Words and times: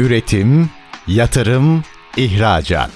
Üretim, 0.00 0.70
yatırım, 1.06 1.84
ihracat. 2.16 2.90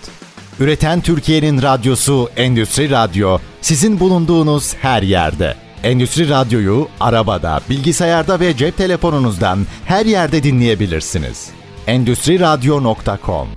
Üreten 0.60 1.00
Türkiye'nin 1.00 1.62
radyosu 1.62 2.30
Endüstri 2.36 2.90
Radyo 2.90 3.38
sizin 3.60 4.00
bulunduğunuz 4.00 4.74
her 4.74 5.02
yerde. 5.02 5.54
Endüstri 5.82 6.28
Radyo'yu 6.28 6.88
arabada, 7.00 7.60
bilgisayarda 7.70 8.40
ve 8.40 8.56
cep 8.56 8.76
telefonunuzdan 8.76 9.66
her 9.84 10.06
yerde 10.06 10.42
dinleyebilirsiniz. 10.42 11.48
Endüstri 11.86 12.40
Radyo.com 12.40 13.48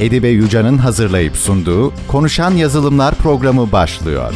Edibe 0.00 0.28
Yuca'nın 0.28 0.78
hazırlayıp 0.78 1.36
sunduğu 1.36 1.92
Konuşan 2.08 2.50
Yazılımlar 2.50 3.14
programı 3.14 3.72
başlıyor. 3.72 4.34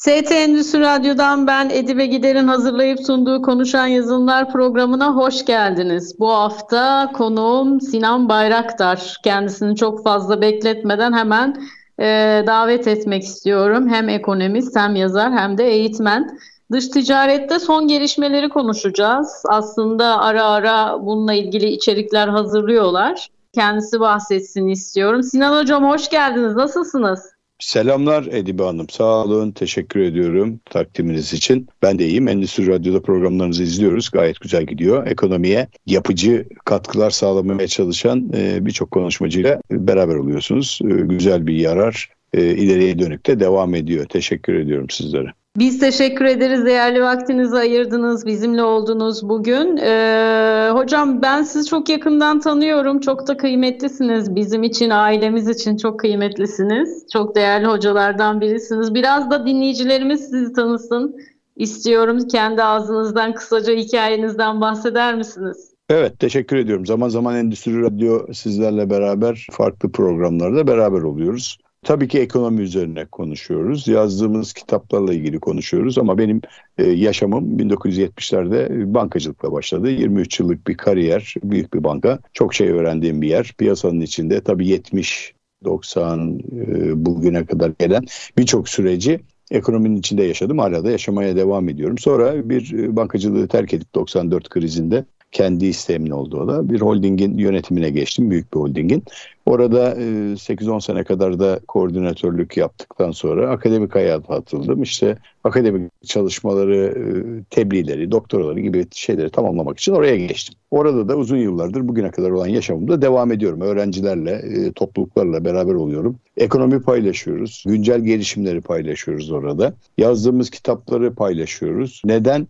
ST 0.00 0.32
Endüstri 0.32 0.80
Radyo'dan 0.80 1.46
ben 1.46 1.70
Edibe 1.70 2.06
Gider'in 2.06 2.48
hazırlayıp 2.48 3.00
sunduğu 3.06 3.42
Konuşan 3.42 3.86
Yazılımlar 3.86 4.52
programına 4.52 5.16
hoş 5.16 5.44
geldiniz. 5.44 6.18
Bu 6.18 6.30
hafta 6.30 7.12
konuğum 7.14 7.80
Sinan 7.80 8.28
Bayraktar. 8.28 9.16
Kendisini 9.24 9.76
çok 9.76 10.04
fazla 10.04 10.40
bekletmeden 10.40 11.12
hemen 11.12 11.62
e, 11.98 12.04
davet 12.46 12.86
etmek 12.86 13.22
istiyorum. 13.22 13.88
Hem 13.88 14.08
ekonomist 14.08 14.76
hem 14.76 14.96
yazar 14.96 15.32
hem 15.32 15.58
de 15.58 15.68
eğitmen. 15.68 16.38
Dış 16.72 16.88
ticarette 16.88 17.58
son 17.58 17.88
gelişmeleri 17.88 18.48
konuşacağız. 18.48 19.42
Aslında 19.48 20.20
ara 20.20 20.44
ara 20.44 21.06
bununla 21.06 21.32
ilgili 21.32 21.66
içerikler 21.66 22.28
hazırlıyorlar. 22.28 23.28
Kendisi 23.54 24.00
bahsetsin 24.00 24.68
istiyorum. 24.68 25.22
Sinan 25.22 25.60
Hocam 25.60 25.84
hoş 25.84 26.10
geldiniz. 26.10 26.54
Nasılsınız? 26.54 27.39
Selamlar 27.60 28.26
Edibe 28.26 28.62
Hanım. 28.62 28.88
Sağ 28.88 29.24
olun. 29.24 29.50
Teşekkür 29.50 30.00
ediyorum 30.00 30.60
takdiminiz 30.64 31.32
için. 31.32 31.68
Ben 31.82 31.98
de 31.98 32.06
iyiyim. 32.06 32.28
Endüstri 32.28 32.66
Radyo'da 32.66 33.02
programlarınızı 33.02 33.62
izliyoruz. 33.62 34.10
Gayet 34.10 34.40
güzel 34.40 34.66
gidiyor. 34.66 35.06
Ekonomiye 35.06 35.68
yapıcı 35.86 36.48
katkılar 36.64 37.10
sağlamaya 37.10 37.68
çalışan 37.68 38.32
e, 38.34 38.66
birçok 38.66 38.90
konuşmacıyla 38.90 39.60
beraber 39.70 40.14
oluyorsunuz. 40.14 40.78
E, 40.84 40.86
güzel 40.86 41.46
bir 41.46 41.54
yarar 41.54 42.08
e, 42.32 42.44
ileriye 42.44 42.98
dönük 42.98 43.26
de 43.26 43.40
devam 43.40 43.74
ediyor. 43.74 44.06
Teşekkür 44.06 44.54
ediyorum 44.54 44.90
sizlere. 44.90 45.32
Biz 45.58 45.80
teşekkür 45.80 46.24
ederiz. 46.24 46.64
Değerli 46.64 47.02
vaktinizi 47.02 47.56
ayırdınız, 47.56 48.26
bizimle 48.26 48.62
oldunuz 48.62 49.28
bugün. 49.28 49.76
Ee, 49.76 50.70
hocam 50.72 51.22
ben 51.22 51.42
sizi 51.42 51.68
çok 51.68 51.88
yakından 51.88 52.40
tanıyorum. 52.40 53.00
Çok 53.00 53.28
da 53.28 53.36
kıymetlisiniz. 53.36 54.34
Bizim 54.34 54.62
için, 54.62 54.90
ailemiz 54.90 55.48
için 55.48 55.76
çok 55.76 56.00
kıymetlisiniz. 56.00 57.06
Çok 57.12 57.36
değerli 57.36 57.66
hocalardan 57.66 58.40
birisiniz. 58.40 58.94
Biraz 58.94 59.30
da 59.30 59.46
dinleyicilerimiz 59.46 60.20
sizi 60.20 60.52
tanısın 60.52 61.16
istiyorum. 61.56 62.28
Kendi 62.28 62.62
ağzınızdan 62.62 63.34
kısaca 63.34 63.72
hikayenizden 63.72 64.60
bahseder 64.60 65.14
misiniz? 65.14 65.70
Evet 65.88 66.18
teşekkür 66.18 66.56
ediyorum. 66.56 66.86
Zaman 66.86 67.08
zaman 67.08 67.36
Endüstri 67.36 67.82
Radyo 67.82 68.32
sizlerle 68.32 68.90
beraber 68.90 69.46
farklı 69.50 69.92
programlarda 69.92 70.66
beraber 70.66 71.02
oluyoruz. 71.02 71.58
Tabii 71.82 72.08
ki 72.08 72.18
ekonomi 72.18 72.62
üzerine 72.62 73.04
konuşuyoruz. 73.04 73.88
Yazdığımız 73.88 74.52
kitaplarla 74.52 75.14
ilgili 75.14 75.40
konuşuyoruz 75.40 75.98
ama 75.98 76.18
benim 76.18 76.40
e, 76.78 76.84
yaşamım 76.84 77.58
1970'lerde 77.58 78.94
bankacılıkla 78.94 79.52
başladı. 79.52 79.90
23 79.90 80.40
yıllık 80.40 80.66
bir 80.66 80.76
kariyer, 80.76 81.34
büyük 81.42 81.74
bir 81.74 81.84
banka. 81.84 82.18
Çok 82.32 82.54
şey 82.54 82.68
öğrendiğim 82.68 83.22
bir 83.22 83.28
yer. 83.28 83.54
Piyasanın 83.58 84.00
içinde 84.00 84.40
tabii 84.40 84.68
70 84.68 85.34
90 85.64 86.38
e, 86.52 87.06
bugüne 87.06 87.46
kadar 87.46 87.72
gelen 87.78 88.04
birçok 88.38 88.68
süreci 88.68 89.20
ekonominin 89.50 89.96
içinde 89.96 90.22
yaşadım. 90.22 90.58
Hala 90.58 90.84
da 90.84 90.90
yaşamaya 90.90 91.36
devam 91.36 91.68
ediyorum. 91.68 91.98
Sonra 91.98 92.48
bir 92.48 92.78
e, 92.78 92.96
bankacılığı 92.96 93.48
terk 93.48 93.74
edip 93.74 93.94
94 93.94 94.48
krizinde 94.48 95.04
kendi 95.32 95.66
isteğimin 95.66 96.10
olduğu 96.10 96.48
da 96.48 96.68
bir 96.68 96.80
holdingin 96.80 97.38
yönetimine 97.38 97.90
geçtim. 97.90 98.30
Büyük 98.30 98.54
bir 98.54 98.58
holdingin. 98.58 99.04
Orada 99.46 99.92
8-10 99.92 100.76
e, 100.76 100.80
sene 100.80 101.04
kadar 101.04 101.38
da 101.38 101.60
koordinatörlük 101.68 102.56
yaptıktan 102.56 103.10
sonra 103.10 103.50
akademik 103.50 103.94
hayata 103.94 104.34
atıldım. 104.34 104.82
İşte 104.82 105.18
akademik 105.44 105.92
çalışmaları, 106.06 106.76
e, 106.76 107.04
tebliğleri, 107.50 108.10
doktoraları 108.10 108.60
gibi 108.60 108.86
şeyleri 108.92 109.30
tamamlamak 109.30 109.78
için 109.78 109.92
oraya 109.92 110.16
geçtim. 110.16 110.54
Orada 110.70 111.08
da 111.08 111.16
uzun 111.16 111.36
yıllardır 111.36 111.88
bugüne 111.88 112.10
kadar 112.10 112.30
olan 112.30 112.46
yaşamımda 112.46 113.02
devam 113.02 113.32
ediyorum. 113.32 113.60
Öğrencilerle, 113.60 114.30
e, 114.30 114.72
topluluklarla 114.72 115.44
beraber 115.44 115.74
oluyorum. 115.74 116.16
Ekonomi 116.36 116.82
paylaşıyoruz, 116.82 117.64
güncel 117.66 118.00
gelişimleri 118.00 118.60
paylaşıyoruz 118.60 119.30
orada. 119.30 119.74
Yazdığımız 119.98 120.50
kitapları 120.50 121.14
paylaşıyoruz. 121.14 122.02
Neden? 122.04 122.46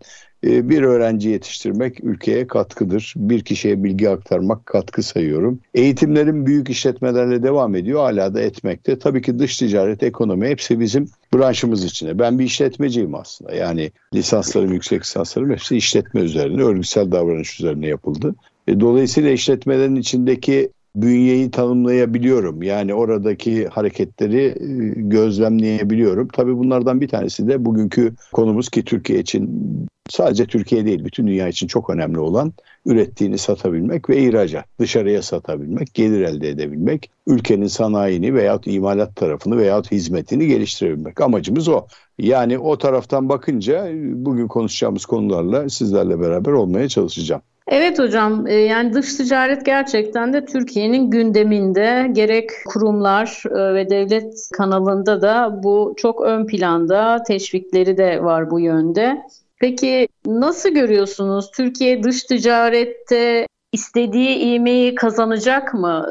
Ee, 0.47 0.69
bir 0.69 0.83
öğrenci 0.83 1.29
yetiştirmek 1.29 2.05
ülkeye 2.05 2.47
katkıdır. 2.47 3.15
Bir 3.17 3.45
kişiye 3.45 3.85
bilgi 3.85 4.11
aktarmak 4.11 4.67
katkı 4.67 5.03
sayıyorum. 5.03 5.61
Eğitimlerim 5.75 6.47
büyük 6.47 6.71
işletmelerle 6.71 7.43
devam 7.43 7.75
ediyor. 7.75 8.01
Hala 8.01 8.35
da 8.35 8.41
etmekte. 8.41 8.99
Tabii 8.99 9.23
ki 9.23 9.39
dış 9.39 9.57
ticaret, 9.57 10.03
ekonomi 10.03 10.49
hepsi 10.49 10.81
bizim 10.81 11.09
branşımız 11.35 11.85
içinde. 11.85 12.19
Ben 12.19 12.39
bir 12.39 12.45
işletmeciyim 12.45 13.15
aslında. 13.15 13.55
Yani 13.55 13.91
lisanslarım, 14.15 14.73
yüksek 14.73 15.03
lisanslarım 15.03 15.51
hepsi 15.51 15.77
işletme 15.77 16.21
üzerine, 16.21 16.63
örgütsel 16.63 17.13
davranış 17.13 17.61
üzerine 17.61 17.87
yapıldı. 17.87 18.35
E, 18.69 18.81
dolayısıyla 18.81 19.31
işletmelerin 19.31 19.97
içindeki 19.97 20.71
bünyeyi 20.97 21.51
tanımlayabiliyorum. 21.51 22.63
Yani 22.63 22.95
oradaki 22.95 23.67
hareketleri 23.67 24.45
e, 24.45 25.01
gözlemleyebiliyorum. 25.01 26.29
Tabii 26.29 26.59
bunlardan 26.59 27.01
bir 27.01 27.09
tanesi 27.09 27.49
de 27.49 27.65
bugünkü 27.65 28.15
konumuz 28.33 28.69
ki 28.69 28.85
Türkiye 28.85 29.19
için 29.19 29.71
sadece 30.11 30.47
Türkiye 30.47 30.85
değil 30.85 31.05
bütün 31.05 31.27
dünya 31.27 31.49
için 31.49 31.67
çok 31.67 31.91
önemli 31.91 32.19
olan 32.19 32.53
ürettiğini 32.87 33.39
satabilmek 33.39 34.11
ve 34.11 34.23
ihracat. 34.23 34.65
Dışarıya 34.79 35.23
satabilmek, 35.23 35.95
gelir 35.95 36.21
elde 36.21 36.49
edebilmek, 36.49 37.11
ülkenin 37.27 37.67
sanayini 37.67 38.35
veyahut 38.35 38.67
imalat 38.67 39.17
tarafını 39.17 39.57
veyahut 39.59 39.91
hizmetini 39.91 40.47
geliştirebilmek. 40.47 41.21
Amacımız 41.21 41.69
o. 41.69 41.87
Yani 42.19 42.59
o 42.59 42.79
taraftan 42.79 43.29
bakınca 43.29 43.89
bugün 44.03 44.49
konuşacağımız 44.49 45.07
konularla 45.07 45.69
sizlerle 45.69 46.21
beraber 46.21 46.53
olmaya 46.53 46.89
çalışacağım. 46.89 47.43
Evet 47.67 47.99
hocam 47.99 48.47
e, 48.47 48.55
yani 48.55 48.93
dış 48.93 49.15
ticaret 49.17 49.67
gerçekten 49.67 50.33
de 50.33 50.45
Türkiye'nin 50.45 51.11
gündeminde 51.11 52.11
gerek 52.13 52.51
kurumlar 52.67 53.43
e, 53.51 53.75
ve 53.75 53.91
devlet 53.91 54.35
kanalında 54.53 55.23
da 55.23 55.63
bu 55.63 55.95
çok 55.97 56.21
ön 56.21 56.47
planda 56.47 57.23
teşvikleri 57.23 57.97
de 57.97 58.25
var 58.25 58.51
bu 58.51 58.61
yönde. 58.61 59.23
Peki 59.61 60.09
nasıl 60.27 60.69
görüyorsunuz 60.69 61.51
Türkiye 61.51 62.03
dış 62.03 62.23
ticarette 62.23 63.47
istediği 63.73 64.37
ivmeyi 64.37 64.95
kazanacak 64.95 65.75
mı? 65.75 66.07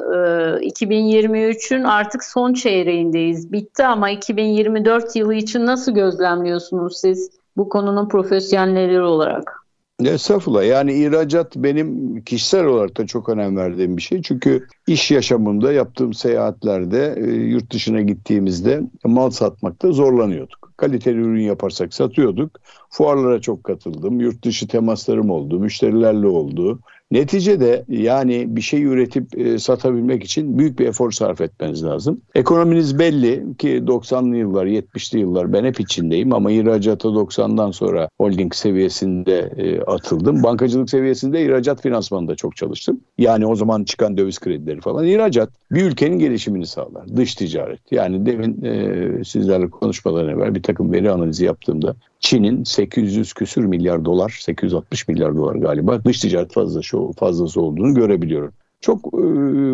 2023'ün 0.61 1.83
artık 1.83 2.23
son 2.23 2.53
çeyreğindeyiz. 2.53 3.51
Bitti 3.51 3.85
ama 3.85 4.09
2024 4.09 5.15
yılı 5.15 5.33
için 5.33 5.65
nasıl 5.65 5.91
gözlemliyorsunuz 5.91 6.97
siz 6.97 7.31
bu 7.57 7.69
konunun 7.69 8.09
profesyonelleri 8.09 9.01
olarak? 9.01 9.58
Estağfurullah. 10.05 10.65
Yani 10.65 10.93
ihracat 10.93 11.55
benim 11.55 12.21
kişisel 12.23 12.65
olarak 12.65 12.97
da 12.97 13.05
çok 13.05 13.29
önem 13.29 13.57
verdiğim 13.57 13.97
bir 13.97 14.01
şey. 14.01 14.21
Çünkü 14.21 14.67
iş 14.87 15.11
yaşamımda 15.11 15.71
yaptığım 15.71 16.13
seyahatlerde 16.13 17.15
e, 17.17 17.31
yurt 17.31 17.73
dışına 17.73 18.01
gittiğimizde 18.01 18.81
mal 19.05 19.29
satmakta 19.29 19.91
zorlanıyorduk. 19.91 20.73
Kaliteli 20.77 21.17
ürün 21.17 21.41
yaparsak 21.41 21.93
satıyorduk. 21.93 22.59
Fuarlara 22.89 23.41
çok 23.41 23.63
katıldım. 23.63 24.19
Yurt 24.19 24.45
dışı 24.45 24.67
temaslarım 24.67 25.29
oldu. 25.29 25.59
Müşterilerle 25.59 26.27
oldu. 26.27 26.79
Neticede 27.11 27.85
yani 27.87 28.55
bir 28.55 28.61
şey 28.61 28.83
üretip 28.83 29.39
e, 29.39 29.59
satabilmek 29.59 30.23
için 30.23 30.57
büyük 30.57 30.79
bir 30.79 30.87
efor 30.87 31.11
sarf 31.11 31.41
etmeniz 31.41 31.83
lazım. 31.83 32.21
Ekonominiz 32.35 32.99
belli 32.99 33.43
ki 33.57 33.83
90'lı 33.87 34.37
yıllar, 34.37 34.65
70'li 34.65 35.19
yıllar 35.19 35.53
ben 35.53 35.65
hep 35.65 35.79
içindeyim 35.79 36.33
ama 36.33 36.51
ihracata 36.51 37.09
90'dan 37.09 37.71
sonra 37.71 38.09
holding 38.17 38.53
seviyesinde 38.53 39.51
e, 39.57 39.81
atıldım. 39.81 40.43
Bankacılık 40.43 40.89
seviyesinde 40.89 41.45
ihracat 41.45 41.81
finansmanında 41.81 42.35
çok 42.35 42.55
çalıştım. 42.55 42.99
Yani 43.17 43.45
o 43.45 43.55
zaman 43.55 43.83
çıkan 43.83 44.17
döviz 44.17 44.39
kredileri 44.39 44.81
falan. 44.81 45.05
İhracat 45.05 45.49
bir 45.71 45.83
ülkenin 45.83 46.19
gelişimini 46.19 46.67
sağlar. 46.67 47.17
Dış 47.17 47.35
ticaret. 47.35 47.91
Yani 47.91 48.25
demin 48.25 48.63
e, 48.65 49.23
sizlerle 49.23 49.69
konuşmadan 49.69 50.29
evvel 50.29 50.55
bir 50.55 50.63
takım 50.63 50.91
veri 50.91 51.11
analizi 51.11 51.45
yaptığımda 51.45 51.95
Çin'in 52.19 52.63
800 52.63 53.33
küsür 53.33 53.65
milyar 53.65 54.05
dolar, 54.05 54.37
860 54.41 55.07
milyar 55.07 55.35
dolar 55.35 55.55
galiba 55.55 56.03
dış 56.05 56.19
ticaret 56.19 56.53
fazlası, 56.53 56.97
fazlası 57.17 57.61
olduğunu 57.61 57.93
görebiliyorum. 57.93 58.53
Çok 58.81 59.13
e, 59.13 59.17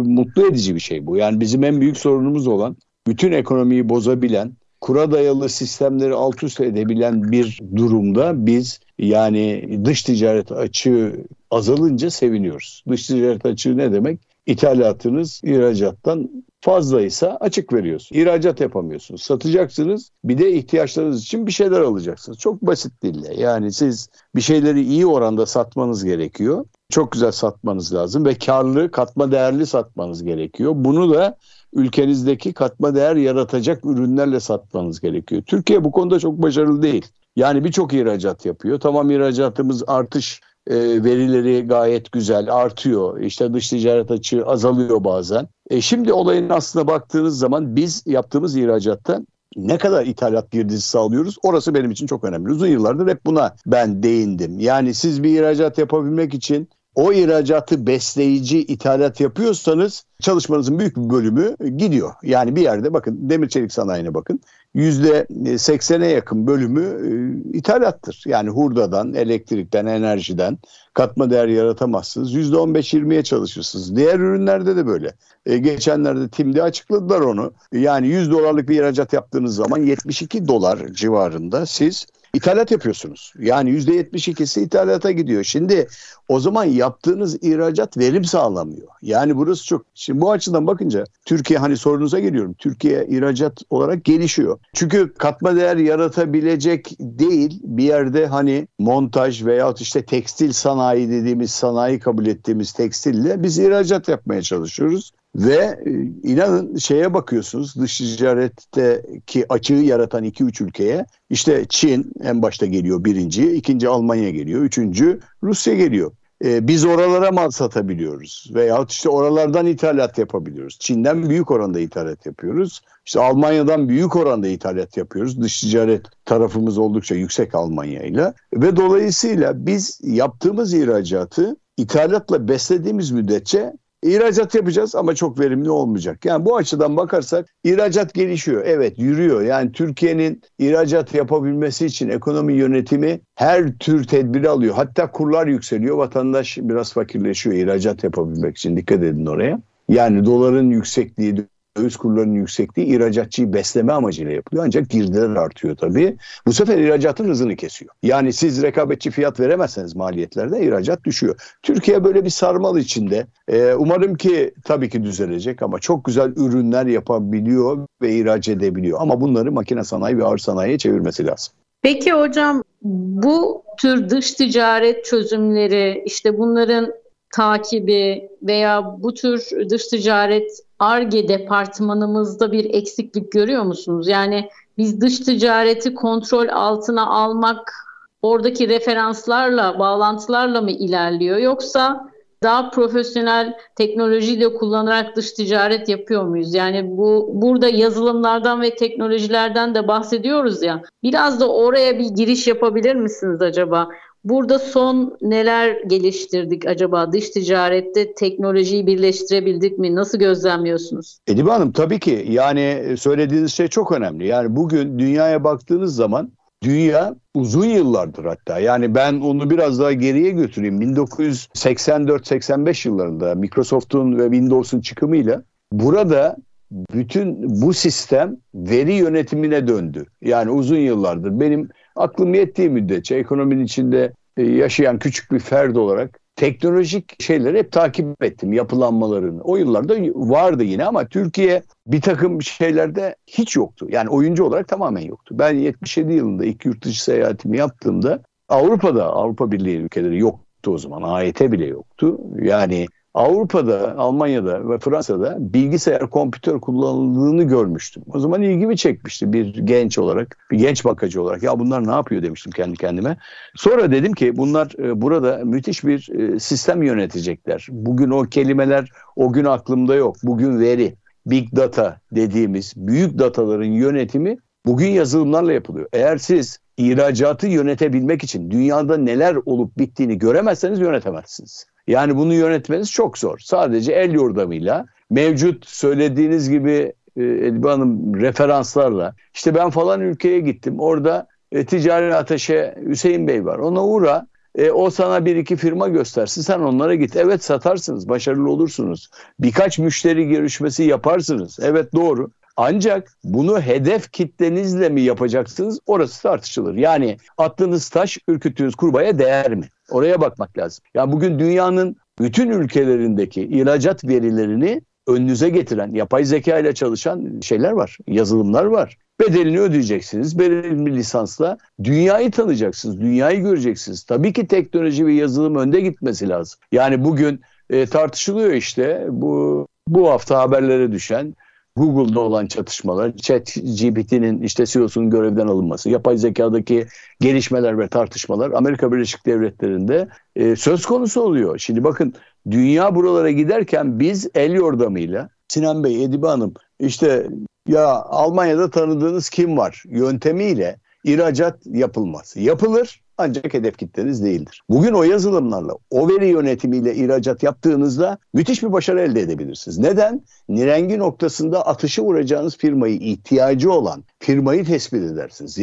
mutlu 0.09 0.47
edici 0.47 0.75
bir 0.75 0.79
şey 0.79 1.05
bu. 1.05 1.17
Yani 1.17 1.39
bizim 1.39 1.63
en 1.63 1.81
büyük 1.81 1.97
sorunumuz 1.97 2.47
olan 2.47 2.77
bütün 3.07 3.31
ekonomiyi 3.31 3.89
bozabilen, 3.89 4.53
kura 4.81 5.11
dayalı 5.11 5.49
sistemleri 5.49 6.13
alt 6.13 6.43
üst 6.43 6.61
edebilen 6.61 7.31
bir 7.31 7.59
durumda 7.75 8.45
biz 8.45 8.79
yani 8.99 9.69
dış 9.85 10.03
ticaret 10.03 10.51
açığı 10.51 11.25
azalınca 11.51 12.09
seviniyoruz. 12.09 12.83
Dış 12.89 13.07
ticaret 13.07 13.45
açığı 13.45 13.77
ne 13.77 13.91
demek? 13.91 14.19
İthalatınız 14.45 15.41
ihracattan 15.43 16.43
Fazlaysa 16.65 17.37
açık 17.41 17.73
veriyorsun. 17.73 18.15
İhracat 18.15 18.61
yapamıyorsunuz. 18.61 19.21
Satacaksınız. 19.21 20.11
Bir 20.23 20.37
de 20.37 20.51
ihtiyaçlarınız 20.51 21.21
için 21.21 21.47
bir 21.47 21.51
şeyler 21.51 21.81
alacaksınız. 21.81 22.39
Çok 22.39 22.61
basit 22.61 23.03
dille. 23.03 23.41
Yani 23.41 23.71
siz 23.71 24.09
bir 24.35 24.41
şeyleri 24.41 24.81
iyi 24.81 25.05
oranda 25.05 25.45
satmanız 25.45 26.03
gerekiyor. 26.03 26.65
Çok 26.89 27.11
güzel 27.11 27.31
satmanız 27.31 27.93
lazım 27.93 28.25
ve 28.25 28.35
karlı, 28.35 28.91
katma 28.91 29.31
değerli 29.31 29.65
satmanız 29.65 30.23
gerekiyor. 30.23 30.71
Bunu 30.75 31.13
da 31.13 31.37
ülkenizdeki 31.73 32.53
katma 32.53 32.95
değer 32.95 33.15
yaratacak 33.15 33.85
ürünlerle 33.85 34.39
satmanız 34.39 34.99
gerekiyor. 34.99 35.43
Türkiye 35.45 35.83
bu 35.83 35.91
konuda 35.91 36.19
çok 36.19 36.41
başarılı 36.41 36.81
değil. 36.81 37.05
Yani 37.35 37.63
birçok 37.63 37.93
ihracat 37.93 38.45
yapıyor. 38.45 38.79
Tamam 38.79 39.11
ihracatımız 39.11 39.83
artış 39.87 40.41
e, 40.67 41.03
verileri 41.03 41.67
gayet 41.67 42.11
güzel 42.11 42.55
artıyor. 42.55 43.19
İşte 43.19 43.53
dış 43.53 43.69
ticaret 43.69 44.11
açığı 44.11 44.45
azalıyor 44.45 45.03
bazen. 45.03 45.47
E, 45.69 45.81
şimdi 45.81 46.13
olayın 46.13 46.49
aslına 46.49 46.87
baktığınız 46.87 47.37
zaman 47.37 47.75
biz 47.75 48.03
yaptığımız 48.05 48.55
ihracatta 48.55 49.21
ne 49.55 49.77
kadar 49.77 50.05
ithalat 50.05 50.51
girdisi 50.51 50.89
sağlıyoruz 50.89 51.37
orası 51.43 51.73
benim 51.73 51.91
için 51.91 52.07
çok 52.07 52.23
önemli. 52.23 52.51
Uzun 52.51 52.67
yıllardır 52.67 53.07
hep 53.07 53.25
buna 53.25 53.55
ben 53.65 54.03
değindim. 54.03 54.59
Yani 54.59 54.93
siz 54.93 55.23
bir 55.23 55.39
ihracat 55.39 55.77
yapabilmek 55.77 56.33
için 56.33 56.69
o 56.95 57.13
ihracatı 57.13 57.87
besleyici 57.87 58.59
ithalat 58.59 59.19
yapıyorsanız 59.19 60.05
çalışmanızın 60.21 60.79
büyük 60.79 60.97
bir 60.97 61.09
bölümü 61.09 61.55
gidiyor. 61.77 62.13
Yani 62.23 62.55
bir 62.55 62.61
yerde 62.61 62.93
bakın 62.93 63.17
demir 63.29 63.49
çelik 63.49 63.73
sanayine 63.73 64.13
bakın. 64.13 64.39
%80'e 64.75 66.07
yakın 66.07 66.47
bölümü 66.47 66.83
e, 66.83 67.57
ithalattır. 67.57 68.23
Yani 68.25 68.49
hurdadan, 68.49 69.13
elektrikten, 69.13 69.85
enerjiden 69.85 70.57
katma 70.93 71.29
değer 71.29 71.47
yaratamazsınız. 71.47 72.33
%15-20'ye 72.33 73.23
çalışırsınız. 73.23 73.95
Diğer 73.95 74.19
ürünlerde 74.19 74.75
de 74.75 74.87
böyle. 74.87 75.13
E, 75.45 75.57
geçenlerde 75.57 76.29
TİM'de 76.29 76.63
açıkladılar 76.63 77.21
onu. 77.21 77.53
Yani 77.71 78.07
100 78.07 78.31
dolarlık 78.31 78.69
bir 78.69 78.79
ihracat 78.79 79.13
yaptığınız 79.13 79.55
zaman 79.55 79.77
72 79.77 80.47
dolar 80.47 80.87
civarında 80.87 81.65
siz 81.65 82.05
ithalat 82.35 82.71
yapıyorsunuz. 82.71 83.33
Yani 83.39 83.69
%72'si 83.69 84.61
ithalata 84.61 85.11
gidiyor. 85.11 85.43
Şimdi 85.43 85.87
o 86.29 86.39
zaman 86.39 86.63
yaptığınız 86.63 87.43
ihracat 87.43 87.97
verim 87.97 88.25
sağlamıyor. 88.25 88.87
Yani 89.01 89.37
burası 89.37 89.65
çok. 89.65 89.85
Şimdi 89.93 90.21
bu 90.21 90.31
açıdan 90.31 90.67
bakınca 90.67 91.03
Türkiye 91.25 91.59
hani 91.59 91.77
sorunuza 91.77 92.19
geliyorum. 92.19 92.53
Türkiye 92.53 93.07
ihracat 93.09 93.61
olarak 93.69 94.05
gelişiyor. 94.05 94.59
Çünkü 94.73 95.13
katma 95.13 95.55
değer 95.55 95.77
yaratabilecek 95.77 96.91
değil 96.99 97.59
bir 97.63 97.83
yerde 97.83 98.27
hani 98.27 98.67
montaj 98.79 99.45
veyahut 99.45 99.81
işte 99.81 100.05
tekstil 100.05 100.51
sanayi 100.51 101.09
dediğimiz 101.09 101.51
sanayi 101.51 101.99
kabul 101.99 102.25
ettiğimiz 102.25 102.71
tekstille 102.71 103.43
biz 103.43 103.59
ihracat 103.59 104.07
yapmaya 104.07 104.41
çalışıyoruz. 104.41 105.11
Ve 105.35 105.79
e, 105.85 105.91
inanın 106.23 106.75
şeye 106.75 107.13
bakıyorsunuz 107.13 107.75
dış 107.75 107.97
ticaretteki 107.97 109.45
açığı 109.49 109.73
yaratan 109.73 110.23
2-3 110.23 110.63
ülkeye 110.63 111.05
işte 111.29 111.65
Çin 111.69 112.11
en 112.23 112.41
başta 112.41 112.65
geliyor 112.65 113.03
birinci, 113.03 113.51
ikinci 113.51 113.87
Almanya 113.87 114.29
geliyor, 114.29 114.61
üçüncü 114.61 115.19
Rusya 115.43 115.75
geliyor. 115.75 116.11
Ee, 116.43 116.67
biz 116.67 116.85
oralara 116.85 117.31
mal 117.31 117.49
satabiliyoruz 117.49 118.51
veyahut 118.53 118.91
işte 118.91 119.09
oralardan 119.09 119.65
ithalat 119.65 120.17
yapabiliyoruz. 120.17 120.77
Çin'den 120.79 121.29
büyük 121.29 121.51
oranda 121.51 121.79
ithalat 121.79 122.25
yapıyoruz. 122.25 122.81
İşte 123.05 123.19
Almanya'dan 123.19 123.89
büyük 123.89 124.15
oranda 124.15 124.47
ithalat 124.47 124.97
yapıyoruz. 124.97 125.41
Dış 125.41 125.61
ticaret 125.61 126.05
tarafımız 126.25 126.77
oldukça 126.77 127.15
yüksek 127.15 127.55
Almanya 127.55 128.03
ile 128.03 128.33
ve 128.53 128.75
dolayısıyla 128.75 129.65
biz 129.65 129.99
yaptığımız 130.03 130.73
ihracatı 130.73 131.55
ithalatla 131.77 132.47
beslediğimiz 132.47 133.11
müddetçe 133.11 133.73
İhracat 134.05 134.55
yapacağız 134.55 134.95
ama 134.95 135.15
çok 135.15 135.39
verimli 135.39 135.69
olmayacak. 135.69 136.25
Yani 136.25 136.45
bu 136.45 136.55
açıdan 136.55 136.97
bakarsak 136.97 137.45
ihracat 137.63 138.13
gelişiyor. 138.13 138.63
Evet 138.65 138.99
yürüyor. 138.99 139.41
Yani 139.41 139.71
Türkiye'nin 139.71 140.41
ihracat 140.59 141.13
yapabilmesi 141.13 141.85
için 141.85 142.09
ekonomi 142.09 142.53
yönetimi 142.53 143.19
her 143.35 143.77
tür 143.77 144.07
tedbiri 144.07 144.49
alıyor. 144.49 144.75
Hatta 144.75 145.11
kurlar 145.11 145.47
yükseliyor. 145.47 145.97
Vatandaş 145.97 146.57
biraz 146.61 146.93
fakirleşiyor 146.93 147.55
ihracat 147.55 148.03
yapabilmek 148.03 148.57
için. 148.57 148.77
Dikkat 148.77 149.03
edin 149.03 149.25
oraya. 149.25 149.59
Yani 149.89 150.25
doların 150.25 150.69
yüksekliği, 150.69 151.45
döviz 151.77 151.95
kurlarının 151.97 152.33
yüksekliği 152.33 152.87
ihracatçıyı 152.87 153.53
besleme 153.53 153.93
amacıyla 153.93 154.31
yapılıyor. 154.31 154.65
Ancak 154.65 154.89
girdiler 154.89 155.29
artıyor 155.29 155.75
tabii. 155.75 156.17
Bu 156.47 156.53
sefer 156.53 156.77
ihracatın 156.77 157.29
hızını 157.29 157.55
kesiyor. 157.55 157.91
Yani 158.03 158.33
siz 158.33 158.63
rekabetçi 158.63 159.11
fiyat 159.11 159.39
veremezseniz 159.39 159.95
maliyetlerde 159.95 160.65
ihracat 160.65 161.03
düşüyor. 161.03 161.57
Türkiye 161.63 162.03
böyle 162.03 162.25
bir 162.25 162.29
sarmal 162.29 162.77
içinde. 162.77 163.27
Ee, 163.47 163.73
umarım 163.73 164.15
ki 164.15 164.53
tabii 164.63 164.89
ki 164.89 165.03
düzelecek 165.03 165.61
ama 165.61 165.79
çok 165.79 166.05
güzel 166.05 166.33
ürünler 166.35 166.85
yapabiliyor 166.85 167.87
ve 168.01 168.15
ihraç 168.15 168.49
edebiliyor. 168.49 168.97
Ama 169.01 169.21
bunları 169.21 169.51
makine 169.51 169.83
sanayi 169.83 170.17
ve 170.17 170.23
ağır 170.23 170.37
sanayiye 170.37 170.77
çevirmesi 170.77 171.27
lazım. 171.27 171.53
Peki 171.81 172.11
hocam 172.11 172.63
bu 172.81 173.63
tür 173.77 174.09
dış 174.09 174.33
ticaret 174.33 175.05
çözümleri 175.05 176.03
işte 176.05 176.37
bunların 176.37 176.93
takibi 177.35 178.29
veya 178.43 178.95
bu 178.99 179.13
tür 179.13 179.49
dış 179.69 179.87
ticaret 179.87 180.64
ARGE 180.79 181.27
departmanımızda 181.27 182.51
bir 182.51 182.73
eksiklik 182.73 183.31
görüyor 183.31 183.63
musunuz? 183.63 184.07
Yani 184.07 184.49
biz 184.77 185.01
dış 185.01 185.19
ticareti 185.19 185.93
kontrol 185.93 186.47
altına 186.47 187.07
almak 187.07 187.73
oradaki 188.21 188.69
referanslarla, 188.69 189.79
bağlantılarla 189.79 190.61
mı 190.61 190.71
ilerliyor 190.71 191.37
yoksa 191.37 192.09
daha 192.43 192.69
profesyonel 192.69 193.53
teknolojiyle 193.75 194.53
kullanarak 194.53 195.15
dış 195.15 195.31
ticaret 195.31 195.89
yapıyor 195.89 196.23
muyuz? 196.23 196.53
Yani 196.53 196.97
bu 196.97 197.29
burada 197.33 197.67
yazılımlardan 197.67 198.61
ve 198.61 198.75
teknolojilerden 198.75 199.75
de 199.75 199.87
bahsediyoruz 199.87 200.63
ya. 200.63 200.81
Biraz 201.03 201.39
da 201.39 201.51
oraya 201.51 201.99
bir 201.99 202.09
giriş 202.09 202.47
yapabilir 202.47 202.95
misiniz 202.95 203.41
acaba? 203.41 203.89
Burada 204.25 204.59
son 204.59 205.17
neler 205.21 205.81
geliştirdik 205.87 206.67
acaba? 206.67 207.11
Dış 207.11 207.29
ticarette 207.29 208.13
teknolojiyi 208.13 208.87
birleştirebildik 208.87 209.79
mi? 209.79 209.95
Nasıl 209.95 210.17
gözlemliyorsunuz? 210.17 211.19
Edibe 211.27 211.49
Hanım 211.49 211.71
tabii 211.71 211.99
ki 211.99 212.25
yani 212.29 212.95
söylediğiniz 212.97 213.53
şey 213.53 213.67
çok 213.67 213.91
önemli. 213.91 214.27
Yani 214.27 214.55
bugün 214.55 214.99
dünyaya 214.99 215.43
baktığınız 215.43 215.95
zaman 215.95 216.31
dünya 216.63 217.15
uzun 217.35 217.65
yıllardır 217.65 218.25
hatta 218.25 218.59
yani 218.59 218.95
ben 218.95 219.19
onu 219.19 219.49
biraz 219.49 219.79
daha 219.79 219.93
geriye 219.93 220.31
götüreyim. 220.31 220.81
1984-85 220.81 222.87
yıllarında 222.87 223.35
Microsoft'un 223.35 224.17
ve 224.17 224.23
Windows'un 224.23 224.81
çıkımıyla 224.81 225.43
burada 225.71 226.37
bütün 226.71 227.61
bu 227.61 227.73
sistem 227.73 228.37
veri 228.55 228.93
yönetimine 228.93 229.67
döndü. 229.67 230.05
Yani 230.21 230.51
uzun 230.51 230.77
yıllardır 230.77 231.39
benim 231.39 231.69
aklım 231.95 232.33
yettiği 232.33 232.69
müddetçe 232.69 233.15
ekonominin 233.15 233.63
içinde 233.63 234.13
e, 234.37 234.43
yaşayan 234.43 234.99
küçük 234.99 235.31
bir 235.31 235.39
ferd 235.39 235.75
olarak 235.75 236.19
teknolojik 236.35 237.23
şeyleri 237.23 237.57
hep 237.57 237.71
takip 237.71 238.23
ettim 238.23 238.53
yapılanmalarını. 238.53 239.41
O 239.41 239.57
yıllarda 239.57 239.95
vardı 240.15 240.63
yine 240.63 240.85
ama 240.85 241.05
Türkiye 241.07 241.63
bir 241.87 242.01
takım 242.01 242.41
şeylerde 242.41 243.15
hiç 243.27 243.55
yoktu. 243.55 243.87
Yani 243.89 244.09
oyuncu 244.09 244.43
olarak 244.43 244.67
tamamen 244.67 245.01
yoktu. 245.01 245.35
Ben 245.39 245.53
77 245.53 246.13
yılında 246.13 246.45
ilk 246.45 246.65
yurt 246.65 246.85
dışı 246.85 247.03
seyahatimi 247.03 247.57
yaptığımda 247.57 248.19
Avrupa'da 248.49 249.05
Avrupa 249.05 249.51
Birliği 249.51 249.77
ülkeleri 249.77 250.19
yoktu 250.19 250.71
o 250.71 250.77
zaman. 250.77 251.01
AYT 251.01 251.41
bile 251.41 251.65
yoktu. 251.65 252.19
Yani 252.41 252.87
Avrupa'da, 253.15 253.97
Almanya'da 253.97 254.69
ve 254.69 254.79
Fransa'da 254.79 255.37
bilgisayar, 255.39 256.09
kompütör 256.09 256.59
kullanıldığını 256.59 257.43
görmüştüm. 257.43 258.03
O 258.13 258.19
zaman 258.19 258.41
ilgimi 258.41 258.77
çekmişti 258.77 259.33
bir 259.33 259.57
genç 259.57 259.97
olarak, 259.97 260.37
bir 260.51 260.57
genç 260.57 260.85
bakıcı 260.85 261.21
olarak. 261.21 261.43
Ya 261.43 261.59
bunlar 261.59 261.87
ne 261.87 261.91
yapıyor 261.91 262.23
demiştim 262.23 262.51
kendi 262.51 262.77
kendime. 262.77 263.17
Sonra 263.55 263.91
dedim 263.91 264.13
ki 264.13 264.37
bunlar 264.37 264.71
e, 264.79 265.01
burada 265.01 265.41
müthiş 265.45 265.83
bir 265.83 266.09
e, 266.19 266.39
sistem 266.39 266.83
yönetecekler. 266.83 267.67
Bugün 267.71 268.09
o 268.09 268.23
kelimeler 268.23 268.89
o 269.15 269.33
gün 269.33 269.45
aklımda 269.45 269.95
yok. 269.95 270.15
Bugün 270.23 270.59
veri, 270.59 270.95
big 271.25 271.55
data 271.55 271.99
dediğimiz 272.11 272.73
büyük 272.75 273.19
dataların 273.19 273.65
yönetimi 273.71 274.37
bugün 274.65 274.87
yazılımlarla 274.87 275.53
yapılıyor. 275.53 275.87
Eğer 275.93 276.17
siz 276.17 276.59
ihracatı 276.77 277.47
yönetebilmek 277.47 278.23
için 278.23 278.51
dünyada 278.51 278.97
neler 278.97 279.37
olup 279.45 279.77
bittiğini 279.77 280.17
göremezseniz 280.17 280.79
yönetemezsiniz. 280.79 281.67
Yani 281.87 282.17
bunu 282.17 282.33
yönetmeniz 282.33 282.91
çok 282.91 283.17
zor. 283.17 283.39
Sadece 283.39 283.91
el 283.91 284.13
yordamıyla 284.13 284.85
mevcut 285.09 285.67
söylediğiniz 285.67 286.49
gibi 286.49 286.93
e, 287.17 287.23
Edip 287.23 287.65
Hanım 287.65 288.21
referanslarla 288.21 289.15
işte 289.33 289.55
ben 289.55 289.69
falan 289.69 290.01
ülkeye 290.01 290.39
gittim 290.39 290.79
orada 290.79 291.27
e, 291.51 291.65
ticari 291.65 292.15
ateşe 292.15 292.75
Hüseyin 292.87 293.27
Bey 293.27 293.45
var 293.45 293.59
ona 293.59 293.85
uğra 293.85 294.27
e, 294.55 294.71
o 294.71 294.89
sana 294.89 295.25
bir 295.25 295.35
iki 295.35 295.55
firma 295.55 295.87
göstersin 295.87 296.41
sen 296.41 296.59
onlara 296.59 296.95
git. 296.95 297.15
Evet 297.15 297.43
satarsınız 297.43 298.09
başarılı 298.09 298.49
olursunuz. 298.49 299.09
Birkaç 299.39 299.79
müşteri 299.79 300.27
görüşmesi 300.27 300.83
yaparsınız. 300.83 301.59
Evet 301.61 301.93
doğru. 301.93 302.31
Ancak 302.57 303.17
bunu 303.23 303.61
hedef 303.61 304.11
kitlenizle 304.11 304.89
mi 304.89 305.01
yapacaksınız 305.01 305.79
orası 305.85 306.21
tartışılır. 306.21 306.75
Yani 306.75 307.17
attığınız 307.37 307.89
taş 307.89 308.17
ürküttüğünüz 308.27 308.75
kurbağaya 308.75 309.19
değer 309.19 309.55
mi? 309.55 309.69
Oraya 309.89 310.21
bakmak 310.21 310.57
lazım. 310.57 310.83
Ya 310.93 311.01
yani 311.01 311.11
bugün 311.11 311.39
dünyanın 311.39 311.95
bütün 312.19 312.49
ülkelerindeki 312.49 313.41
ihracat 313.41 314.03
verilerini 314.03 314.81
önünüze 315.07 315.49
getiren, 315.49 315.93
yapay 315.93 316.25
zeka 316.25 316.59
ile 316.59 316.73
çalışan 316.73 317.39
şeyler 317.41 317.71
var, 317.71 317.97
yazılımlar 318.07 318.65
var. 318.65 318.97
Bedelini 319.19 319.59
ödeyeceksiniz. 319.59 320.39
Belirli 320.39 320.95
lisansla 320.95 321.57
dünyayı 321.83 322.31
tanıyacaksınız, 322.31 323.01
dünyayı 323.01 323.41
göreceksiniz. 323.41 324.03
Tabii 324.03 324.33
ki 324.33 324.47
teknoloji 324.47 325.05
ve 325.05 325.13
yazılım 325.13 325.55
önde 325.55 325.81
gitmesi 325.81 326.29
lazım. 326.29 326.59
Yani 326.71 327.03
bugün 327.03 327.41
e, 327.69 327.85
tartışılıyor 327.85 328.53
işte 328.53 329.07
bu 329.09 329.67
bu 329.87 330.09
hafta 330.09 330.39
haberlere 330.39 330.91
düşen 330.91 331.35
Google'da 331.75 332.19
olan 332.19 332.47
çatışmalar, 332.47 333.17
ChatGPT'nin 333.17 334.41
işte 334.41 334.65
CEO'sunun 334.65 335.09
görevden 335.09 335.47
alınması, 335.47 335.89
yapay 335.89 336.17
zekadaki 336.17 336.87
gelişmeler 337.19 337.79
ve 337.79 337.87
tartışmalar 337.87 338.51
Amerika 338.51 338.91
Birleşik 338.91 339.25
Devletleri'nde 339.25 340.07
e, 340.35 340.55
söz 340.55 340.85
konusu 340.85 341.21
oluyor. 341.21 341.57
Şimdi 341.57 341.83
bakın 341.83 342.13
dünya 342.51 342.95
buralara 342.95 343.31
giderken 343.31 343.99
biz 343.99 344.27
el 344.35 344.53
yordamıyla 344.53 345.29
Sinan 345.47 345.83
Bey, 345.83 346.03
Edibe 346.03 346.27
Hanım 346.27 346.53
işte 346.79 347.27
ya 347.67 347.87
Almanya'da 348.01 348.69
tanıdığınız 348.69 349.29
kim 349.29 349.57
var 349.57 349.83
yöntemiyle 349.87 350.79
ihracat 351.03 351.59
yapılmaz. 351.65 352.33
Yapılır 352.37 353.01
ancak 353.17 353.53
hedef 353.53 353.77
kitleniz 353.77 354.23
değildir. 354.23 354.63
Bugün 354.69 354.93
o 354.93 355.03
yazılımlarla, 355.03 355.73
o 355.89 356.09
veri 356.09 356.27
yönetimiyle 356.27 356.95
ihracat 356.95 357.43
yaptığınızda 357.43 358.17
müthiş 358.33 358.63
bir 358.63 358.71
başarı 358.71 359.01
elde 359.01 359.21
edebilirsiniz. 359.21 359.77
Neden? 359.77 360.21
Nirengi 360.49 360.99
noktasında 360.99 361.67
atışı 361.67 362.01
vuracağınız 362.01 362.57
firmayı, 362.57 362.95
ihtiyacı 362.95 363.71
olan 363.71 364.03
firmayı 364.19 364.65
tespit 364.65 365.03
edersiniz. 365.03 365.59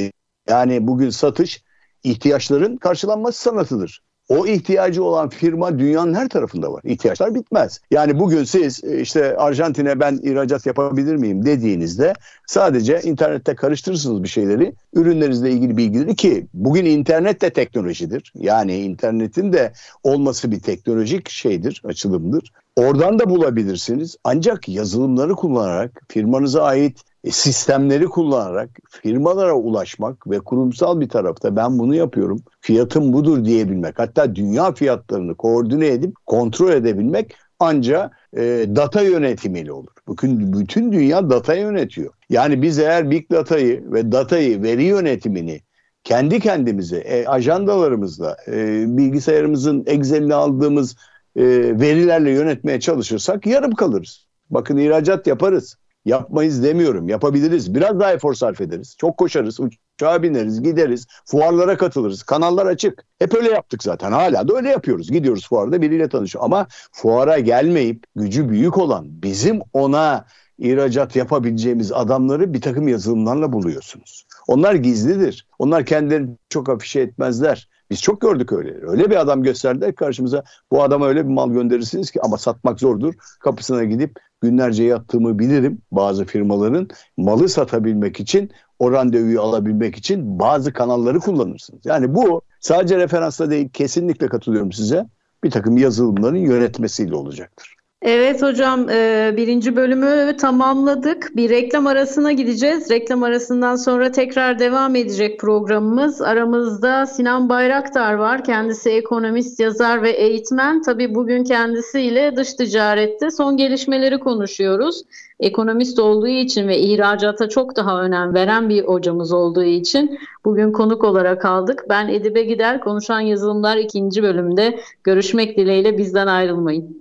Yani 0.48 0.86
bugün 0.86 1.10
satış 1.10 1.64
ihtiyaçların 2.04 2.76
karşılanması 2.76 3.42
sanatıdır. 3.42 4.02
O 4.28 4.46
ihtiyacı 4.46 5.04
olan 5.04 5.28
firma 5.28 5.78
dünyanın 5.78 6.14
her 6.14 6.28
tarafında 6.28 6.72
var. 6.72 6.80
İhtiyaçlar 6.84 7.34
bitmez. 7.34 7.80
Yani 7.90 8.18
bugün 8.18 8.44
siz 8.44 8.84
e, 8.84 9.00
işte 9.00 9.36
Arjantin'e 9.36 10.00
ben 10.00 10.20
ihracat 10.22 10.66
yapabilir 10.66 11.16
miyim 11.16 11.46
dediğinizde 11.46 12.14
sadece 12.46 13.00
internette 13.02 13.54
karıştırırsınız 13.54 14.22
bir 14.22 14.28
şeyleri. 14.28 14.74
Ürünlerinizle 14.94 15.50
ilgili 15.50 15.76
bilgileri 15.76 16.16
ki 16.16 16.46
bugün 16.54 16.84
internet 16.84 17.40
de 17.40 17.50
teknolojidir. 17.50 18.32
Yani 18.34 18.76
internetin 18.76 19.52
de 19.52 19.72
olması 20.02 20.50
bir 20.50 20.60
teknolojik 20.60 21.28
şeydir, 21.28 21.82
açılımdır. 21.84 22.52
Oradan 22.76 23.18
da 23.18 23.30
bulabilirsiniz. 23.30 24.16
Ancak 24.24 24.68
yazılımları 24.68 25.34
kullanarak 25.34 26.02
firmanıza 26.08 26.62
ait 26.62 27.11
sistemleri 27.30 28.04
kullanarak 28.04 28.70
firmalara 28.90 29.54
ulaşmak 29.54 30.30
ve 30.30 30.40
kurumsal 30.40 31.00
bir 31.00 31.08
tarafta 31.08 31.56
ben 31.56 31.78
bunu 31.78 31.94
yapıyorum, 31.94 32.42
fiyatım 32.60 33.12
budur 33.12 33.44
diyebilmek, 33.44 33.98
hatta 33.98 34.34
dünya 34.34 34.72
fiyatlarını 34.72 35.34
koordine 35.34 35.86
edip 35.86 36.14
kontrol 36.26 36.72
edebilmek 36.72 37.34
ancak 37.58 38.28
e, 38.36 38.40
data 38.76 39.02
yönetimiyle 39.02 39.72
olur. 39.72 39.90
Bugün 40.06 40.52
bütün 40.52 40.92
dünya 40.92 41.30
data 41.30 41.54
yönetiyor. 41.54 42.12
Yani 42.30 42.62
biz 42.62 42.78
eğer 42.78 43.10
big 43.10 43.30
datayı 43.30 43.92
ve 43.92 44.12
datayı, 44.12 44.62
veri 44.62 44.84
yönetimini 44.84 45.60
kendi 46.04 46.40
kendimize, 46.40 46.96
e, 46.98 47.26
ajandalarımızla, 47.26 48.36
e, 48.46 48.84
bilgisayarımızın 48.96 49.84
Excel'ini 49.86 50.34
aldığımız 50.34 50.96
e, 51.36 51.44
verilerle 51.80 52.30
yönetmeye 52.30 52.80
çalışırsak 52.80 53.46
yarım 53.46 53.74
kalırız. 53.74 54.26
Bakın 54.50 54.76
ihracat 54.76 55.26
yaparız. 55.26 55.76
Yapmayız 56.04 56.62
demiyorum. 56.62 57.08
Yapabiliriz. 57.08 57.74
Biraz 57.74 58.00
daha 58.00 58.12
efor 58.12 58.34
sarf 58.34 58.60
ederiz. 58.60 58.96
Çok 58.98 59.16
koşarız. 59.16 59.60
Uçağa 59.60 60.22
bineriz. 60.22 60.62
Gideriz. 60.62 61.06
Fuarlara 61.24 61.76
katılırız. 61.76 62.22
Kanallar 62.22 62.66
açık. 62.66 63.04
Hep 63.18 63.34
öyle 63.34 63.50
yaptık 63.50 63.82
zaten. 63.82 64.12
Hala 64.12 64.48
da 64.48 64.56
öyle 64.56 64.68
yapıyoruz. 64.68 65.10
Gidiyoruz 65.10 65.48
fuarda 65.48 65.82
biriyle 65.82 66.08
tanışıyor. 66.08 66.44
Ama 66.44 66.66
fuara 66.92 67.38
gelmeyip 67.38 68.04
gücü 68.16 68.48
büyük 68.48 68.78
olan 68.78 69.22
bizim 69.22 69.60
ona 69.72 70.24
ihracat 70.58 71.16
yapabileceğimiz 71.16 71.92
adamları 71.92 72.54
bir 72.54 72.60
takım 72.60 72.88
yazılımlarla 72.88 73.52
buluyorsunuz. 73.52 74.26
Onlar 74.48 74.74
gizlidir. 74.74 75.46
Onlar 75.58 75.86
kendilerini 75.86 76.36
çok 76.48 76.68
afişe 76.68 77.00
etmezler. 77.00 77.68
Biz 77.92 78.02
çok 78.02 78.20
gördük 78.20 78.52
öyle. 78.52 78.74
Öyle 78.86 79.10
bir 79.10 79.16
adam 79.16 79.42
gösterdiler 79.42 79.94
karşımıza. 79.94 80.42
Bu 80.70 80.82
adama 80.82 81.06
öyle 81.06 81.24
bir 81.24 81.32
mal 81.32 81.50
gönderirsiniz 81.50 82.10
ki 82.10 82.22
ama 82.22 82.38
satmak 82.38 82.80
zordur. 82.80 83.14
Kapısına 83.40 83.84
gidip 83.84 84.20
günlerce 84.40 84.84
yattığımı 84.84 85.38
bilirim 85.38 85.78
bazı 85.90 86.24
firmaların. 86.24 86.88
Malı 87.16 87.48
satabilmek 87.48 88.20
için, 88.20 88.50
o 88.78 88.92
randevuyu 88.92 89.42
alabilmek 89.42 89.96
için 89.96 90.38
bazı 90.38 90.72
kanalları 90.72 91.20
kullanırsınız. 91.20 91.80
Yani 91.86 92.14
bu 92.14 92.42
sadece 92.60 92.96
referansla 92.96 93.50
değil 93.50 93.68
kesinlikle 93.68 94.28
katılıyorum 94.28 94.72
size. 94.72 95.06
Bir 95.44 95.50
takım 95.50 95.78
yazılımların 95.78 96.36
yönetmesiyle 96.36 97.14
olacaktır. 97.14 97.76
Evet 98.04 98.42
hocam 98.42 98.88
e, 98.88 99.32
birinci 99.36 99.76
bölümü 99.76 100.36
tamamladık. 100.36 101.36
Bir 101.36 101.50
reklam 101.50 101.86
arasına 101.86 102.32
gideceğiz. 102.32 102.90
Reklam 102.90 103.22
arasından 103.22 103.76
sonra 103.76 104.12
tekrar 104.12 104.58
devam 104.58 104.96
edecek 104.96 105.40
programımız. 105.40 106.22
Aramızda 106.22 107.06
Sinan 107.06 107.48
Bayraktar 107.48 108.14
var. 108.14 108.44
Kendisi 108.44 108.90
ekonomist, 108.90 109.60
yazar 109.60 110.02
ve 110.02 110.10
eğitmen. 110.10 110.82
Tabii 110.82 111.14
bugün 111.14 111.44
kendisiyle 111.44 112.36
dış 112.36 112.54
ticarette 112.54 113.30
son 113.30 113.56
gelişmeleri 113.56 114.18
konuşuyoruz. 114.18 115.02
Ekonomist 115.40 115.98
olduğu 115.98 116.28
için 116.28 116.68
ve 116.68 116.78
ihracata 116.78 117.48
çok 117.48 117.76
daha 117.76 118.02
önem 118.02 118.34
veren 118.34 118.68
bir 118.68 118.84
hocamız 118.84 119.32
olduğu 119.32 119.64
için 119.64 120.18
bugün 120.44 120.72
konuk 120.72 121.04
olarak 121.04 121.44
aldık. 121.44 121.84
Ben 121.88 122.08
Edibe 122.08 122.42
Gider, 122.42 122.80
Konuşan 122.80 123.20
Yazılımlar 123.20 123.76
ikinci 123.76 124.22
bölümde 124.22 124.78
görüşmek 125.04 125.56
dileğiyle 125.56 125.98
bizden 125.98 126.26
ayrılmayın. 126.26 127.00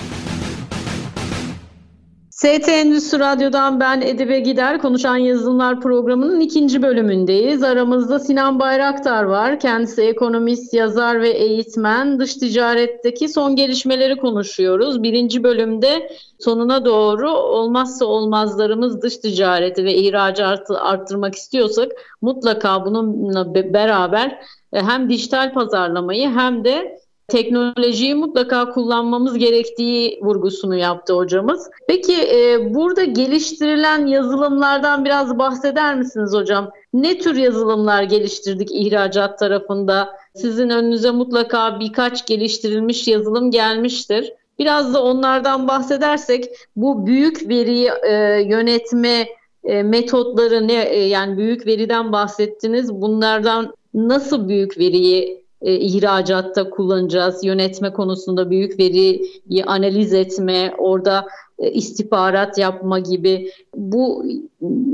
ST 2.41 2.69
Endüstri 2.69 3.19
Radyo'dan 3.19 3.79
ben 3.79 4.01
Edibe 4.01 4.39
Gider. 4.39 4.81
Konuşan 4.81 5.17
Yazılımlar 5.17 5.81
programının 5.81 6.39
ikinci 6.39 6.81
bölümündeyiz. 6.81 7.63
Aramızda 7.63 8.19
Sinan 8.19 8.59
Bayraktar 8.59 9.23
var. 9.23 9.59
Kendisi 9.59 10.01
ekonomist, 10.01 10.73
yazar 10.73 11.21
ve 11.21 11.29
eğitmen. 11.29 12.19
Dış 12.19 12.35
ticaretteki 12.35 13.29
son 13.29 13.55
gelişmeleri 13.55 14.17
konuşuyoruz. 14.17 15.03
Birinci 15.03 15.43
bölümde 15.43 16.11
sonuna 16.39 16.85
doğru 16.85 17.31
olmazsa 17.31 18.05
olmazlarımız 18.05 19.01
dış 19.01 19.17
ticareti 19.17 19.85
ve 19.85 19.95
ihracatı 19.95 20.79
arttırmak 20.79 21.35
istiyorsak 21.35 21.91
mutlaka 22.21 22.85
bununla 22.85 23.53
beraber 23.55 24.39
e, 24.73 24.81
hem 24.81 25.09
dijital 25.09 25.53
pazarlamayı 25.53 26.29
hem 26.29 26.63
de 26.63 27.01
teknolojiyi 27.31 28.15
mutlaka 28.15 28.69
kullanmamız 28.69 29.37
gerektiği 29.37 30.19
vurgusunu 30.21 30.75
yaptı 30.75 31.13
hocamız. 31.13 31.69
Peki 31.87 32.13
e, 32.13 32.73
burada 32.73 33.03
geliştirilen 33.03 34.05
yazılımlardan 34.05 35.05
biraz 35.05 35.37
bahseder 35.37 35.95
misiniz 35.95 36.33
hocam? 36.33 36.71
Ne 36.93 37.17
tür 37.17 37.35
yazılımlar 37.35 38.03
geliştirdik 38.03 38.69
ihracat 38.71 39.39
tarafında? 39.39 40.09
Sizin 40.35 40.69
önünüze 40.69 41.11
mutlaka 41.11 41.79
birkaç 41.79 42.25
geliştirilmiş 42.25 43.07
yazılım 43.07 43.51
gelmiştir. 43.51 44.33
Biraz 44.59 44.93
da 44.93 45.03
onlardan 45.03 45.67
bahsedersek 45.67 46.45
bu 46.75 47.05
büyük 47.05 47.49
veri 47.49 47.89
e, 48.07 48.41
yönetme 48.41 49.27
e, 49.63 49.83
metotları 49.83 50.67
ne 50.67 50.83
e, 50.83 51.07
yani 51.07 51.37
büyük 51.37 51.67
veriden 51.67 52.11
bahsettiniz. 52.11 52.93
Bunlardan 52.93 53.73
nasıl 53.93 54.47
büyük 54.47 54.77
veriyi 54.77 55.40
e, 55.61 55.75
ihracatta 55.75 56.69
kullanacağız. 56.69 57.43
Yönetme 57.43 57.93
konusunda 57.93 58.49
büyük 58.49 58.79
veriyi 58.79 59.65
analiz 59.65 60.13
etme, 60.13 60.73
orada 60.77 61.25
e, 61.59 61.71
istihbarat 61.71 62.57
yapma 62.57 62.99
gibi 62.99 63.51
bu 63.75 64.25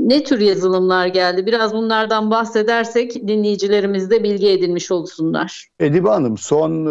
ne 0.08 0.24
tür 0.24 0.40
yazılımlar 0.40 1.06
geldi? 1.06 1.46
Biraz 1.46 1.74
bunlardan 1.74 2.30
bahsedersek 2.30 3.28
dinleyicilerimiz 3.28 4.10
de 4.10 4.22
bilgi 4.22 4.48
edinmiş 4.48 4.90
olsunlar. 4.90 5.66
Edibe 5.80 6.08
Hanım 6.08 6.38
son 6.38 6.86
e, 6.86 6.88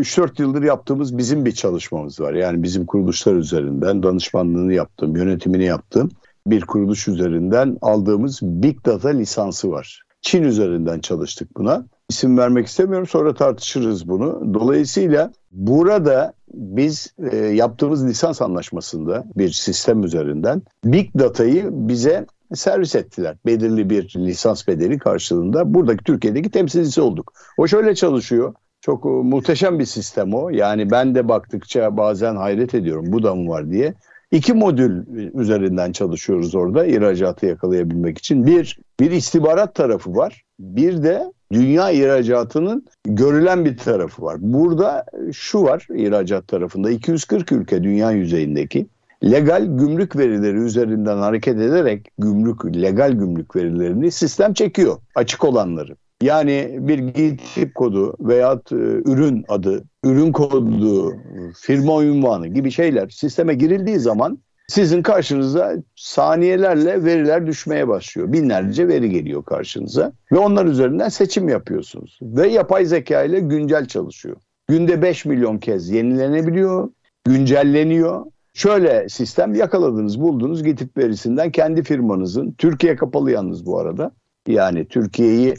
3-4 0.00 0.42
yıldır 0.42 0.62
yaptığımız 0.62 1.18
bizim 1.18 1.44
bir 1.44 1.52
çalışmamız 1.52 2.20
var. 2.20 2.32
Yani 2.32 2.62
bizim 2.62 2.86
kuruluşlar 2.86 3.34
üzerinden 3.34 4.02
danışmanlığını 4.02 4.72
yaptım, 4.72 5.16
yönetimini 5.16 5.64
yaptım. 5.64 6.10
Bir 6.46 6.60
kuruluş 6.60 7.08
üzerinden 7.08 7.78
aldığımız 7.82 8.42
Big 8.42 8.86
Data 8.86 9.08
lisansı 9.08 9.70
var. 9.70 10.02
Çin 10.20 10.42
üzerinden 10.42 11.00
çalıştık 11.00 11.56
buna 11.56 11.84
isim 12.08 12.38
vermek 12.38 12.66
istemiyorum 12.66 13.06
sonra 13.06 13.34
tartışırız 13.34 14.08
bunu. 14.08 14.54
Dolayısıyla 14.54 15.32
burada 15.52 16.32
biz 16.54 17.14
e, 17.32 17.36
yaptığımız 17.36 18.06
lisans 18.06 18.42
anlaşmasında 18.42 19.24
bir 19.36 19.50
sistem 19.50 20.04
üzerinden 20.04 20.62
Big 20.84 21.10
Data'yı 21.18 21.68
bize 21.70 22.26
servis 22.54 22.94
ettiler. 22.94 23.36
Belirli 23.46 23.90
bir 23.90 24.14
lisans 24.16 24.68
bedeli 24.68 24.98
karşılığında 24.98 25.74
buradaki 25.74 26.04
Türkiye'deki 26.04 26.50
temsilcisi 26.50 27.00
olduk. 27.00 27.32
O 27.58 27.66
şöyle 27.66 27.94
çalışıyor. 27.94 28.54
Çok 28.80 29.04
muhteşem 29.04 29.78
bir 29.78 29.84
sistem 29.84 30.34
o. 30.34 30.50
Yani 30.50 30.90
ben 30.90 31.14
de 31.14 31.28
baktıkça 31.28 31.96
bazen 31.96 32.36
hayret 32.36 32.74
ediyorum 32.74 33.04
bu 33.08 33.22
da 33.22 33.34
mı 33.34 33.48
var 33.48 33.70
diye. 33.70 33.94
İki 34.30 34.52
modül 34.52 35.06
üzerinden 35.34 35.92
çalışıyoruz 35.92 36.54
orada 36.54 36.86
ihracatı 36.86 37.46
yakalayabilmek 37.46 38.18
için. 38.18 38.46
Bir, 38.46 38.78
bir 39.00 39.10
istihbarat 39.10 39.74
tarafı 39.74 40.16
var. 40.16 40.42
Bir 40.58 41.02
de 41.02 41.32
dünya 41.52 41.90
ihracatının 41.90 42.86
görülen 43.04 43.64
bir 43.64 43.76
tarafı 43.76 44.22
var. 44.22 44.36
Burada 44.40 45.04
şu 45.32 45.62
var 45.62 45.86
ihracat 45.94 46.48
tarafında 46.48 46.90
240 46.90 47.52
ülke 47.52 47.82
dünya 47.82 48.10
yüzeyindeki 48.10 48.86
legal 49.24 49.62
gümrük 49.64 50.16
verileri 50.16 50.56
üzerinden 50.56 51.16
hareket 51.16 51.56
ederek 51.56 52.08
gümrük 52.18 52.64
legal 52.64 53.12
gümrük 53.12 53.56
verilerini 53.56 54.10
sistem 54.10 54.54
çekiyor 54.54 54.96
açık 55.14 55.44
olanları. 55.44 55.96
Yani 56.22 56.76
bir 56.80 56.98
GİTİP 56.98 57.74
kodu 57.74 58.16
veya 58.20 58.52
e, 58.52 58.74
ürün 58.74 59.44
adı, 59.48 59.84
ürün 60.04 60.32
kodu, 60.32 61.14
firma 61.60 62.04
ünvanı 62.04 62.46
gibi 62.46 62.70
şeyler 62.70 63.08
sisteme 63.08 63.54
girildiği 63.54 63.98
zaman 63.98 64.38
sizin 64.68 65.02
karşınıza 65.02 65.74
saniyelerle 65.96 67.04
veriler 67.04 67.46
düşmeye 67.46 67.88
başlıyor. 67.88 68.32
Binlerce 68.32 68.88
veri 68.88 69.10
geliyor 69.10 69.44
karşınıza 69.44 70.12
ve 70.32 70.38
onlar 70.38 70.66
üzerinden 70.66 71.08
seçim 71.08 71.48
yapıyorsunuz. 71.48 72.18
Ve 72.22 72.48
yapay 72.48 72.84
zeka 72.84 73.22
ile 73.22 73.40
güncel 73.40 73.86
çalışıyor. 73.86 74.36
Günde 74.68 75.02
5 75.02 75.24
milyon 75.24 75.58
kez 75.58 75.90
yenilenebiliyor, 75.90 76.88
güncelleniyor. 77.24 78.24
Şöyle 78.54 79.08
sistem 79.08 79.54
yakaladınız, 79.54 80.20
buldunuz 80.20 80.62
GİTİP 80.62 80.96
verisinden 80.96 81.50
kendi 81.52 81.82
firmanızın, 81.82 82.52
Türkiye 82.58 82.96
kapalı 82.96 83.30
yalnız 83.30 83.66
bu 83.66 83.78
arada. 83.78 84.12
Yani 84.46 84.88
Türkiye'yi 84.88 85.54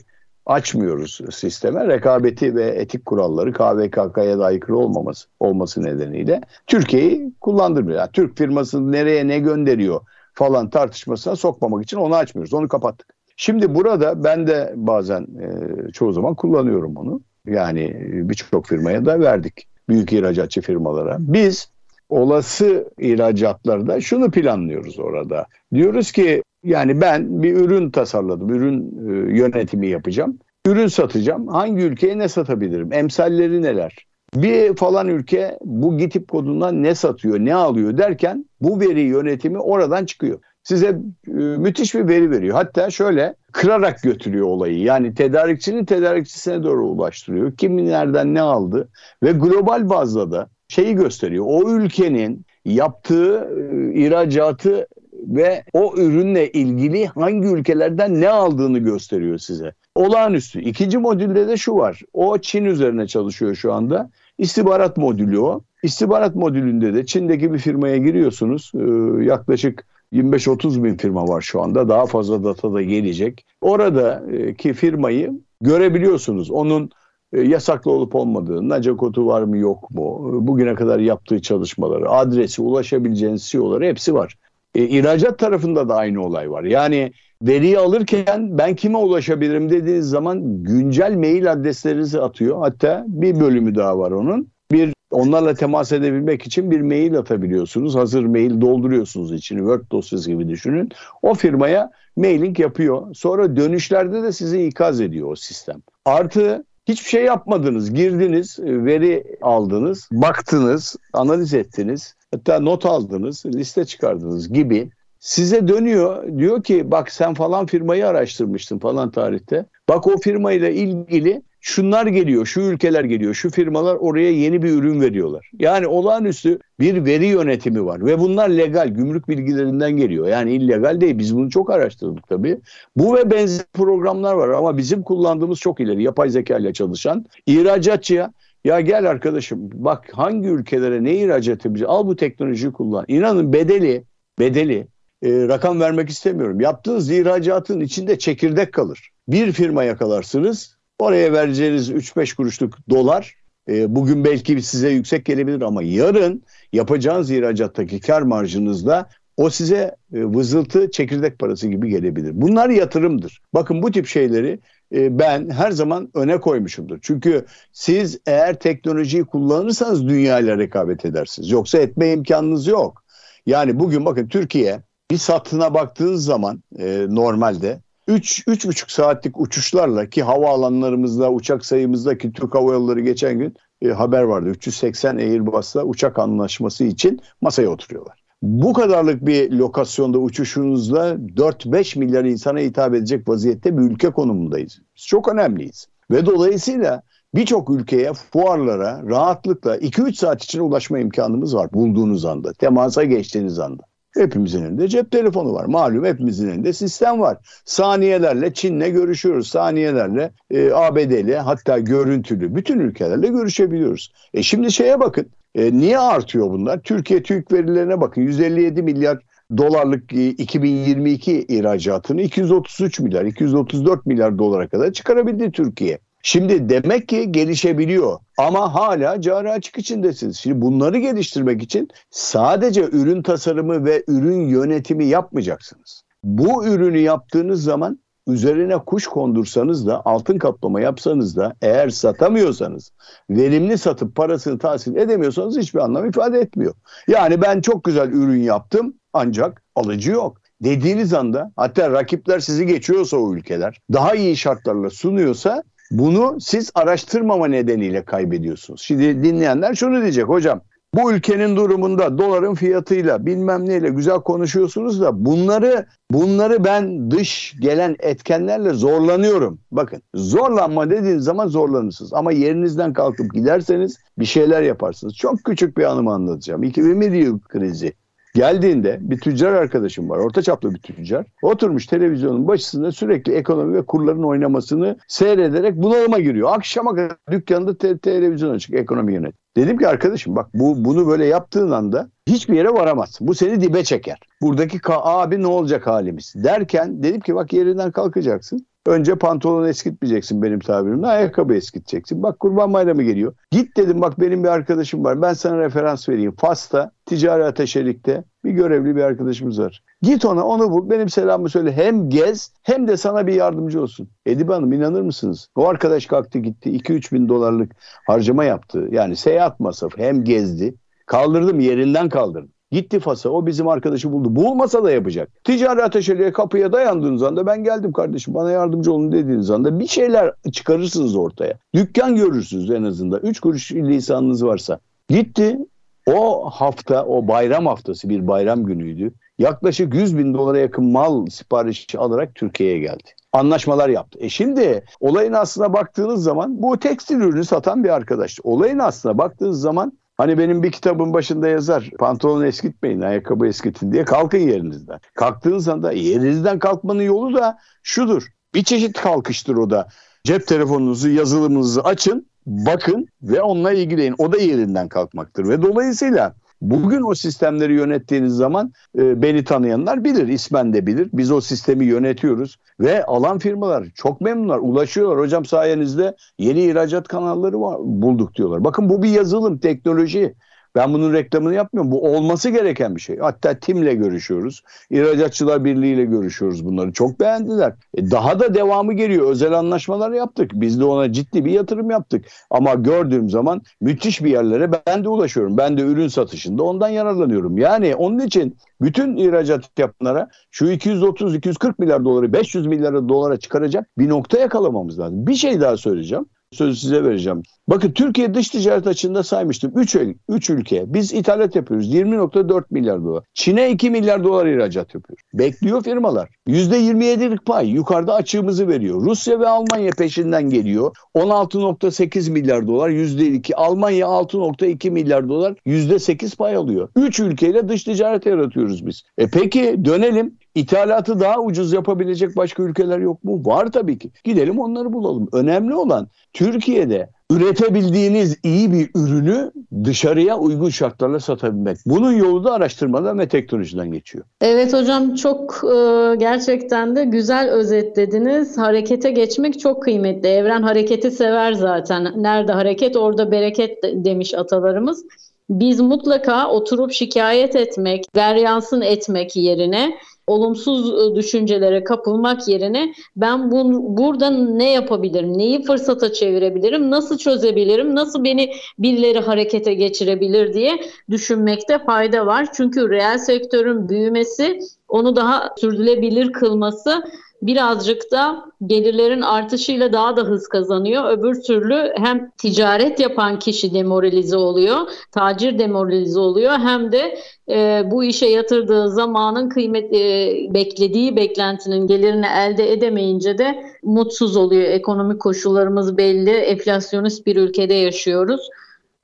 açmıyoruz 0.45 1.21
sisteme. 1.31 1.88
Rekabeti 1.88 2.55
ve 2.55 2.65
etik 2.65 3.05
kuralları 3.05 3.53
KVKK'ya 3.53 4.39
da 4.39 4.45
aykırı 4.45 4.77
olmaması 4.77 5.27
olması 5.39 5.83
nedeniyle 5.83 6.41
Türkiye'yi 6.67 7.33
kullandırmıyor. 7.41 8.00
Yani 8.00 8.12
Türk 8.13 8.38
firması 8.38 8.91
nereye 8.91 9.27
ne 9.27 9.39
gönderiyor 9.39 10.01
falan 10.33 10.69
tartışmasına 10.69 11.35
sokmamak 11.35 11.83
için 11.83 11.97
onu 11.97 12.15
açmıyoruz. 12.15 12.53
Onu 12.53 12.67
kapattık. 12.67 13.07
Şimdi 13.38 13.75
burada 13.75 14.23
ben 14.23 14.47
de 14.47 14.73
bazen 14.75 15.21
e, 15.21 15.91
çoğu 15.91 16.13
zaman 16.13 16.35
kullanıyorum 16.35 16.97
onu. 16.97 17.21
Yani 17.45 17.95
birçok 18.29 18.65
firmaya 18.65 19.05
da 19.05 19.19
verdik. 19.19 19.67
Büyük 19.89 20.13
ihracatçı 20.13 20.62
firmalara. 20.62 21.17
Biz 21.19 21.69
olası 22.09 22.89
ihracatlarda 23.00 24.01
şunu 24.01 24.31
planlıyoruz 24.31 25.00
orada. 25.00 25.45
Diyoruz 25.73 26.12
ki 26.12 26.43
yani 26.63 27.01
ben 27.01 27.43
bir 27.43 27.55
ürün 27.55 27.91
tasarladım, 27.91 28.50
ürün 28.50 28.82
e, 29.10 29.38
yönetimi 29.38 29.88
yapacağım. 29.88 30.39
Ürün 30.67 30.88
satacağım. 30.88 31.48
Hangi 31.48 31.82
ülkeye 31.82 32.17
ne 32.17 32.27
satabilirim? 32.27 32.93
Emsalleri 32.93 33.62
neler? 33.62 34.05
Bir 34.36 34.75
falan 34.75 35.08
ülke 35.08 35.58
bu 35.62 35.98
GİTİP 35.98 36.27
kodundan 36.27 36.84
ne 36.84 36.96
satıyor, 36.96 37.39
ne 37.39 37.55
alıyor 37.55 37.98
derken 37.98 38.46
bu 38.62 38.79
veri 38.79 39.01
yönetimi 39.01 39.60
oradan 39.60 40.05
çıkıyor. 40.05 40.39
Size 40.63 40.88
e, 41.27 41.32
müthiş 41.32 41.96
bir 41.96 42.08
veri 42.08 42.32
veriyor. 42.32 42.55
Hatta 42.55 42.89
şöyle 42.89 43.36
kırarak 43.51 44.01
götürüyor 44.03 44.48
olayı. 44.48 44.79
Yani 44.79 45.13
tedarikçinin 45.13 45.86
tedarikçisine 45.86 46.63
doğru 46.63 46.88
ulaştırıyor. 46.88 47.58
Kim 47.58 47.86
nereden 47.86 48.34
ne 48.34 48.41
aldı 48.41 48.89
ve 49.24 49.32
global 49.32 49.89
bazda 49.89 50.32
da 50.32 50.50
şeyi 50.67 50.96
gösteriyor. 50.96 51.46
O 51.48 51.72
ülkenin 51.72 52.46
yaptığı 52.65 53.50
e, 53.58 53.93
ihracatı 53.93 54.88
ve 55.27 55.63
o 55.74 55.94
ürünle 55.98 56.51
ilgili 56.51 57.06
hangi 57.06 57.48
ülkelerden 57.48 58.22
ne 58.22 58.30
aldığını 58.30 58.80
gösteriyor 58.80 59.38
size. 59.38 59.74
Olağanüstü. 59.96 60.62
İkinci 60.62 60.98
modülde 60.98 61.48
de 61.48 61.58
şu 61.58 61.75
var. 61.75 62.01
O 62.13 62.38
Çin 62.38 62.65
üzerine 62.65 63.08
çalışıyor 63.08 63.56
şu 63.56 63.74
anda. 63.74 64.10
İstihbarat 64.38 64.98
modülü 64.98 65.39
o. 65.39 65.62
İstihbarat 65.84 66.36
modülünde 66.36 66.94
de 66.94 67.06
Çin'deki 67.06 67.53
bir 67.53 67.60
firmaya 67.60 67.98
giriyorsunuz. 67.98 68.72
Ee, 68.75 69.24
yaklaşık 69.24 69.86
25-30 70.13 70.84
bin 70.84 70.98
firma 70.98 71.27
var 71.27 71.42
şu 71.42 71.62
anda. 71.62 71.89
Daha 71.89 72.06
fazla 72.06 72.44
data 72.44 72.74
da 72.74 72.82
gelecek. 72.82 73.46
Oradaki 73.62 74.74
firmayı 74.74 75.32
görebiliyorsunuz. 75.62 76.51
Onun 76.51 76.89
e, 77.34 77.42
yasaklı 77.42 77.92
olup 77.92 78.15
olmadığını, 78.15 78.70
nacakotu 78.70 79.27
var 79.27 79.44
mı 79.44 79.58
yok 79.58 79.92
mu, 79.92 80.20
bugüne 80.48 80.75
kadar 80.75 81.00
yaptığı 81.00 81.42
çalışmaları, 81.42 82.09
adresi, 82.09 82.62
ulaşabileceğiniz 82.62 83.44
CEO'ları 83.44 83.86
hepsi 83.86 84.14
var. 84.14 84.38
E, 84.75 84.83
ihracat 84.83 85.40
tarafında 85.40 85.90
da 85.90 85.96
aynı 85.96 86.25
olay 86.25 86.51
var. 86.51 86.64
Yani 86.64 87.12
veriyi 87.42 87.79
alırken 87.79 88.57
ben 88.57 88.75
kime 88.75 88.98
ulaşabilirim 88.98 89.70
dediğiniz 89.70 90.05
zaman 90.05 90.64
güncel 90.64 91.16
mail 91.16 91.51
adreslerinizi 91.51 92.22
atıyor. 92.22 92.59
Hatta 92.59 93.05
bir 93.07 93.40
bölümü 93.40 93.75
daha 93.75 94.00
var 94.00 94.12
onun. 94.12 94.48
Bir 94.72 94.94
onlarla 95.12 95.53
temas 95.53 95.92
edebilmek 95.92 96.46
için 96.48 96.72
bir 96.72 96.81
mail 96.81 97.18
atabiliyorsunuz. 97.18 97.96
Hazır 97.96 98.25
mail 98.25 98.62
dolduruyorsunuz 98.62 99.33
içini 99.33 99.59
Word 99.59 99.92
dosyası 99.92 100.31
gibi 100.31 100.50
düşünün. 100.50 100.90
O 101.22 101.33
firmaya 101.33 101.92
mailing 102.18 102.59
yapıyor. 102.59 103.16
Sonra 103.16 103.55
dönüşlerde 103.55 104.24
de 104.24 104.31
sizi 104.31 104.64
ikaz 104.64 105.01
ediyor 105.01 105.31
o 105.31 105.36
sistem. 105.36 105.81
Artı 106.05 106.66
Hiçbir 106.87 107.09
şey 107.09 107.24
yapmadınız. 107.24 107.93
Girdiniz, 107.93 108.59
veri 108.59 109.37
aldınız, 109.41 110.09
baktınız, 110.11 110.96
analiz 111.13 111.53
ettiniz. 111.53 112.15
Hatta 112.31 112.59
not 112.59 112.85
aldınız, 112.85 113.46
liste 113.46 113.85
çıkardınız 113.85 114.53
gibi 114.53 114.89
size 115.19 115.67
dönüyor. 115.67 116.37
Diyor 116.37 116.63
ki 116.63 116.91
bak 116.91 117.11
sen 117.11 117.33
falan 117.33 117.65
firmayı 117.65 118.07
araştırmıştın 118.07 118.79
falan 118.79 119.11
tarihte. 119.11 119.65
Bak 119.89 120.07
o 120.07 120.17
firmayla 120.17 120.69
ilgili 120.69 121.41
şunlar 121.65 122.07
geliyor, 122.07 122.45
şu 122.45 122.61
ülkeler 122.61 123.03
geliyor, 123.03 123.33
şu 123.33 123.49
firmalar 123.49 123.95
oraya 123.95 124.31
yeni 124.31 124.61
bir 124.61 124.71
ürün 124.71 125.01
veriyorlar. 125.01 125.49
Yani 125.59 125.87
olağanüstü 125.87 126.59
bir 126.79 127.05
veri 127.05 127.25
yönetimi 127.25 127.85
var 127.85 128.05
ve 128.05 128.19
bunlar 128.19 128.49
legal, 128.49 128.87
gümrük 128.87 129.29
bilgilerinden 129.29 129.91
geliyor. 129.91 130.27
Yani 130.27 130.53
illegal 130.53 131.01
değil. 131.01 131.17
Biz 131.17 131.35
bunu 131.35 131.49
çok 131.49 131.71
araştırdık 131.71 132.27
tabii. 132.27 132.59
Bu 132.95 133.15
ve 133.15 133.31
benzer 133.31 133.65
programlar 133.73 134.33
var 134.33 134.49
ama 134.49 134.77
bizim 134.77 135.03
kullandığımız 135.03 135.59
çok 135.59 135.79
ileri. 135.79 136.03
Yapay 136.03 136.29
zeka 136.29 136.57
ile 136.57 136.73
çalışan 136.73 137.25
ihracatçıya 137.45 138.33
ya 138.65 138.81
gel 138.81 139.09
arkadaşım 139.09 139.69
bak 139.73 140.09
hangi 140.13 140.47
ülkelere 140.47 141.03
ne 141.03 141.15
ihracat 141.15 141.65
yapacağız? 141.65 141.91
Al 141.91 142.07
bu 142.07 142.15
teknolojiyi 142.15 142.73
kullan. 142.73 143.05
İnanın 143.07 143.53
bedeli, 143.53 144.03
bedeli 144.39 144.87
e, 145.23 145.47
rakam 145.47 145.79
vermek 145.79 146.09
istemiyorum. 146.09 146.61
Yaptığınız 146.61 147.11
ihracatın 147.11 147.79
içinde 147.79 148.19
çekirdek 148.19 148.73
kalır. 148.73 149.09
Bir 149.27 149.51
firma 149.51 149.83
yakalarsınız 149.83 150.77
Oraya 151.03 151.33
vereceğiniz 151.33 151.89
3-5 151.89 152.35
kuruşluk 152.35 152.77
dolar 152.89 153.35
e, 153.70 153.96
bugün 153.96 154.25
belki 154.25 154.61
size 154.61 154.89
yüksek 154.89 155.25
gelebilir 155.25 155.61
ama 155.61 155.83
yarın 155.83 156.44
yapacağınız 156.74 157.31
ihracattaki 157.31 158.00
kar 158.00 158.22
marjınızda 158.22 159.09
o 159.37 159.50
size 159.50 159.96
e, 160.13 160.24
vızıltı 160.25 160.92
çekirdek 160.92 161.39
parası 161.39 161.68
gibi 161.68 161.89
gelebilir. 161.89 162.31
Bunlar 162.33 162.70
yatırımdır. 162.70 163.42
Bakın 163.53 163.81
bu 163.81 163.92
tip 163.92 164.07
şeyleri 164.07 164.59
e, 164.96 165.20
ben 165.20 165.50
her 165.50 165.72
zaman 165.72 166.09
öne 166.13 166.39
koymuşumdur. 166.39 167.00
Çünkü 167.01 167.46
siz 167.72 168.20
eğer 168.25 168.59
teknolojiyi 168.59 169.24
kullanırsanız 169.24 170.07
dünya 170.07 170.39
ile 170.39 170.57
rekabet 170.57 171.05
edersiniz. 171.05 171.50
Yoksa 171.50 171.77
etme 171.77 172.11
imkanınız 172.11 172.68
yok. 172.68 173.03
Yani 173.46 173.79
bugün 173.79 174.05
bakın 174.05 174.27
Türkiye 174.27 174.81
bir 175.11 175.18
satına 175.18 175.74
baktığınız 175.74 176.25
zaman 176.25 176.63
e, 176.79 177.05
normalde 177.09 177.79
3 178.07 178.44
3,5 178.48 178.94
saatlik 178.94 179.39
uçuşlarla 179.42 180.09
ki 180.09 180.24
havaalanlarımızda 180.24 181.31
uçak 181.31 181.66
sayımızdaki 181.66 182.31
Türk 182.31 182.55
Hava 182.55 182.74
Yolları 182.74 183.00
geçen 183.00 183.39
gün 183.39 183.55
e, 183.81 183.89
haber 183.89 184.24
vardı. 184.24 184.50
380 184.50 185.18
Airbus'la 185.18 185.83
uçak 185.83 186.20
anlaşması 186.20 186.83
için 186.83 187.22
masaya 187.42 187.70
oturuyorlar. 187.70 188.24
Bu 188.42 188.74
kadarlık 188.74 189.25
bir 189.25 189.51
lokasyonda 189.51 190.18
uçuşunuzla 190.18 191.09
4-5 191.13 192.00
milyar 192.00 192.25
insana 192.25 192.59
hitap 192.59 192.96
edecek 192.96 193.29
vaziyette 193.29 193.77
bir 193.77 193.83
ülke 193.83 194.09
konumundayız. 194.09 194.81
Biz 194.98 195.05
çok 195.05 195.33
önemliyiz. 195.33 195.87
Ve 196.11 196.25
dolayısıyla 196.25 197.01
birçok 197.35 197.70
ülkeye, 197.70 198.13
fuarlara 198.13 199.01
rahatlıkla 199.09 199.77
2-3 199.77 200.13
saat 200.13 200.44
için 200.44 200.59
ulaşma 200.59 201.00
imkanımız 201.00 201.55
var 201.55 201.74
bulduğunuz 201.74 202.25
anda, 202.25 202.53
temasa 202.53 203.03
geçtiğiniz 203.03 203.59
anda. 203.59 203.83
Hepimizin 204.17 204.65
elinde 204.65 204.87
cep 204.87 205.11
telefonu 205.11 205.53
var. 205.53 205.65
Malum 205.65 206.05
hepimizin 206.05 206.49
elinde 206.49 206.73
sistem 206.73 207.19
var. 207.19 207.37
Saniyelerle 207.65 208.53
Çin'le 208.53 208.93
görüşüyoruz. 208.93 209.47
Saniyelerle 209.47 210.31
e, 210.51 210.71
ABD'li 210.71 211.35
hatta 211.35 211.79
görüntülü 211.79 212.55
bütün 212.55 212.79
ülkelerle 212.79 213.27
görüşebiliyoruz. 213.27 214.13
E 214.33 214.43
şimdi 214.43 214.71
şeye 214.71 214.99
bakın. 214.99 215.25
E, 215.55 215.73
niye 215.77 215.99
artıyor 215.99 216.49
bunlar? 216.49 216.81
Türkiye 216.81 217.23
TÜİK 217.23 217.51
verilerine 217.51 218.01
bakın. 218.01 218.21
157 218.21 218.81
milyar 218.83 219.19
dolarlık 219.57 220.13
2022 220.13 221.31
e, 221.31 221.41
ihracatını 221.41 222.21
233 222.21 222.99
milyar, 222.99 223.25
234 223.25 224.05
milyar 224.05 224.37
dolara 224.37 224.67
kadar 224.67 224.93
çıkarabildi 224.93 225.51
Türkiye. 225.51 225.99
Şimdi 226.25 226.70
demek 226.70 227.07
ki 227.07 227.31
gelişebiliyor 227.31 228.20
ama 228.38 228.74
hala 228.74 229.22
cari 229.22 229.51
açık 229.51 229.77
içindesiniz. 229.77 230.38
Şimdi 230.38 230.62
bunları 230.62 230.98
geliştirmek 230.98 231.64
için 231.64 231.88
sadece 232.12 232.81
ürün 232.81 233.22
tasarımı 233.22 233.86
ve 233.86 234.03
ürün 234.07 234.48
yönetimi 234.48 235.05
yapmayacaksınız. 235.05 236.03
Bu 236.24 236.66
ürünü 236.66 236.98
yaptığınız 236.98 237.64
zaman 237.64 238.00
üzerine 238.27 238.77
kuş 238.77 239.07
kondursanız 239.07 239.88
da 239.88 240.01
altın 240.05 240.38
kaplama 240.38 240.81
yapsanız 240.81 241.38
da 241.38 241.55
eğer 241.62 241.90
satamıyorsanız 241.90 242.92
verimli 243.29 243.77
satıp 243.77 244.16
parasını 244.16 244.59
tahsil 244.59 244.96
edemiyorsanız 244.96 245.57
hiçbir 245.57 245.79
anlam 245.79 246.09
ifade 246.09 246.40
etmiyor. 246.40 246.74
Yani 247.07 247.42
ben 247.42 247.62
çok 247.62 247.83
güzel 247.83 248.09
ürün 248.09 248.42
yaptım 248.42 248.94
ancak 249.14 249.64
alıcı 249.75 250.12
yok 250.12 250.38
dediğiniz 250.62 251.14
anda 251.14 251.51
hatta 251.55 251.92
rakipler 251.92 252.40
sizi 252.40 252.66
geçiyorsa 252.66 253.18
o 253.18 253.33
ülkeler 253.33 253.81
daha 253.94 254.16
iyi 254.16 254.38
şartlarla 254.38 254.90
sunuyorsa 254.90 255.64
bunu 255.91 256.37
siz 256.39 256.72
araştırmama 256.75 257.48
nedeniyle 257.48 258.05
kaybediyorsunuz. 258.05 258.81
Şimdi 258.81 259.24
dinleyenler 259.24 259.75
şunu 259.75 260.01
diyecek 260.01 260.25
hocam 260.25 260.61
bu 260.93 261.11
ülkenin 261.13 261.55
durumunda 261.55 262.17
doların 262.17 262.53
fiyatıyla 262.53 263.25
bilmem 263.25 263.65
neyle 263.65 263.89
güzel 263.89 264.19
konuşuyorsunuz 264.19 265.01
da 265.01 265.25
bunları 265.25 265.85
bunları 266.11 266.63
ben 266.63 267.11
dış 267.11 267.55
gelen 267.59 267.96
etkenlerle 268.00 268.74
zorlanıyorum. 268.74 269.59
Bakın 269.72 270.01
zorlanma 270.15 270.89
dediğiniz 270.89 271.24
zaman 271.24 271.48
zorlanırsınız 271.48 272.13
ama 272.13 272.31
yerinizden 272.31 272.93
kalkıp 272.93 273.33
giderseniz 273.33 273.98
bir 274.19 274.25
şeyler 274.25 274.61
yaparsınız. 274.61 275.15
Çok 275.15 275.43
küçük 275.43 275.77
bir 275.77 275.83
anımı 275.83 276.13
anlatacağım. 276.13 276.63
2001 276.63 277.11
yıl 277.11 277.39
krizi. 277.39 277.93
Geldiğinde 278.35 278.98
bir 279.01 279.19
tüccar 279.19 279.53
arkadaşım 279.53 280.09
var. 280.09 280.17
Orta 280.17 280.41
çaplı 280.41 280.74
bir 280.74 280.79
tüccar. 280.79 281.25
Oturmuş 281.41 281.85
televizyonun 281.85 282.48
başında 282.48 282.91
sürekli 282.91 283.33
ekonomi 283.33 283.75
ve 283.75 283.85
kurların 283.85 284.24
oynamasını 284.24 284.98
seyrederek 285.07 285.75
bunalıma 285.75 286.19
giriyor. 286.19 286.50
Akşama 286.53 286.96
kadar 286.96 287.17
dükkanda 287.31 287.77
te- 287.77 287.98
televizyon 287.98 288.53
açık 288.53 288.75
ekonomi 288.75 289.13
yönet. 289.13 289.35
Dedim 289.57 289.77
ki 289.77 289.87
arkadaşım 289.87 290.35
bak 290.35 290.50
bu 290.53 290.85
bunu 290.85 291.07
böyle 291.07 291.25
yaptığın 291.25 291.72
anda 291.72 292.09
hiçbir 292.27 292.55
yere 292.55 292.69
varamazsın. 292.69 293.27
Bu 293.27 293.35
seni 293.35 293.61
dibe 293.61 293.83
çeker. 293.83 294.19
Buradaki 294.41 294.79
abi 294.87 295.41
ne 295.41 295.48
olacak 295.48 295.87
halimiz 295.87 296.33
derken 296.35 297.03
dedim 297.03 297.19
ki 297.22 297.35
bak 297.35 297.53
yerinden 297.53 297.91
kalkacaksın. 297.91 298.65
Önce 298.87 299.15
pantolonu 299.15 299.67
eskitmeyeceksin 299.67 300.41
benim 300.41 300.59
tabirimle. 300.59 301.07
Ayakkabı 301.07 301.53
eskiteceksin. 301.53 302.24
Bak 302.24 302.39
kurban 302.39 302.74
bayramı 302.74 303.03
geliyor. 303.03 303.33
Git 303.51 303.77
dedim 303.77 304.01
bak 304.01 304.19
benim 304.19 304.43
bir 304.43 304.50
arkadaşım 304.50 305.03
var. 305.03 305.22
Ben 305.22 305.33
sana 305.33 305.59
referans 305.59 306.09
vereyim. 306.09 306.35
Fas'ta 306.35 306.91
ticari 307.05 307.46
ateşelikte 307.46 308.24
bir 308.46 308.51
görevli 308.51 308.96
bir 308.96 309.01
arkadaşımız 309.01 309.59
var. 309.59 309.83
Git 310.01 310.25
ona 310.25 310.46
onu 310.46 310.72
bul. 310.72 310.89
Benim 310.89 311.09
selamımı 311.09 311.50
söyle. 311.50 311.72
Hem 311.72 312.09
gez 312.09 312.51
hem 312.63 312.87
de 312.87 312.98
sana 312.98 313.27
bir 313.27 313.33
yardımcı 313.33 313.81
olsun. 313.81 314.09
Edip 314.25 314.50
Hanım 314.50 314.74
inanır 314.74 315.01
mısınız? 315.01 315.50
O 315.55 315.67
arkadaş 315.67 316.05
kalktı 316.05 316.39
gitti. 316.39 316.69
2-3 316.69 317.15
bin 317.15 317.29
dolarlık 317.29 317.72
harcama 318.07 318.43
yaptı. 318.43 318.87
Yani 318.91 319.15
seyahat 319.15 319.59
masrafı 319.59 319.98
hem 319.98 320.24
gezdi. 320.24 320.75
Kaldırdım 321.05 321.59
yerinden 321.59 322.09
kaldırdım. 322.09 322.51
Gitti 322.74 323.00
Fas'a 323.00 323.29
o 323.29 323.46
bizim 323.46 323.68
arkadaşı 323.68 324.12
buldu. 324.12 324.36
Bulmasa 324.36 324.83
da 324.83 324.92
yapacak. 324.92 325.44
Ticari 325.44 325.83
ateşeliğe 325.83 326.31
kapıya 326.31 326.74
dayandığınız 326.74 327.24
anda 327.24 327.46
ben 327.46 327.64
geldim 327.64 327.94
kardeşim 327.94 328.33
bana 328.33 328.51
yardımcı 328.51 328.94
olun 328.94 329.12
dediğiniz 329.12 329.51
anda 329.51 329.79
bir 329.79 329.88
şeyler 329.88 330.31
çıkarırsınız 330.51 331.16
ortaya. 331.16 331.57
Dükkan 331.74 332.16
görürsünüz 332.16 332.72
en 332.72 332.83
azından. 332.83 333.20
Üç 333.24 333.40
kuruş 333.40 333.72
lisanınız 333.72 334.46
varsa. 334.46 334.79
Gitti 335.09 335.57
o 336.05 336.50
hafta 336.50 337.05
o 337.05 337.27
bayram 337.27 337.66
haftası 337.66 338.09
bir 338.09 338.27
bayram 338.27 338.64
günüydü. 338.64 339.14
Yaklaşık 339.38 339.94
100 339.94 340.18
bin 340.18 340.33
dolara 340.33 340.57
yakın 340.57 340.86
mal 340.86 341.25
siparişi 341.25 342.00
alarak 342.00 342.36
Türkiye'ye 342.36 342.79
geldi 342.79 343.09
anlaşmalar 343.33 343.90
yaptı. 343.90 344.20
E 344.22 344.29
şimdi 344.29 344.86
olayın 345.00 345.33
aslına 345.33 345.74
baktığınız 345.74 346.24
zaman 346.24 346.62
bu 346.62 346.79
tekstil 346.79 347.16
ürünü 347.16 347.46
satan 347.46 347.83
bir 347.83 347.90
arkadaş. 347.90 348.40
Olayın 348.44 348.79
aslına 348.79 349.18
baktığınız 349.18 349.62
zaman 349.62 349.94
Hani 350.24 350.38
benim 350.38 350.64
bir 350.64 350.72
kitabın 350.72 351.14
başında 351.14 351.48
yazar 351.48 351.90
pantolonu 352.00 352.46
eskitmeyin 352.46 353.01
ayakkabı 353.01 353.48
eskitin 353.48 353.92
diye 353.92 354.05
kalkın 354.05 354.38
yerinizden. 354.38 355.00
Kalktığınız 355.16 355.68
anda 355.68 355.92
yerinizden 355.92 356.59
kalkmanın 356.59 357.01
yolu 357.01 357.36
da 357.38 357.57
şudur. 357.83 358.27
Bir 358.53 358.64
çeşit 358.64 359.01
kalkıştır 359.01 359.55
o 359.55 359.70
da. 359.70 359.88
Cep 360.24 360.48
telefonunuzu 360.48 361.09
yazılımınızı 361.09 361.83
açın 361.83 362.27
bakın 362.46 363.07
ve 363.22 363.42
onunla 363.42 363.72
ilgileyin. 363.72 364.16
O 364.18 364.31
da 364.31 364.38
yerinden 364.38 364.88
kalkmaktır 364.88 365.50
ve 365.50 365.62
dolayısıyla 365.62 366.36
Bugün 366.63 367.01
o 367.01 367.15
sistemleri 367.15 367.73
yönettiğiniz 367.73 368.33
zaman 368.33 368.73
e, 368.97 369.21
beni 369.21 369.43
tanıyanlar 369.43 370.03
bilir, 370.03 370.27
ismen 370.27 370.73
de 370.73 370.87
bilir. 370.87 371.09
Biz 371.13 371.31
o 371.31 371.41
sistemi 371.41 371.85
yönetiyoruz 371.85 372.57
ve 372.79 373.05
alan 373.05 373.39
firmalar 373.39 373.87
çok 373.95 374.21
memnunlar, 374.21 374.57
ulaşıyorlar. 374.57 375.19
Hocam 375.19 375.45
sayenizde 375.45 376.15
yeni 376.39 376.63
ihracat 376.63 377.07
kanalları 377.07 377.61
var, 377.61 377.77
bulduk 377.79 378.35
diyorlar. 378.35 378.63
Bakın 378.63 378.89
bu 378.89 379.03
bir 379.03 379.09
yazılım, 379.09 379.57
teknoloji. 379.57 380.35
Ben 380.75 380.94
bunun 380.94 381.14
reklamını 381.14 381.53
yapmıyorum. 381.53 381.92
Bu 381.92 382.16
olması 382.16 382.50
gereken 382.50 382.96
bir 382.96 383.01
şey. 383.01 383.18
Hatta 383.18 383.59
TİM'le 383.59 383.98
görüşüyoruz. 383.98 384.64
İhracatçılar 384.90 385.66
Birliği 385.66 385.94
ile 385.94 386.05
görüşüyoruz 386.05 386.66
bunları. 386.66 386.94
Çok 386.94 387.20
beğendiler. 387.20 387.74
E 387.98 388.12
daha 388.12 388.40
da 388.40 388.53
devamı 388.53 388.94
geliyor. 388.94 389.29
Özel 389.29 389.53
anlaşmalar 389.53 390.12
yaptık. 390.12 390.51
Biz 390.53 390.79
de 390.79 390.83
ona 390.86 391.14
ciddi 391.14 391.46
bir 391.46 391.51
yatırım 391.51 391.92
yaptık. 391.92 392.25
Ama 392.50 392.74
gördüğüm 392.74 393.29
zaman 393.29 393.62
müthiş 393.81 394.24
bir 394.24 394.29
yerlere 394.29 394.72
ben 394.88 395.03
de 395.03 395.09
ulaşıyorum. 395.09 395.57
Ben 395.57 395.77
de 395.77 395.81
ürün 395.81 396.07
satışında 396.07 396.64
ondan 396.64 396.90
yararlanıyorum. 396.90 397.57
Yani 397.57 397.96
onun 397.96 398.20
için 398.20 398.57
bütün 398.81 399.18
ihracat 399.18 399.79
yapanlara 399.79 400.29
şu 400.51 400.66
230-240 400.66 401.74
milyar 401.77 402.05
doları 402.05 402.33
500 402.33 402.68
milyar 402.68 403.09
dolara 403.09 403.38
çıkaracak 403.38 403.88
bir 403.98 404.09
nokta 404.09 404.40
yakalamamız 404.40 405.00
lazım. 405.00 405.27
Bir 405.27 405.36
şey 405.36 405.62
daha 405.62 405.77
söyleyeceğim 405.77 406.25
sözü 406.55 406.79
size 406.79 407.03
vereceğim. 407.03 407.44
Bakın 407.68 407.92
Türkiye 407.92 408.33
dış 408.33 408.50
ticaret 408.50 408.87
açığında 408.87 409.24
saymıştım. 409.24 409.72
3 409.75 409.98
3 410.29 410.50
ülke. 410.50 410.94
Biz 410.94 411.13
ithalat 411.13 411.55
yapıyoruz. 411.55 411.94
20.4 411.94 412.63
milyar 412.70 413.03
dolar. 413.03 413.24
Çin'e 413.33 413.72
2 413.72 413.89
milyar 413.89 414.24
dolar 414.24 414.46
ihracat 414.46 414.96
yapıyoruz. 414.96 415.24
Bekliyor 415.33 415.83
firmalar. 415.83 416.29
%27'lik 416.48 417.46
pay 417.46 417.70
yukarıda 417.70 418.13
açığımızı 418.13 418.68
veriyor. 418.68 419.01
Rusya 419.01 419.39
ve 419.39 419.48
Almanya 419.48 419.92
peşinden 419.98 420.50
geliyor. 420.50 420.96
16.8 421.16 422.31
milyar 422.31 422.68
dolar 422.68 422.89
%2. 422.89 423.55
Almanya 423.55 424.05
6.2 424.05 424.89
milyar 424.89 425.29
dolar 425.29 425.55
%8 425.66 426.37
pay 426.37 426.55
alıyor. 426.55 426.89
3 426.96 427.20
ülkeyle 427.20 427.70
dış 427.70 427.83
ticaret 427.83 428.25
yaratıyoruz 428.25 428.85
biz. 428.85 429.03
E 429.18 429.27
peki 429.27 429.85
dönelim. 429.85 430.37
İthalatı 430.55 431.20
daha 431.20 431.39
ucuz 431.39 431.74
yapabilecek 431.74 432.35
başka 432.35 432.63
ülkeler 432.63 433.00
yok 433.00 433.24
mu? 433.24 433.42
Var 433.46 433.72
tabii 433.72 434.00
ki. 434.00 434.11
Gidelim 434.24 434.59
onları 434.59 434.94
bulalım. 434.94 435.29
Önemli 435.33 435.75
olan 435.75 436.07
Türkiye'de 436.33 437.09
üretebildiğiniz 437.31 438.37
iyi 438.44 438.72
bir 438.72 438.89
ürünü 438.96 439.51
dışarıya 439.83 440.37
uygun 440.37 440.70
şartlarla 440.70 441.20
satabilmek. 441.20 441.77
Bunun 441.85 442.11
yolu 442.11 442.44
da 442.44 442.53
araştırmadan 442.53 443.20
ve 443.20 443.27
teknolojiden 443.27 443.92
geçiyor. 443.92 444.25
Evet 444.42 444.74
hocam 444.74 445.16
çok 445.16 445.63
e, 445.63 446.16
gerçekten 446.16 446.96
de 446.96 447.05
güzel 447.05 447.50
özetlediniz. 447.50 448.57
Harekete 448.57 449.11
geçmek 449.11 449.59
çok 449.59 449.83
kıymetli. 449.83 450.29
Evren 450.29 450.61
hareketi 450.61 451.11
sever 451.11 451.53
zaten. 451.53 452.24
Nerede 452.24 452.51
hareket 452.51 452.96
orada 452.96 453.31
bereket 453.31 453.83
demiş 453.83 454.33
atalarımız. 454.33 455.05
Biz 455.50 455.79
mutlaka 455.79 456.50
oturup 456.50 456.92
şikayet 456.92 457.55
etmek, 457.55 458.16
deryansın 458.16 458.81
etmek 458.81 459.35
yerine 459.35 459.94
olumsuz 460.27 460.90
ıı, 460.90 461.16
düşüncelere 461.16 461.83
kapılmak 461.83 462.48
yerine 462.48 462.94
ben 463.16 463.51
bu, 463.51 463.98
burada 463.98 464.29
ne 464.29 464.72
yapabilirim, 464.72 465.38
neyi 465.38 465.64
fırsata 465.64 466.14
çevirebilirim, 466.14 466.92
nasıl 466.92 467.18
çözebilirim, 467.18 467.96
nasıl 467.96 468.24
beni 468.24 468.51
birileri 468.79 469.20
harekete 469.20 469.74
geçirebilir 469.74 470.53
diye 470.53 470.79
düşünmekte 471.09 471.79
fayda 471.79 472.25
var. 472.25 472.48
Çünkü 472.53 472.90
reel 472.90 473.18
sektörün 473.18 473.90
büyümesi 473.90 474.59
onu 474.88 475.16
daha 475.16 475.55
sürdürülebilir 475.57 476.31
kılması 476.31 477.03
birazcık 477.48 478.12
da 478.12 478.46
gelirlerin 478.66 479.22
artışıyla 479.22 479.94
daha 479.94 480.18
da 480.18 480.22
hız 480.22 480.48
kazanıyor. 480.48 481.10
Öbür 481.10 481.42
türlü 481.42 481.94
hem 481.96 482.32
ticaret 482.38 483.00
yapan 483.00 483.40
kişi 483.40 483.74
demoralize 483.74 484.38
oluyor, 484.38 484.77
tacir 485.12 485.60
demoralize 485.60 486.20
oluyor 486.20 486.51
hem 486.51 486.92
de 486.92 487.18
e, 487.50 487.84
bu 487.92 488.03
işe 488.03 488.25
yatırdığı 488.25 488.90
zamanın 488.90 489.50
kıymet 489.50 489.94
e, 489.94 490.34
beklediği 490.53 491.16
beklentinin 491.16 491.88
gelirini 491.88 492.25
elde 492.25 492.72
edemeyince 492.74 493.38
de 493.38 493.66
mutsuz 493.84 494.38
oluyor. 494.38 494.64
Ekonomik 494.64 495.22
koşullarımız 495.22 495.98
belli, 495.98 496.32
enflasyonist 496.32 497.25
bir 497.25 497.36
ülkede 497.36 497.74
yaşıyoruz. 497.74 498.50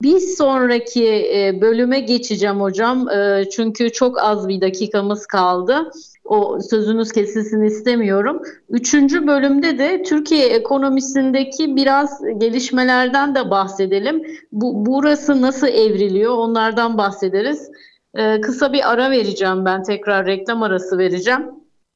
Bir 0.01 0.19
sonraki 0.19 1.05
e, 1.35 1.61
bölüme 1.61 1.99
geçeceğim 1.99 2.61
hocam. 2.61 3.09
E, 3.09 3.43
çünkü 3.51 3.91
çok 3.91 4.19
az 4.23 4.47
bir 4.47 4.61
dakikamız 4.61 5.25
kaldı 5.25 5.91
o 6.29 6.59
sözünüz 6.59 7.11
kesilsin 7.11 7.61
istemiyorum. 7.61 8.41
Üçüncü 8.69 9.27
bölümde 9.27 9.77
de 9.77 10.03
Türkiye 10.03 10.47
ekonomisindeki 10.47 11.75
biraz 11.75 12.21
gelişmelerden 12.37 13.35
de 13.35 13.49
bahsedelim. 13.49 14.23
Bu 14.51 14.85
burası 14.85 15.41
nasıl 15.41 15.67
evriliyor 15.67 16.33
onlardan 16.33 16.97
bahsederiz. 16.97 17.71
Ee, 18.15 18.41
kısa 18.41 18.73
bir 18.73 18.91
ara 18.91 19.11
vereceğim 19.11 19.65
ben 19.65 19.83
tekrar 19.83 20.25
reklam 20.25 20.63
arası 20.63 20.97
vereceğim. 20.97 21.45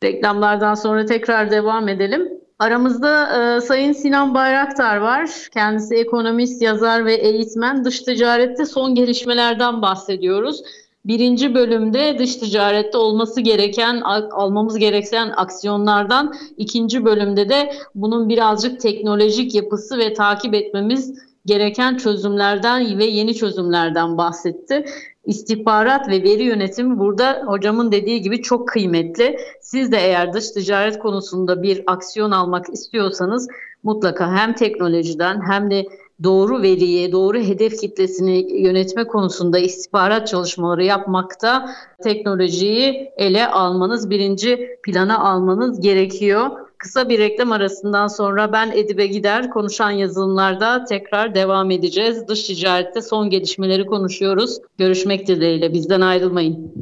Reklamlardan 0.03 0.73
sonra 0.73 1.05
tekrar 1.05 1.51
devam 1.51 1.87
edelim. 1.87 2.29
Aramızda 2.59 3.27
e, 3.57 3.61
Sayın 3.61 3.93
Sinan 3.93 4.33
Bayraktar 4.33 4.97
var. 4.97 5.29
Kendisi 5.53 5.95
ekonomist, 5.95 6.61
yazar 6.61 7.05
ve 7.05 7.13
eğitmen. 7.13 7.85
Dış 7.85 7.99
ticarette 7.99 8.65
son 8.65 8.95
gelişmelerden 8.95 9.81
bahsediyoruz. 9.81 10.63
Birinci 11.05 11.55
bölümde 11.55 12.19
dış 12.19 12.35
ticarette 12.35 12.97
olması 12.97 13.41
gereken, 13.41 14.01
almamız 14.31 14.77
gereken 14.77 15.33
aksiyonlardan, 15.37 16.33
ikinci 16.57 17.05
bölümde 17.05 17.49
de 17.49 17.73
bunun 17.95 18.29
birazcık 18.29 18.79
teknolojik 18.79 19.55
yapısı 19.55 19.97
ve 19.97 20.13
takip 20.13 20.53
etmemiz 20.53 21.13
gereken 21.45 21.97
çözümlerden 21.97 22.97
ve 22.97 23.05
yeni 23.05 23.35
çözümlerden 23.35 24.17
bahsetti. 24.17 24.85
İstihbarat 25.25 26.09
ve 26.09 26.23
veri 26.23 26.43
yönetimi 26.43 26.99
burada 26.99 27.43
hocamın 27.45 27.91
dediği 27.91 28.21
gibi 28.21 28.41
çok 28.41 28.67
kıymetli. 28.67 29.37
Siz 29.61 29.91
de 29.91 29.97
eğer 29.97 30.33
dış 30.33 30.51
ticaret 30.51 30.99
konusunda 30.99 31.63
bir 31.63 31.83
aksiyon 31.87 32.31
almak 32.31 32.69
istiyorsanız 32.73 33.47
mutlaka 33.83 34.31
hem 34.35 34.53
teknolojiden 34.53 35.41
hem 35.51 35.71
de 35.71 35.85
doğru 36.23 36.61
veriye, 36.61 37.11
doğru 37.11 37.37
hedef 37.37 37.81
kitlesini 37.81 38.61
yönetme 38.61 39.07
konusunda 39.07 39.59
istihbarat 39.59 40.27
çalışmaları 40.27 40.83
yapmakta 40.83 41.69
teknolojiyi 42.03 43.11
ele 43.17 43.47
almanız, 43.47 44.09
birinci 44.09 44.69
plana 44.83 45.19
almanız 45.19 45.81
gerekiyor. 45.81 46.49
Kısa 46.77 47.09
bir 47.09 47.19
reklam 47.19 47.51
arasından 47.51 48.07
sonra 48.07 48.53
ben 48.53 48.71
Edibe 48.71 49.07
Gider 49.07 49.49
konuşan 49.49 49.91
yazılımlarda 49.91 50.85
tekrar 50.85 51.35
devam 51.35 51.71
edeceğiz. 51.71 52.27
Dış 52.27 52.43
ticarette 52.43 53.01
son 53.01 53.29
gelişmeleri 53.29 53.85
konuşuyoruz. 53.85 54.57
Görüşmek 54.77 55.27
dileğiyle 55.27 55.73
bizden 55.73 56.01
ayrılmayın. 56.01 56.73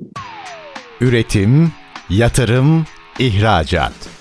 Üretim, 1.02 1.72
yatırım, 2.10 2.86
ihracat. 3.20 4.21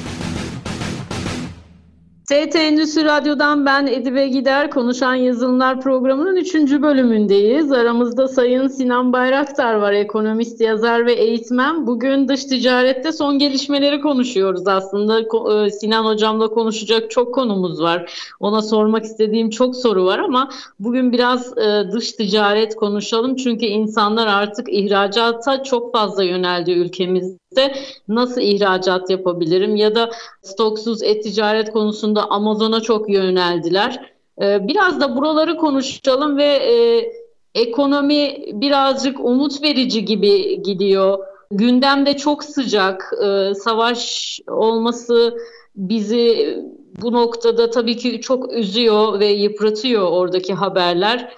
ST 2.31 2.55
Endüstri 2.55 3.05
Radyo'dan 3.05 3.65
ben 3.65 3.87
Edibe 3.87 4.27
Gider 4.27 4.71
Konuşan 4.71 5.15
Yazılımlar 5.15 5.81
programının 5.81 6.35
3. 6.35 6.55
bölümündeyiz. 6.55 7.71
Aramızda 7.71 8.27
Sayın 8.27 8.67
Sinan 8.67 9.13
Bayraktar 9.13 9.73
var, 9.73 9.93
ekonomist, 9.93 10.61
yazar 10.61 11.05
ve 11.05 11.13
eğitmen. 11.13 11.87
Bugün 11.87 12.27
dış 12.27 12.45
ticarette 12.45 13.11
son 13.11 13.39
gelişmeleri 13.39 14.01
konuşuyoruz 14.01 14.67
aslında. 14.67 15.19
E, 15.19 15.69
Sinan 15.69 16.05
Hocam'la 16.05 16.47
konuşacak 16.47 17.11
çok 17.11 17.33
konumuz 17.35 17.81
var. 17.81 18.11
Ona 18.39 18.61
sormak 18.61 19.03
istediğim 19.03 19.49
çok 19.49 19.75
soru 19.75 20.05
var 20.05 20.19
ama 20.19 20.49
bugün 20.79 21.11
biraz 21.11 21.57
e, 21.57 21.91
dış 21.91 22.11
ticaret 22.11 22.75
konuşalım. 22.75 23.35
Çünkü 23.35 23.65
insanlar 23.65 24.27
artık 24.27 24.73
ihracata 24.73 25.63
çok 25.63 25.93
fazla 25.93 26.23
yöneldi 26.23 26.71
ülkemizde 26.71 27.40
de 27.55 27.73
nasıl 28.07 28.41
ihracat 28.41 29.09
yapabilirim 29.09 29.75
ya 29.75 29.95
da 29.95 30.11
stoksuz 30.41 31.03
et-ticaret 31.03 31.71
konusunda 31.71 32.29
Amazon'a 32.29 32.81
çok 32.81 33.09
yöneldiler. 33.09 34.11
Ee, 34.41 34.67
biraz 34.67 35.01
da 35.01 35.15
buraları 35.15 35.57
konuşalım 35.57 36.37
ve 36.37 36.45
e, 36.45 37.05
ekonomi 37.55 38.35
birazcık 38.53 39.19
umut 39.19 39.63
verici 39.63 40.05
gibi 40.05 40.63
gidiyor. 40.63 41.19
Gündemde 41.51 42.17
çok 42.17 42.43
sıcak, 42.43 43.13
e, 43.23 43.55
savaş 43.55 44.39
olması 44.47 45.37
bizi 45.75 46.57
bu 47.01 47.13
noktada 47.13 47.69
tabii 47.69 47.97
ki 47.97 48.21
çok 48.21 48.53
üzüyor 48.53 49.19
ve 49.19 49.25
yıpratıyor 49.25 50.11
oradaki 50.11 50.53
haberler. 50.53 51.33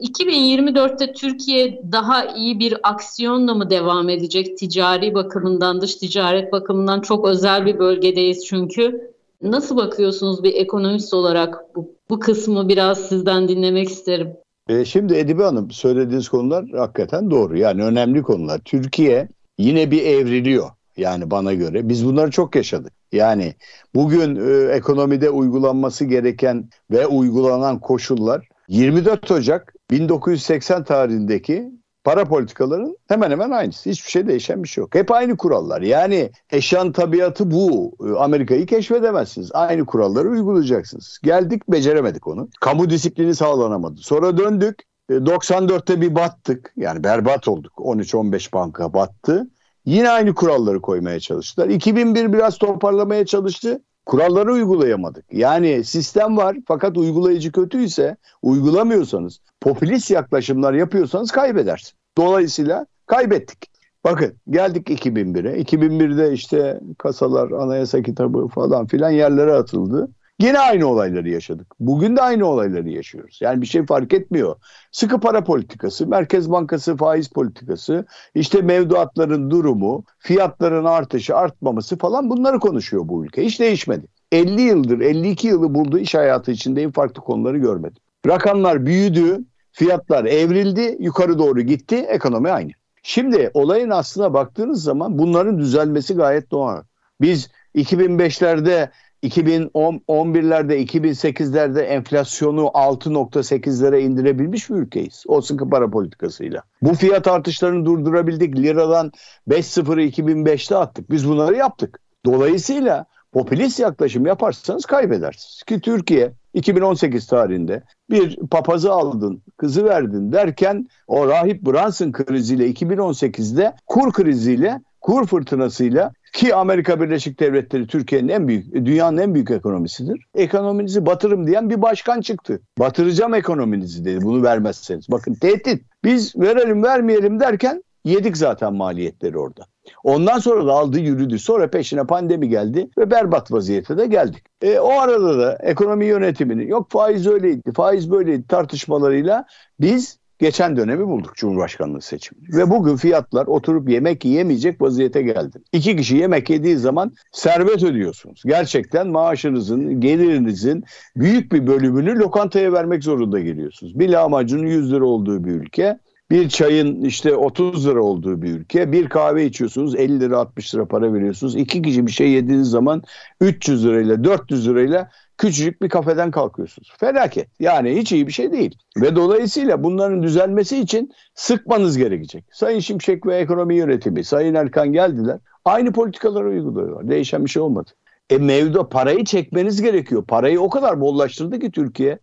2024'te 0.00 1.12
Türkiye 1.12 1.82
daha 1.92 2.26
iyi 2.34 2.58
bir 2.58 2.76
aksiyonla 2.82 3.54
mı 3.54 3.70
devam 3.70 4.08
edecek 4.08 4.58
ticari 4.58 5.14
bakımından, 5.14 5.80
dış 5.80 5.94
ticaret 5.94 6.52
bakımından 6.52 7.00
çok 7.00 7.28
özel 7.28 7.66
bir 7.66 7.78
bölgedeyiz 7.78 8.46
çünkü. 8.46 9.10
Nasıl 9.42 9.76
bakıyorsunuz 9.76 10.42
bir 10.42 10.54
ekonomist 10.54 11.14
olarak 11.14 11.76
bu, 11.76 11.90
bu 12.10 12.20
kısmı 12.20 12.68
biraz 12.68 13.08
sizden 13.08 13.48
dinlemek 13.48 13.88
isterim. 13.88 14.28
E 14.68 14.84
şimdi 14.84 15.14
Edibe 15.14 15.42
Hanım 15.42 15.70
söylediğiniz 15.70 16.28
konular 16.28 16.64
hakikaten 16.76 17.30
doğru. 17.30 17.58
Yani 17.58 17.84
önemli 17.84 18.22
konular. 18.22 18.60
Türkiye 18.64 19.28
yine 19.58 19.90
bir 19.90 20.02
evriliyor. 20.02 20.70
Yani 20.96 21.30
bana 21.30 21.54
göre. 21.54 21.88
Biz 21.88 22.06
bunları 22.06 22.30
çok 22.30 22.56
yaşadık. 22.56 22.92
Yani 23.12 23.54
bugün 23.94 24.36
e, 24.36 24.72
ekonomide 24.72 25.30
uygulanması 25.30 26.04
gereken 26.04 26.68
ve 26.90 27.06
uygulanan 27.06 27.78
koşullar 27.80 28.48
24 28.68 29.30
Ocak 29.30 29.75
1980 29.90 30.84
tarihindeki 30.84 31.72
para 32.04 32.24
politikaların 32.24 32.96
hemen 33.08 33.30
hemen 33.30 33.50
aynısı. 33.50 33.90
Hiçbir 33.90 34.10
şey 34.10 34.26
değişen 34.28 34.62
bir 34.62 34.68
şey 34.68 34.82
yok. 34.82 34.94
Hep 34.94 35.10
aynı 35.10 35.36
kurallar. 35.36 35.82
Yani 35.82 36.30
eşyan 36.50 36.92
tabiatı 36.92 37.50
bu. 37.50 37.94
Amerika'yı 38.18 38.66
keşfedemezsiniz. 38.66 39.50
Aynı 39.54 39.86
kuralları 39.86 40.28
uygulayacaksınız. 40.30 41.18
Geldik 41.22 41.62
beceremedik 41.68 42.26
onu. 42.26 42.48
Kamu 42.60 42.90
disiplini 42.90 43.34
sağlanamadı. 43.34 44.00
Sonra 44.00 44.38
döndük. 44.38 44.82
94'te 45.10 45.92
e, 45.92 46.00
bir 46.00 46.14
battık. 46.14 46.72
Yani 46.76 47.04
berbat 47.04 47.48
olduk. 47.48 47.72
13-15 47.76 48.52
banka 48.52 48.94
battı. 48.94 49.46
Yine 49.84 50.10
aynı 50.10 50.34
kuralları 50.34 50.80
koymaya 50.80 51.20
çalıştılar. 51.20 51.68
2001 51.68 52.32
biraz 52.32 52.58
toparlamaya 52.58 53.26
çalıştı 53.26 53.80
kuralları 54.06 54.52
uygulayamadık. 54.52 55.24
Yani 55.32 55.84
sistem 55.84 56.36
var 56.36 56.56
fakat 56.68 56.96
uygulayıcı 56.96 57.52
kötüyse 57.52 58.16
uygulamıyorsanız 58.42 59.40
popülist 59.60 60.10
yaklaşımlar 60.10 60.74
yapıyorsanız 60.74 61.30
kaybedersin. 61.30 61.98
Dolayısıyla 62.18 62.86
kaybettik. 63.06 63.70
Bakın 64.04 64.34
geldik 64.50 64.90
2001'e. 64.90 65.62
2001'de 65.62 66.32
işte 66.32 66.80
kasalar, 66.98 67.50
anayasa 67.50 68.02
kitabı 68.02 68.48
falan 68.48 68.86
filan 68.86 69.10
yerlere 69.10 69.52
atıldı. 69.52 70.08
Yine 70.40 70.58
aynı 70.58 70.86
olayları 70.86 71.28
yaşadık. 71.28 71.66
Bugün 71.80 72.16
de 72.16 72.22
aynı 72.22 72.46
olayları 72.46 72.88
yaşıyoruz. 72.88 73.38
Yani 73.42 73.62
bir 73.62 73.66
şey 73.66 73.86
fark 73.86 74.14
etmiyor. 74.14 74.56
Sıkı 74.92 75.20
para 75.20 75.44
politikası, 75.44 76.06
Merkez 76.06 76.50
Bankası 76.50 76.96
faiz 76.96 77.28
politikası, 77.28 78.06
işte 78.34 78.62
mevduatların 78.62 79.50
durumu, 79.50 80.04
fiyatların 80.18 80.84
artışı, 80.84 81.36
artmaması 81.36 81.98
falan 81.98 82.30
bunları 82.30 82.58
konuşuyor 82.58 83.08
bu 83.08 83.24
ülke. 83.24 83.44
Hiç 83.44 83.60
değişmedi. 83.60 84.06
50 84.32 84.60
yıldır, 84.60 85.00
52 85.00 85.48
yılı 85.48 85.74
bulduğu 85.74 85.98
iş 85.98 86.14
hayatı 86.14 86.50
içinde 86.50 86.82
en 86.82 86.92
farklı 86.92 87.22
konuları 87.22 87.58
görmedim. 87.58 88.02
Rakamlar 88.26 88.86
büyüdü, 88.86 89.44
fiyatlar 89.72 90.24
evrildi, 90.24 90.96
yukarı 91.00 91.38
doğru 91.38 91.60
gitti, 91.60 91.96
ekonomi 91.96 92.50
aynı. 92.50 92.70
Şimdi 93.02 93.50
olayın 93.54 93.90
aslına 93.90 94.34
baktığınız 94.34 94.82
zaman 94.82 95.18
bunların 95.18 95.58
düzelmesi 95.58 96.14
gayet 96.14 96.50
doğal. 96.50 96.82
Biz 97.20 97.50
2005'lerde 97.74 98.90
2011'lerde 99.22 100.86
2008'lerde 100.86 101.80
enflasyonu 101.80 102.60
6.8'lere 102.60 103.98
indirebilmiş 103.98 104.70
bir 104.70 104.74
ülkeyiz. 104.74 105.24
O 105.28 105.40
sıkı 105.40 105.70
para 105.70 105.90
politikasıyla. 105.90 106.62
Bu 106.82 106.94
fiyat 106.94 107.28
artışlarını 107.28 107.86
durdurabildik. 107.86 108.56
Liradan 108.56 109.12
5.0'ı 109.48 110.02
2005'te 110.02 110.76
attık. 110.76 111.10
Biz 111.10 111.28
bunları 111.28 111.56
yaptık. 111.56 112.00
Dolayısıyla 112.24 113.06
popülist 113.32 113.80
yaklaşım 113.80 114.26
yaparsanız 114.26 114.84
kaybedersiniz. 114.84 115.62
Ki 115.62 115.80
Türkiye 115.80 116.32
2018 116.56 117.26
tarihinde 117.26 117.82
bir 118.10 118.36
papazı 118.50 118.92
aldın, 118.92 119.42
kızı 119.56 119.84
verdin 119.84 120.32
derken 120.32 120.86
o 121.06 121.28
rahip 121.28 121.62
Brunson 121.62 122.12
kriziyle 122.12 122.70
2018'de 122.70 123.74
kur 123.86 124.12
kriziyle 124.12 124.80
kur 125.00 125.26
fırtınasıyla 125.26 126.12
ki 126.32 126.54
Amerika 126.54 127.00
Birleşik 127.00 127.40
Devletleri 127.40 127.86
Türkiye'nin 127.86 128.28
en 128.28 128.48
büyük, 128.48 128.74
dünyanın 128.74 129.18
en 129.18 129.34
büyük 129.34 129.50
ekonomisidir. 129.50 130.26
Ekonominizi 130.34 131.06
batırım 131.06 131.46
diyen 131.46 131.70
bir 131.70 131.82
başkan 131.82 132.20
çıktı. 132.20 132.60
Batıracağım 132.78 133.34
ekonominizi 133.34 134.04
dedi 134.04 134.22
bunu 134.22 134.42
vermezseniz. 134.42 135.10
Bakın 135.10 135.34
tehdit. 135.34 135.82
Biz 136.04 136.36
verelim 136.36 136.82
vermeyelim 136.82 137.40
derken 137.40 137.82
yedik 138.06 138.36
zaten 138.36 138.74
maliyetleri 138.74 139.38
orada. 139.38 139.66
Ondan 140.04 140.38
sonra 140.38 140.66
da 140.66 140.72
aldı 140.72 140.98
yürüdü. 140.98 141.38
Sonra 141.38 141.70
peşine 141.70 142.04
pandemi 142.04 142.48
geldi 142.48 142.90
ve 142.98 143.10
berbat 143.10 143.52
vaziyete 143.52 143.98
de 143.98 144.06
geldik. 144.06 144.44
E, 144.62 144.78
o 144.78 144.90
arada 144.90 145.38
da 145.38 145.58
ekonomi 145.62 146.06
yönetimini 146.06 146.68
yok 146.68 146.90
faiz 146.90 147.26
öyleydi, 147.26 147.72
faiz 147.72 148.10
böyleydi 148.10 148.46
tartışmalarıyla 148.46 149.44
biz 149.80 150.18
geçen 150.38 150.76
dönemi 150.76 151.06
bulduk 151.06 151.34
Cumhurbaşkanlığı 151.34 152.00
seçimi. 152.00 152.40
Ve 152.56 152.70
bugün 152.70 152.96
fiyatlar 152.96 153.46
oturup 153.46 153.88
yemek 153.88 154.24
yiyemeyecek 154.24 154.82
vaziyete 154.82 155.22
geldi. 155.22 155.58
İki 155.72 155.96
kişi 155.96 156.16
yemek 156.16 156.50
yediği 156.50 156.76
zaman 156.76 157.12
servet 157.32 157.82
ödüyorsunuz. 157.82 158.42
Gerçekten 158.46 159.08
maaşınızın, 159.08 160.00
gelirinizin 160.00 160.84
büyük 161.16 161.52
bir 161.52 161.66
bölümünü 161.66 162.18
lokantaya 162.18 162.72
vermek 162.72 163.04
zorunda 163.04 163.40
geliyorsunuz. 163.40 163.98
Bir 163.98 164.08
lahmacunun 164.08 164.66
100 164.66 164.92
lira 164.92 165.04
olduğu 165.04 165.44
bir 165.44 165.52
ülke 165.52 165.98
bir 166.30 166.48
çayın 166.48 167.02
işte 167.02 167.36
30 167.36 167.86
lira 167.86 168.02
olduğu 168.02 168.42
bir 168.42 168.54
ülke. 168.54 168.92
Bir 168.92 169.08
kahve 169.08 169.46
içiyorsunuz 169.46 169.94
50 169.94 170.20
lira 170.20 170.38
60 170.38 170.74
lira 170.74 170.86
para 170.86 171.12
veriyorsunuz. 171.14 171.56
İki 171.56 171.82
kişi 171.82 172.06
bir 172.06 172.12
şey 172.12 172.30
yediğiniz 172.30 172.70
zaman 172.70 173.02
300 173.40 173.86
lirayla 173.86 174.24
400 174.24 174.68
lirayla 174.68 175.10
küçücük 175.38 175.82
bir 175.82 175.88
kafeden 175.88 176.30
kalkıyorsunuz. 176.30 176.92
Felaket. 176.98 177.48
Yani 177.60 177.96
hiç 177.96 178.12
iyi 178.12 178.26
bir 178.26 178.32
şey 178.32 178.52
değil. 178.52 178.78
Ve 178.96 179.16
dolayısıyla 179.16 179.82
bunların 179.82 180.22
düzelmesi 180.22 180.78
için 180.78 181.12
sıkmanız 181.34 181.98
gerekecek. 181.98 182.44
Sayın 182.52 182.80
Şimşek 182.80 183.26
ve 183.26 183.36
ekonomi 183.36 183.76
yönetimi, 183.76 184.24
Sayın 184.24 184.54
Erkan 184.54 184.92
geldiler. 184.92 185.38
Aynı 185.64 185.92
politikaları 185.92 186.48
uyguluyorlar. 186.48 187.08
Değişen 187.08 187.44
bir 187.44 187.50
şey 187.50 187.62
olmadı. 187.62 187.90
E 188.30 188.38
mevduda 188.38 188.88
parayı 188.88 189.24
çekmeniz 189.24 189.82
gerekiyor. 189.82 190.24
Parayı 190.24 190.60
o 190.60 190.70
kadar 190.70 191.00
bollaştırdı 191.00 191.58
ki 191.58 191.70
Türkiye 191.70 192.18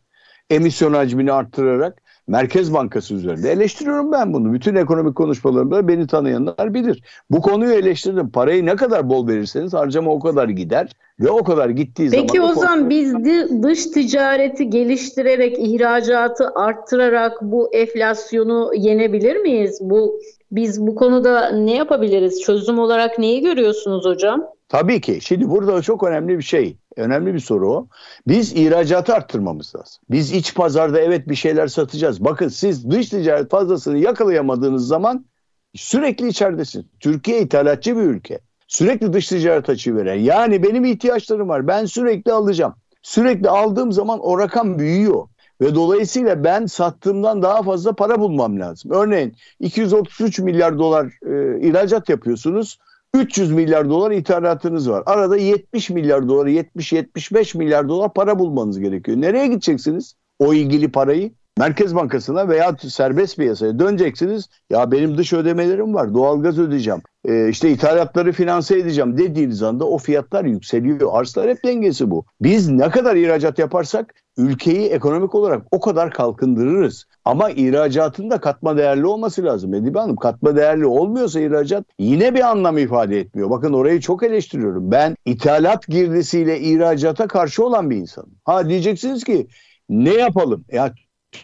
emisyon 0.50 0.94
hacmini 0.94 1.32
arttırarak 1.32 2.03
Merkez 2.28 2.74
Bankası 2.74 3.14
üzerinde. 3.14 3.52
Eleştiriyorum 3.52 4.12
ben 4.12 4.34
bunu. 4.34 4.54
Bütün 4.54 4.76
ekonomik 4.76 5.16
konuşmalarımda 5.16 5.88
beni 5.88 6.08
tanıyanlar 6.08 6.74
bilir. 6.74 7.04
Bu 7.30 7.42
konuyu 7.42 7.74
eleştirdim. 7.74 8.30
Parayı 8.30 8.66
ne 8.66 8.76
kadar 8.76 9.10
bol 9.10 9.28
verirseniz 9.28 9.74
harcama 9.74 10.12
o 10.12 10.20
kadar 10.20 10.50
gider 10.50 10.92
ve 11.20 11.30
o 11.30 11.44
kadar 11.44 11.70
gittiği 11.70 12.10
Peki 12.10 12.16
zaman... 12.16 12.28
Peki 12.28 12.42
o 12.42 12.54
zaman 12.54 12.90
biz 12.90 13.14
dış 13.64 13.86
ticareti 13.86 14.70
geliştirerek, 14.70 15.60
ihracatı 15.60 16.50
arttırarak 16.56 17.42
bu 17.42 17.74
enflasyonu 17.74 18.72
yenebilir 18.76 19.36
miyiz? 19.36 19.80
Bu 19.82 20.20
biz 20.52 20.88
bu 20.88 20.96
konuda 20.96 21.50
ne 21.50 21.76
yapabiliriz? 21.76 22.42
Çözüm 22.42 22.80
olarak 22.80 23.20
neyi 23.20 23.42
görüyorsunuz 23.42 24.06
hocam? 24.06 24.46
Tabii 24.74 25.02
ki. 25.02 25.20
Şimdi 25.22 25.50
burada 25.50 25.82
çok 25.82 26.04
önemli 26.04 26.38
bir 26.38 26.44
şey. 26.44 26.78
Önemli 26.96 27.34
bir 27.34 27.40
soru 27.40 27.72
o. 27.72 27.88
Biz 28.28 28.54
ihracatı 28.54 29.14
arttırmamız 29.14 29.76
lazım. 29.76 30.04
Biz 30.12 30.32
iç 30.32 30.56
pazarda 30.56 31.00
evet 31.02 31.30
bir 31.30 31.36
şeyler 31.36 31.68
satacağız. 31.68 32.26
Bakın 32.26 32.48
siz 32.48 32.92
dış 32.92 33.10
ticaret 33.10 33.52
fazlasını 33.52 33.98
yakalayamadığınız 33.98 34.88
zaman 34.88 35.26
sürekli 35.76 36.28
içeridesiniz. 36.28 36.86
Türkiye 37.00 37.42
ithalatçı 37.42 37.98
bir 37.98 38.02
ülke. 38.02 38.40
Sürekli 38.68 39.14
dış 39.14 39.28
ticaret 39.28 39.70
açığı 39.70 39.96
veren. 39.96 40.20
Yani 40.20 40.64
benim 40.64 40.86
ihtiyaçlarım 40.86 41.50
var. 41.50 41.68
Ben 41.68 41.86
sürekli 41.86 42.32
alacağım. 42.32 42.74
Sürekli 43.02 43.50
aldığım 43.50 43.92
zaman 43.92 44.20
o 44.20 44.40
rakam 44.40 44.80
büyüyor. 44.80 45.28
Ve 45.62 45.76
dolayısıyla 45.76 46.44
ben 46.44 46.66
sattığımdan 46.66 47.42
daha 47.42 47.64
fazla 47.64 47.94
para 47.94 48.20
bulmam 48.20 48.60
lazım. 48.60 48.92
Örneğin 48.92 49.36
233 49.60 50.40
milyar 50.40 50.80
dolar 50.80 51.06
e, 51.06 51.62
ihracat 51.68 52.10
yapıyorsunuz. 52.10 52.80
300 53.16 53.52
milyar 53.52 53.90
dolar 53.90 54.12
ithalatınız 54.12 54.90
var. 54.90 55.04
Arada 55.06 55.38
70 55.38 55.90
milyar 55.90 56.28
dolar, 56.28 56.48
70-75 56.48 57.58
milyar 57.58 57.90
dolar 57.90 58.14
para 58.14 58.40
bulmanız 58.40 58.80
gerekiyor. 58.80 59.22
Nereye 59.22 59.48
gideceksiniz? 59.48 60.16
O 60.40 60.54
ilgili 60.54 60.92
parayı 60.92 61.32
Merkez 61.58 61.96
Bankası'na 61.96 62.50
veya 62.50 62.76
serbest 62.80 63.38
piyasaya 63.38 63.80
döneceksiniz. 63.80 64.50
Ya 64.70 64.92
benim 64.92 65.18
dış 65.18 65.34
ödemelerim 65.34 65.94
var. 65.94 66.14
Doğalgaz 66.14 66.60
ödeyeceğim. 66.60 67.02
Ee, 67.26 67.50
işte 67.50 67.70
ithalatları 67.70 68.32
finanse 68.32 68.80
edeceğim 68.80 69.18
dediğiniz 69.18 69.64
anda 69.64 69.86
o 69.86 69.98
fiyatlar 69.98 70.46
yükseliyor. 70.46 71.10
Arzlar 71.12 71.50
hep 71.50 71.64
dengesi 71.66 72.12
bu. 72.12 72.26
Biz 72.42 72.70
ne 72.70 72.90
kadar 72.90 73.16
ihracat 73.16 73.60
yaparsak 73.60 74.14
ülkeyi 74.38 74.88
ekonomik 74.90 75.36
olarak 75.36 75.62
o 75.72 75.80
kadar 75.80 76.12
kalkındırırız. 76.12 77.06
Ama 77.26 77.50
ihracatın 77.50 78.30
da 78.30 78.42
katma 78.42 78.78
değerli 78.78 79.06
olması 79.06 79.44
lazım 79.44 79.74
Edibe 79.74 80.00
Hanım. 80.00 80.16
Katma 80.16 80.56
değerli 80.56 80.86
olmuyorsa 80.86 81.40
ihracat 81.40 81.86
yine 82.00 82.34
bir 82.34 82.50
anlam 82.50 82.78
ifade 82.78 83.20
etmiyor. 83.20 83.50
Bakın 83.50 83.74
orayı 83.74 84.00
çok 84.00 84.24
eleştiriyorum. 84.24 84.92
Ben 84.92 85.16
ithalat 85.26 85.88
girdisiyle 85.88 86.60
ihracata 86.60 87.28
karşı 87.28 87.66
olan 87.66 87.90
bir 87.90 87.98
insanım. 87.98 88.32
Ha 88.46 88.70
diyeceksiniz 88.70 89.24
ki 89.24 89.48
ne 89.90 90.14
yapalım? 90.14 90.66
Ya 90.72 90.94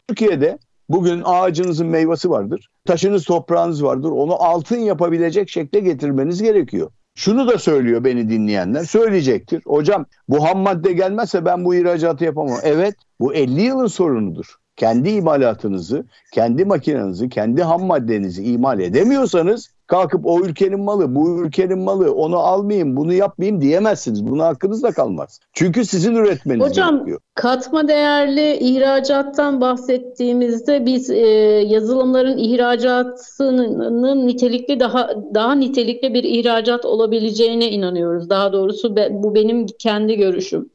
Türkiye'de 0.08 0.60
bugün 0.90 1.22
ağacınızın 1.26 1.88
meyvesi 1.88 2.30
vardır. 2.30 2.70
Taşınız 2.86 3.26
toprağınız 3.26 3.84
vardır. 3.84 4.10
Onu 4.12 4.44
altın 4.44 4.80
yapabilecek 4.80 5.50
şekle 5.50 5.80
getirmeniz 5.80 6.42
gerekiyor. 6.42 6.92
Şunu 7.16 7.48
da 7.48 7.58
söylüyor 7.58 8.04
beni 8.04 8.30
dinleyenler. 8.30 8.84
Söyleyecektir. 8.84 9.62
Hocam 9.66 10.06
bu 10.30 10.46
ham 10.46 10.60
madde 10.60 10.94
gelmezse 10.94 11.46
ben 11.46 11.66
bu 11.66 11.76
ihracatı 11.76 12.24
yapamam. 12.24 12.60
Evet 12.64 12.96
bu 13.20 13.34
50 13.34 13.62
yılın 13.62 13.88
sorunudur. 13.88 14.56
Kendi 14.76 15.10
imalatınızı, 15.10 16.06
kendi 16.34 16.66
makinenizi, 16.66 17.30
kendi 17.30 17.64
ham 17.64 17.84
maddenizi 17.84 18.44
imal 18.44 18.80
edemiyorsanız 18.80 19.70
kalkıp 19.90 20.26
o 20.26 20.40
ülkenin 20.40 20.80
malı, 20.80 21.16
bu 21.16 21.46
ülkenin 21.46 21.80
malı, 21.80 22.14
onu 22.14 22.38
almayayım, 22.38 22.96
bunu 22.96 23.14
yapmayayım 23.14 23.62
diyemezsiniz. 23.62 24.28
Buna 24.28 24.46
hakkınız 24.46 24.84
da 24.84 24.92
kalmaz. 24.92 25.40
Çünkü 25.54 25.86
sizin 25.86 26.16
üretmeniz 26.16 26.66
Hocam, 26.66 26.96
gerekiyor. 26.96 27.20
katma 27.36 27.88
değerli 27.88 28.58
ihracattan 28.58 29.62
bahsettiğimizde 29.62 30.86
biz 30.86 31.10
e, 31.10 31.26
yazılımların 31.68 32.38
ihracatının 32.38 34.28
nitelikli 34.28 34.80
daha 34.80 35.10
daha 35.34 35.56
nitelikli 35.56 36.14
bir 36.14 36.24
ihracat 36.24 36.86
olabileceğine 36.86 37.72
inanıyoruz. 37.72 38.30
Daha 38.30 38.54
doğrusu 38.54 38.96
be, 38.96 39.08
bu 39.12 39.36
benim 39.36 39.66
kendi 39.66 40.16
görüşüm. 40.16 40.70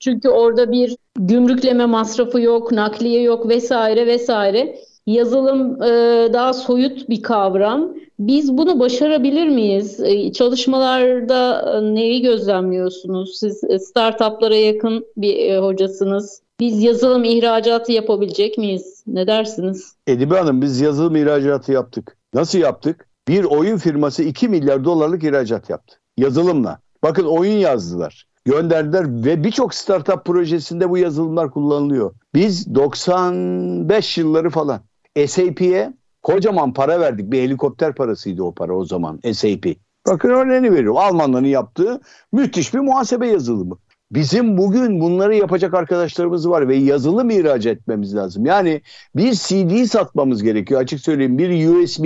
Çünkü 0.00 0.28
orada 0.28 0.72
bir 0.72 0.96
gümrükleme 1.18 1.86
masrafı 1.86 2.40
yok, 2.40 2.72
nakliye 2.72 3.22
yok 3.22 3.48
vesaire 3.48 4.06
vesaire. 4.06 4.76
Yazılım 5.06 5.82
e, 5.82 5.88
daha 6.32 6.52
soyut 6.52 7.08
bir 7.08 7.22
kavram. 7.22 7.94
Biz 8.18 8.56
bunu 8.58 8.80
başarabilir 8.80 9.48
miyiz? 9.48 10.00
E, 10.00 10.32
çalışmalarda 10.32 11.72
e, 11.76 11.94
neyi 11.94 12.22
gözlemliyorsunuz? 12.22 13.38
Siz 13.38 13.64
e, 13.64 13.78
startuplara 13.78 14.56
yakın 14.56 15.06
bir 15.16 15.36
e, 15.36 15.58
hocasınız. 15.58 16.42
Biz 16.60 16.82
yazılım 16.82 17.24
ihracatı 17.24 17.92
yapabilecek 17.92 18.58
miyiz? 18.58 19.02
Ne 19.06 19.26
dersiniz? 19.26 19.94
Edibe 20.06 20.38
Hanım 20.38 20.62
biz 20.62 20.80
yazılım 20.80 21.16
ihracatı 21.16 21.72
yaptık. 21.72 22.16
Nasıl 22.34 22.58
yaptık? 22.58 23.08
Bir 23.28 23.44
oyun 23.44 23.76
firması 23.76 24.22
2 24.22 24.48
milyar 24.48 24.84
dolarlık 24.84 25.24
ihracat 25.24 25.70
yaptı. 25.70 25.96
Yazılımla. 26.16 26.78
Bakın 27.02 27.24
oyun 27.24 27.58
yazdılar 27.58 28.26
gönderdiler 28.44 29.24
ve 29.24 29.44
birçok 29.44 29.74
startup 29.74 30.24
projesinde 30.24 30.90
bu 30.90 30.98
yazılımlar 30.98 31.50
kullanılıyor. 31.50 32.14
Biz 32.34 32.74
95 32.74 34.18
yılları 34.18 34.50
falan 34.50 34.80
SAP'ye 35.26 35.92
kocaman 36.22 36.72
para 36.72 37.00
verdik. 37.00 37.32
Bir 37.32 37.42
helikopter 37.42 37.94
parasıydı 37.94 38.42
o 38.42 38.54
para 38.54 38.76
o 38.76 38.84
zaman 38.84 39.20
SAP. 39.32 39.66
Bakın 40.06 40.28
örneğini 40.30 40.72
veriyorum. 40.72 40.96
Almanların 40.96 41.44
yaptığı 41.44 42.00
müthiş 42.32 42.74
bir 42.74 42.78
muhasebe 42.78 43.26
yazılımı. 43.26 43.78
Bizim 44.12 44.58
bugün 44.58 45.00
bunları 45.00 45.34
yapacak 45.34 45.74
arkadaşlarımız 45.74 46.48
var 46.48 46.68
ve 46.68 46.76
yazılım 46.76 47.30
ihraç 47.30 47.66
etmemiz 47.66 48.16
lazım. 48.16 48.46
Yani 48.46 48.82
bir 49.16 49.32
CD 49.32 49.84
satmamız 49.84 50.42
gerekiyor 50.42 50.80
açık 50.80 51.00
söyleyeyim. 51.00 51.38
Bir 51.38 51.68
USB, 51.68 52.04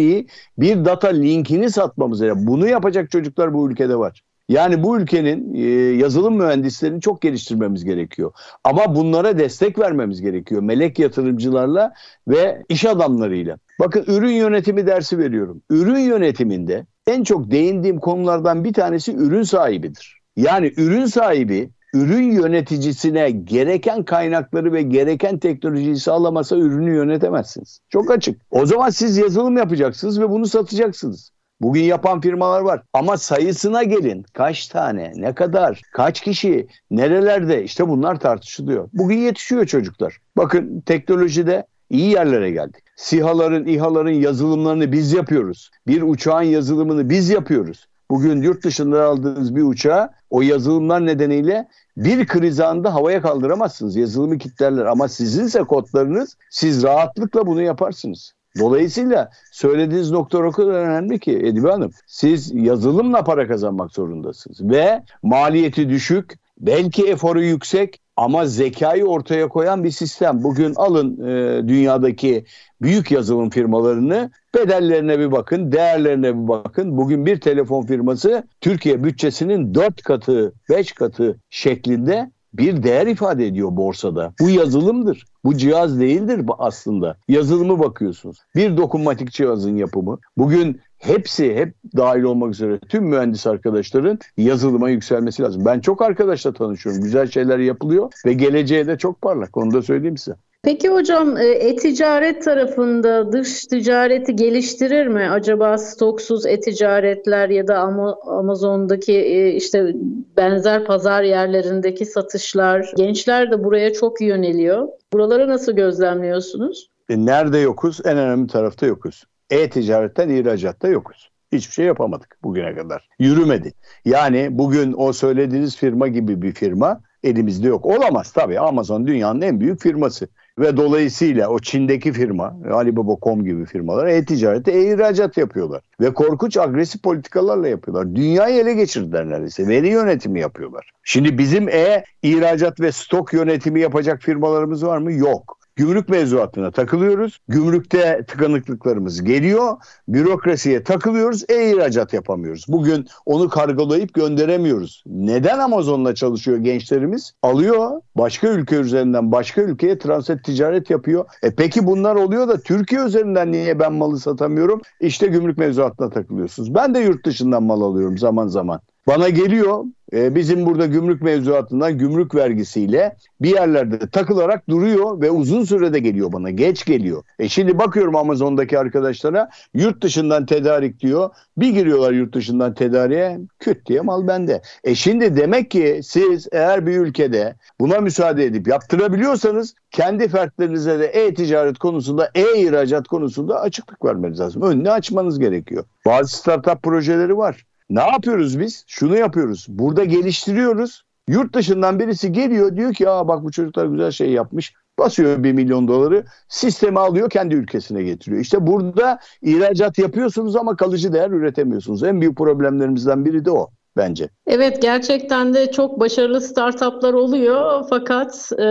bir 0.58 0.84
data 0.84 1.08
linkini 1.08 1.70
satmamız 1.70 2.20
gerekiyor. 2.20 2.46
Bunu 2.46 2.68
yapacak 2.68 3.10
çocuklar 3.10 3.54
bu 3.54 3.70
ülkede 3.70 3.96
var. 3.96 4.22
Yani 4.48 4.82
bu 4.82 5.00
ülkenin 5.00 5.54
e, 5.54 5.60
yazılım 5.96 6.36
mühendislerini 6.36 7.00
çok 7.00 7.22
geliştirmemiz 7.22 7.84
gerekiyor. 7.84 8.32
Ama 8.64 8.94
bunlara 8.94 9.38
destek 9.38 9.78
vermemiz 9.78 10.20
gerekiyor. 10.20 10.62
Melek 10.62 10.98
yatırımcılarla 10.98 11.92
ve 12.28 12.62
iş 12.68 12.84
adamlarıyla. 12.84 13.58
Bakın 13.80 14.04
ürün 14.06 14.32
yönetimi 14.32 14.86
dersi 14.86 15.18
veriyorum. 15.18 15.62
Ürün 15.70 15.98
yönetiminde 15.98 16.86
en 17.06 17.24
çok 17.24 17.50
değindiğim 17.50 18.00
konulardan 18.00 18.64
bir 18.64 18.72
tanesi 18.72 19.14
ürün 19.16 19.42
sahibidir. 19.42 20.20
Yani 20.36 20.72
ürün 20.76 21.06
sahibi 21.06 21.70
ürün 21.94 22.30
yöneticisine 22.32 23.30
gereken 23.30 24.04
kaynakları 24.04 24.72
ve 24.72 24.82
gereken 24.82 25.38
teknolojiyi 25.38 25.96
sağlamasa 25.96 26.56
ürünü 26.56 26.94
yönetemezsiniz. 26.94 27.80
Çok 27.88 28.10
açık. 28.10 28.40
O 28.50 28.66
zaman 28.66 28.90
siz 28.90 29.16
yazılım 29.16 29.56
yapacaksınız 29.56 30.20
ve 30.20 30.30
bunu 30.30 30.46
satacaksınız. 30.46 31.30
Bugün 31.60 31.82
yapan 31.82 32.20
firmalar 32.20 32.60
var 32.60 32.82
ama 32.92 33.16
sayısına 33.16 33.82
gelin. 33.82 34.24
Kaç 34.32 34.68
tane, 34.68 35.12
ne 35.16 35.34
kadar, 35.34 35.82
kaç 35.92 36.20
kişi, 36.20 36.66
nerelerde 36.90 37.64
işte 37.64 37.88
bunlar 37.88 38.20
tartışılıyor. 38.20 38.88
Bugün 38.92 39.16
yetişiyor 39.16 39.66
çocuklar. 39.66 40.18
Bakın 40.36 40.80
teknolojide 40.80 41.66
iyi 41.90 42.10
yerlere 42.10 42.50
geldik. 42.50 42.84
SİHA'ların, 42.96 43.66
İHA'ların 43.66 44.10
yazılımlarını 44.10 44.92
biz 44.92 45.12
yapıyoruz. 45.12 45.70
Bir 45.86 46.02
uçağın 46.02 46.42
yazılımını 46.42 47.10
biz 47.10 47.30
yapıyoruz. 47.30 47.86
Bugün 48.10 48.42
yurt 48.42 48.64
dışında 48.64 49.04
aldığınız 49.04 49.56
bir 49.56 49.62
uçağı 49.62 50.10
o 50.30 50.42
yazılımlar 50.42 51.06
nedeniyle 51.06 51.68
bir 51.96 52.26
kriz 52.26 52.60
anında 52.60 52.94
havaya 52.94 53.22
kaldıramazsınız. 53.22 53.96
Yazılımı 53.96 54.38
kilitlerler 54.38 54.84
ama 54.84 55.08
sizinse 55.08 55.62
kodlarınız 55.62 56.36
siz 56.50 56.82
rahatlıkla 56.82 57.46
bunu 57.46 57.62
yaparsınız. 57.62 58.32
Dolayısıyla 58.58 59.30
söylediğiniz 59.52 60.10
nokta 60.10 60.38
o 60.38 60.50
kadar 60.50 60.72
önemli 60.72 61.18
ki 61.18 61.32
Edibe 61.32 61.70
Hanım. 61.70 61.90
Siz 62.06 62.54
yazılımla 62.54 63.24
para 63.24 63.48
kazanmak 63.48 63.92
zorundasınız 63.92 64.70
ve 64.70 65.02
maliyeti 65.22 65.88
düşük, 65.88 66.32
belki 66.60 67.06
eforu 67.06 67.42
yüksek 67.42 68.00
ama 68.16 68.46
zekayı 68.46 69.06
ortaya 69.06 69.48
koyan 69.48 69.84
bir 69.84 69.90
sistem. 69.90 70.42
Bugün 70.42 70.74
alın 70.74 71.28
e, 71.28 71.68
dünyadaki 71.68 72.44
büyük 72.82 73.10
yazılım 73.10 73.50
firmalarını 73.50 74.30
bedellerine 74.54 75.18
bir 75.18 75.32
bakın, 75.32 75.72
değerlerine 75.72 76.34
bir 76.34 76.48
bakın. 76.48 76.96
Bugün 76.96 77.26
bir 77.26 77.40
telefon 77.40 77.82
firması 77.86 78.48
Türkiye 78.60 79.04
bütçesinin 79.04 79.74
4 79.74 80.02
katı, 80.02 80.52
5 80.68 80.92
katı 80.92 81.40
şeklinde 81.50 82.30
bir 82.58 82.82
değer 82.82 83.06
ifade 83.06 83.46
ediyor 83.46 83.76
borsada. 83.76 84.32
Bu 84.40 84.50
yazılımdır. 84.50 85.24
Bu 85.44 85.56
cihaz 85.56 86.00
değildir 86.00 86.40
aslında. 86.58 87.16
Yazılımı 87.28 87.78
bakıyorsunuz. 87.78 88.38
Bir 88.54 88.76
dokunmatik 88.76 89.32
cihazın 89.32 89.76
yapımı. 89.76 90.18
Bugün 90.38 90.80
hepsi 90.98 91.54
hep 91.54 91.74
dahil 91.96 92.22
olmak 92.22 92.54
üzere 92.54 92.78
tüm 92.78 93.04
mühendis 93.04 93.46
arkadaşların 93.46 94.18
yazılıma 94.36 94.90
yükselmesi 94.90 95.42
lazım. 95.42 95.64
Ben 95.64 95.80
çok 95.80 96.02
arkadaşla 96.02 96.52
tanışıyorum. 96.52 97.02
Güzel 97.02 97.30
şeyler 97.30 97.58
yapılıyor 97.58 98.12
ve 98.26 98.32
geleceğe 98.32 98.86
de 98.86 98.98
çok 98.98 99.22
parlak. 99.22 99.56
Onu 99.56 99.70
da 99.74 99.82
söyleyeyim 99.82 100.16
size. 100.16 100.36
Peki 100.62 100.88
hocam 100.88 101.36
e, 101.36 101.46
e-ticaret 101.46 102.44
tarafında 102.44 103.32
dış 103.32 103.66
ticareti 103.66 104.36
geliştirir 104.36 105.06
mi? 105.06 105.28
Acaba 105.30 105.78
stoksuz 105.78 106.46
e-ticaretler 106.46 107.48
ya 107.48 107.68
da 107.68 107.78
Amazon'daki 108.26 109.12
e, 109.12 109.52
işte 109.52 109.94
benzer 110.36 110.84
pazar 110.84 111.22
yerlerindeki 111.22 112.06
satışlar 112.06 112.92
gençler 112.96 113.50
de 113.50 113.64
buraya 113.64 113.92
çok 113.92 114.20
yöneliyor. 114.20 114.88
Buraları 115.12 115.48
nasıl 115.48 115.72
gözlemliyorsunuz? 115.72 116.90
E 117.08 117.26
nerede 117.26 117.58
yokuz? 117.58 118.00
En 118.04 118.18
önemli 118.18 118.46
tarafta 118.46 118.86
yokuz. 118.86 119.24
E-ticaretten 119.50 120.28
ihracatta 120.28 120.88
yokuz. 120.88 121.30
Hiçbir 121.52 121.72
şey 121.72 121.86
yapamadık 121.86 122.38
bugüne 122.42 122.74
kadar. 122.74 123.08
Yürümedi. 123.18 123.72
Yani 124.04 124.48
bugün 124.50 124.94
o 124.96 125.12
söylediğiniz 125.12 125.76
firma 125.76 126.08
gibi 126.08 126.42
bir 126.42 126.52
firma 126.52 127.00
elimizde 127.24 127.68
yok. 127.68 127.86
Olamaz 127.86 128.32
tabii. 128.32 128.60
Amazon 128.60 129.06
dünyanın 129.06 129.40
en 129.40 129.60
büyük 129.60 129.80
firması. 129.80 130.28
Ve 130.58 130.76
dolayısıyla 130.76 131.48
o 131.48 131.58
Çin'deki 131.58 132.12
firma, 132.12 132.56
Alibaba.com 132.72 133.44
gibi 133.44 133.64
firmalar 133.64 134.06
e-ticarette 134.06 134.72
e-ihracat 134.72 135.36
yapıyorlar. 135.36 135.82
Ve 136.00 136.14
korkunç 136.14 136.56
agresif 136.56 137.02
politikalarla 137.02 137.68
yapıyorlar. 137.68 138.14
Dünyayı 138.14 138.60
ele 138.60 138.74
geçirdiler 138.74 139.28
neredeyse. 139.28 139.68
Veri 139.68 139.88
yönetimi 139.88 140.40
yapıyorlar. 140.40 140.90
Şimdi 141.04 141.38
bizim 141.38 141.68
e-ihracat 141.68 142.80
ve 142.80 142.92
stok 142.92 143.32
yönetimi 143.32 143.80
yapacak 143.80 144.22
firmalarımız 144.22 144.86
var 144.86 144.98
mı? 144.98 145.12
Yok. 145.12 145.58
Gümrük 145.76 146.08
mevzuatına 146.08 146.70
takılıyoruz. 146.70 147.38
Gümrükte 147.48 148.24
tıkanıklıklarımız 148.28 149.24
geliyor. 149.24 149.76
Bürokrasiye 150.08 150.82
takılıyoruz. 150.82 151.44
E-ihracat 151.48 152.12
yapamıyoruz. 152.12 152.64
Bugün 152.68 153.06
onu 153.26 153.48
kargolayıp 153.48 154.14
gönderemiyoruz. 154.14 155.04
Neden 155.06 155.58
Amazon'la 155.58 156.14
çalışıyor 156.14 156.58
gençlerimiz? 156.58 157.32
Alıyor. 157.42 158.00
Başka 158.14 158.48
ülke 158.48 158.76
üzerinden 158.76 159.32
başka 159.32 159.62
ülkeye 159.62 159.98
transit 159.98 160.44
ticaret 160.44 160.90
yapıyor. 160.90 161.24
E 161.42 161.54
peki 161.54 161.86
bunlar 161.86 162.14
oluyor 162.14 162.48
da 162.48 162.60
Türkiye 162.60 163.00
üzerinden 163.00 163.52
niye 163.52 163.78
ben 163.78 163.92
malı 163.92 164.18
satamıyorum? 164.18 164.80
İşte 165.00 165.26
gümrük 165.26 165.58
mevzuatına 165.58 166.10
takılıyorsunuz. 166.10 166.74
Ben 166.74 166.94
de 166.94 166.98
yurt 166.98 167.26
dışından 167.26 167.62
mal 167.62 167.80
alıyorum 167.80 168.18
zaman 168.18 168.46
zaman. 168.48 168.80
Bana 169.06 169.28
geliyor 169.28 169.84
e, 170.12 170.34
bizim 170.34 170.66
burada 170.66 170.86
gümrük 170.86 171.22
mevzuatından 171.22 171.98
gümrük 171.98 172.34
vergisiyle 172.34 173.16
bir 173.40 173.54
yerlerde 173.54 173.98
takılarak 173.98 174.68
duruyor 174.68 175.20
ve 175.20 175.30
uzun 175.30 175.64
sürede 175.64 175.98
geliyor 175.98 176.32
bana. 176.32 176.50
Geç 176.50 176.84
geliyor. 176.84 177.22
E 177.38 177.48
şimdi 177.48 177.78
bakıyorum 177.78 178.16
Amazon'daki 178.16 178.78
arkadaşlara 178.78 179.50
yurt 179.74 180.02
dışından 180.02 180.46
tedarik 180.46 181.00
diyor. 181.00 181.30
Bir 181.56 181.68
giriyorlar 181.68 182.12
yurt 182.12 182.34
dışından 182.34 182.74
tedariğe 182.74 183.38
küt 183.58 183.86
diye 183.86 184.00
mal 184.00 184.26
bende. 184.28 184.62
E 184.84 184.94
şimdi 184.94 185.36
demek 185.36 185.70
ki 185.70 186.00
siz 186.02 186.48
eğer 186.52 186.86
bir 186.86 186.96
ülkede 186.96 187.54
buna 187.80 188.00
müsaade 188.00 188.44
edip 188.44 188.68
yaptırabiliyorsanız 188.68 189.74
kendi 189.90 190.28
fertlerinize 190.28 190.98
de 190.98 191.06
e-ticaret 191.06 191.78
konusunda, 191.78 192.30
e-ihracat 192.34 193.08
konusunda 193.08 193.60
açıklık 193.60 194.04
vermeniz 194.04 194.40
lazım. 194.40 194.62
Önünü 194.62 194.90
açmanız 194.90 195.38
gerekiyor. 195.38 195.84
Bazı 196.06 196.36
startup 196.36 196.82
projeleri 196.82 197.36
var. 197.36 197.64
Ne 197.90 198.00
yapıyoruz 198.00 198.60
biz? 198.60 198.84
Şunu 198.86 199.16
yapıyoruz. 199.16 199.66
Burada 199.68 200.04
geliştiriyoruz. 200.04 201.02
Yurt 201.28 201.54
dışından 201.54 201.98
birisi 202.00 202.32
geliyor 202.32 202.76
diyor 202.76 202.94
ki 202.94 203.08
aa 203.10 203.28
bak 203.28 203.44
bu 203.44 203.50
çocuklar 203.50 203.86
güzel 203.86 204.10
şey 204.10 204.30
yapmış. 204.30 204.74
Basıyor 204.98 205.42
bir 205.42 205.52
milyon 205.52 205.88
doları 205.88 206.24
sistemi 206.48 207.00
alıyor 207.00 207.30
kendi 207.30 207.54
ülkesine 207.54 208.02
getiriyor. 208.02 208.42
İşte 208.42 208.66
burada 208.66 209.18
ihracat 209.42 209.98
yapıyorsunuz 209.98 210.56
ama 210.56 210.76
kalıcı 210.76 211.12
değer 211.12 211.30
üretemiyorsunuz. 211.30 212.02
En 212.02 212.20
büyük 212.20 212.36
problemlerimizden 212.36 213.24
biri 213.24 213.44
de 213.44 213.50
o 213.50 213.70
bence. 213.96 214.28
Evet 214.46 214.82
gerçekten 214.82 215.54
de 215.54 215.70
çok 215.72 216.00
başarılı 216.00 216.40
startuplar 216.40 217.12
oluyor 217.12 217.84
fakat 217.90 218.52
e, 218.58 218.64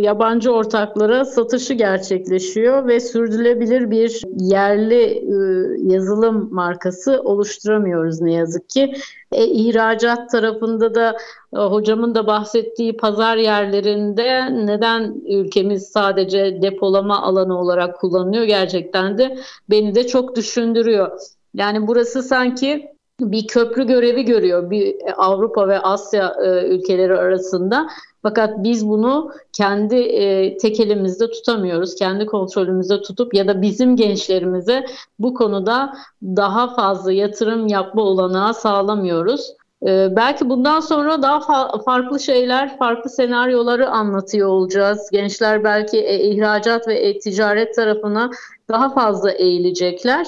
yabancı 0.00 0.52
ortaklara 0.52 1.24
satışı 1.24 1.74
gerçekleşiyor 1.74 2.86
ve 2.86 3.00
sürdürülebilir 3.00 3.90
bir 3.90 4.22
yerli 4.38 5.04
e, 5.04 5.36
yazılım 5.92 6.54
markası 6.54 7.22
oluşturamıyoruz 7.24 8.20
ne 8.20 8.32
yazık 8.32 8.70
ki. 8.70 8.94
E, 9.32 9.46
ihracat 9.46 10.30
tarafında 10.30 10.94
da 10.94 11.16
e, 11.56 11.58
hocamın 11.58 12.14
da 12.14 12.26
bahsettiği 12.26 12.96
pazar 12.96 13.36
yerlerinde 13.36 14.56
neden 14.66 15.14
ülkemiz 15.28 15.88
sadece 15.88 16.62
depolama 16.62 17.22
alanı 17.22 17.60
olarak 17.60 17.96
kullanılıyor 18.00 18.44
gerçekten 18.44 19.18
de 19.18 19.38
beni 19.70 19.94
de 19.94 20.06
çok 20.06 20.36
düşündürüyor. 20.36 21.20
Yani 21.54 21.86
burası 21.86 22.22
sanki 22.22 22.93
bir 23.20 23.46
köprü 23.46 23.86
görevi 23.86 24.24
görüyor 24.24 24.70
bir 24.70 24.96
Avrupa 25.16 25.68
ve 25.68 25.78
Asya 25.78 26.36
e, 26.44 26.66
ülkeleri 26.66 27.18
arasında. 27.18 27.86
Fakat 28.22 28.50
biz 28.58 28.88
bunu 28.88 29.30
kendi 29.52 29.96
e, 29.96 30.56
tek 30.56 30.80
elimizde 30.80 31.30
tutamıyoruz. 31.30 31.94
Kendi 31.94 32.26
kontrolümüzde 32.26 33.02
tutup 33.02 33.34
ya 33.34 33.48
da 33.48 33.62
bizim 33.62 33.96
gençlerimize 33.96 34.84
bu 35.18 35.34
konuda 35.34 35.94
daha 36.22 36.74
fazla 36.74 37.12
yatırım 37.12 37.66
yapma 37.66 38.02
olanağı 38.02 38.54
sağlamıyoruz. 38.54 39.54
E, 39.86 40.16
belki 40.16 40.48
bundan 40.48 40.80
sonra 40.80 41.22
daha 41.22 41.38
fa- 41.38 41.84
farklı 41.84 42.20
şeyler, 42.20 42.78
farklı 42.78 43.10
senaryoları 43.10 43.88
anlatıyor 43.88 44.48
olacağız. 44.48 45.10
Gençler 45.12 45.64
belki 45.64 45.98
e, 45.98 46.28
ihracat 46.28 46.88
ve 46.88 46.94
e, 46.94 47.18
ticaret 47.18 47.74
tarafına 47.74 48.30
daha 48.68 48.94
fazla 48.94 49.30
eğilecekler. 49.30 50.26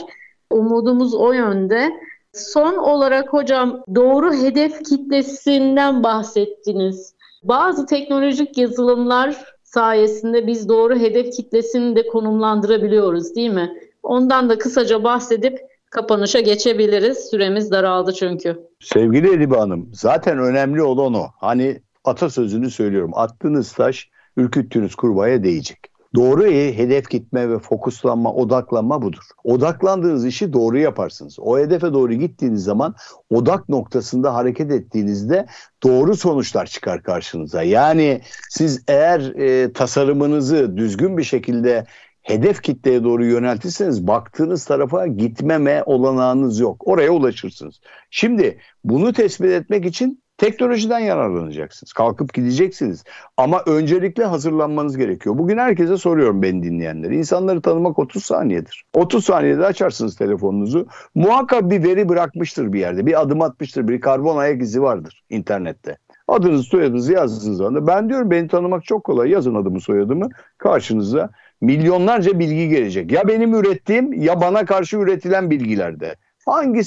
Umudumuz 0.51 1.15
o 1.15 1.33
yönde. 1.33 1.91
Son 2.39 2.77
olarak 2.77 3.33
hocam 3.33 3.83
doğru 3.95 4.35
hedef 4.35 4.85
kitlesinden 4.85 6.03
bahsettiniz. 6.03 7.15
Bazı 7.43 7.87
teknolojik 7.87 8.59
yazılımlar 8.59 9.37
sayesinde 9.63 10.47
biz 10.47 10.69
doğru 10.69 10.99
hedef 10.99 11.33
kitlesini 11.33 11.97
de 11.97 12.07
konumlandırabiliyoruz 12.07 13.35
değil 13.35 13.51
mi? 13.51 13.73
Ondan 14.03 14.49
da 14.49 14.59
kısaca 14.59 15.05
bahsedip 15.05 15.59
kapanışa 15.91 16.41
geçebiliriz. 16.41 17.19
Süremiz 17.19 17.71
daraldı 17.71 18.13
çünkü. 18.13 18.61
Sevgili 18.81 19.35
Edibe 19.35 19.57
Hanım, 19.57 19.91
zaten 19.93 20.39
önemli 20.39 20.83
olan 20.83 21.15
o. 21.15 21.27
Hani 21.41 21.81
atasözünü 22.05 22.71
söylüyorum. 22.71 23.11
Attığınız 23.15 23.73
taş 23.73 24.11
ürküttüğünüz 24.37 24.95
kurbağaya 24.95 25.45
değecek. 25.45 25.79
Doğru 26.17 26.47
hedef 26.47 27.11
gitme 27.11 27.51
ve 27.51 27.59
fokuslanma, 27.59 28.35
odaklanma 28.35 29.03
budur. 29.03 29.23
Odaklandığınız 29.45 30.27
işi 30.27 30.53
doğru 30.53 30.79
yaparsınız. 30.79 31.39
O 31.41 31.59
hedefe 31.59 31.93
doğru 31.93 32.15
gittiğiniz 32.15 32.65
zaman 32.65 32.95
odak 33.31 33.69
noktasında 33.69 34.35
hareket 34.35 34.71
ettiğinizde 34.71 35.47
doğru 35.83 36.17
sonuçlar 36.17 36.67
çıkar 36.67 37.03
karşınıza. 37.03 37.63
Yani 37.63 38.21
siz 38.51 38.85
eğer 38.89 39.21
e, 39.21 39.73
tasarımınızı 39.73 40.77
düzgün 40.77 41.19
bir 41.19 41.25
şekilde 41.25 41.85
hedef 42.23 42.63
kitleye 42.63 43.05
doğru 43.05 43.25
yöneltirseniz 43.25 44.07
baktığınız 44.07 44.65
tarafa 44.65 45.07
gitmeme 45.07 45.83
olanağınız 45.87 46.61
yok. 46.61 46.89
Oraya 46.89 47.11
ulaşırsınız. 47.11 47.81
Şimdi 48.11 48.59
bunu 48.85 49.13
tespit 49.13 49.51
etmek 49.51 49.85
için 49.85 50.23
Teknolojiden 50.39 50.99
yararlanacaksınız. 50.99 51.93
Kalkıp 51.93 52.35
gideceksiniz. 52.35 53.05
Ama 53.37 53.63
öncelikle 53.67 54.25
hazırlanmanız 54.25 54.97
gerekiyor. 54.97 55.39
Bugün 55.39 55.59
herkese 55.59 55.97
soruyorum 55.97 56.43
beni 56.43 56.63
dinleyenleri. 56.63 57.17
İnsanları 57.17 57.63
tanımak 57.63 57.99
30 57.99 58.25
saniyedir. 58.25 58.85
30 58.95 59.25
saniyede 59.25 59.67
açarsınız 59.67 60.17
telefonunuzu. 60.17 60.87
Muhakkak 61.15 61.71
bir 61.71 61.83
veri 61.83 62.09
bırakmıştır 62.09 62.73
bir 62.73 62.81
yerde. 62.81 63.07
Bir 63.07 63.21
adım 63.21 63.43
atmıştır. 63.43 63.89
Bir 63.89 64.01
karbon 64.01 64.37
ayak 64.37 64.63
izi 64.63 64.83
vardır 64.83 65.23
internette. 65.31 65.99
Adınızı 66.29 66.63
soyadınızı 66.63 67.13
yazdığınız 67.13 67.59
zaman 67.59 67.87
ben 67.87 68.09
diyorum 68.09 68.31
beni 68.31 68.49
tanımak 68.49 68.85
çok 68.85 69.05
kolay. 69.05 69.31
Yazın 69.31 69.55
adımı 69.55 69.81
soyadımı 69.81 70.29
karşınıza 70.59 71.31
milyonlarca 71.61 72.39
bilgi 72.39 72.69
gelecek. 72.69 73.13
Ya 73.13 73.29
benim 73.29 73.55
ürettiğim 73.55 74.13
ya 74.13 74.41
bana 74.41 74.65
karşı 74.65 74.97
üretilen 74.97 75.51
bilgilerde. 75.51 76.17
Hangi 76.47 76.81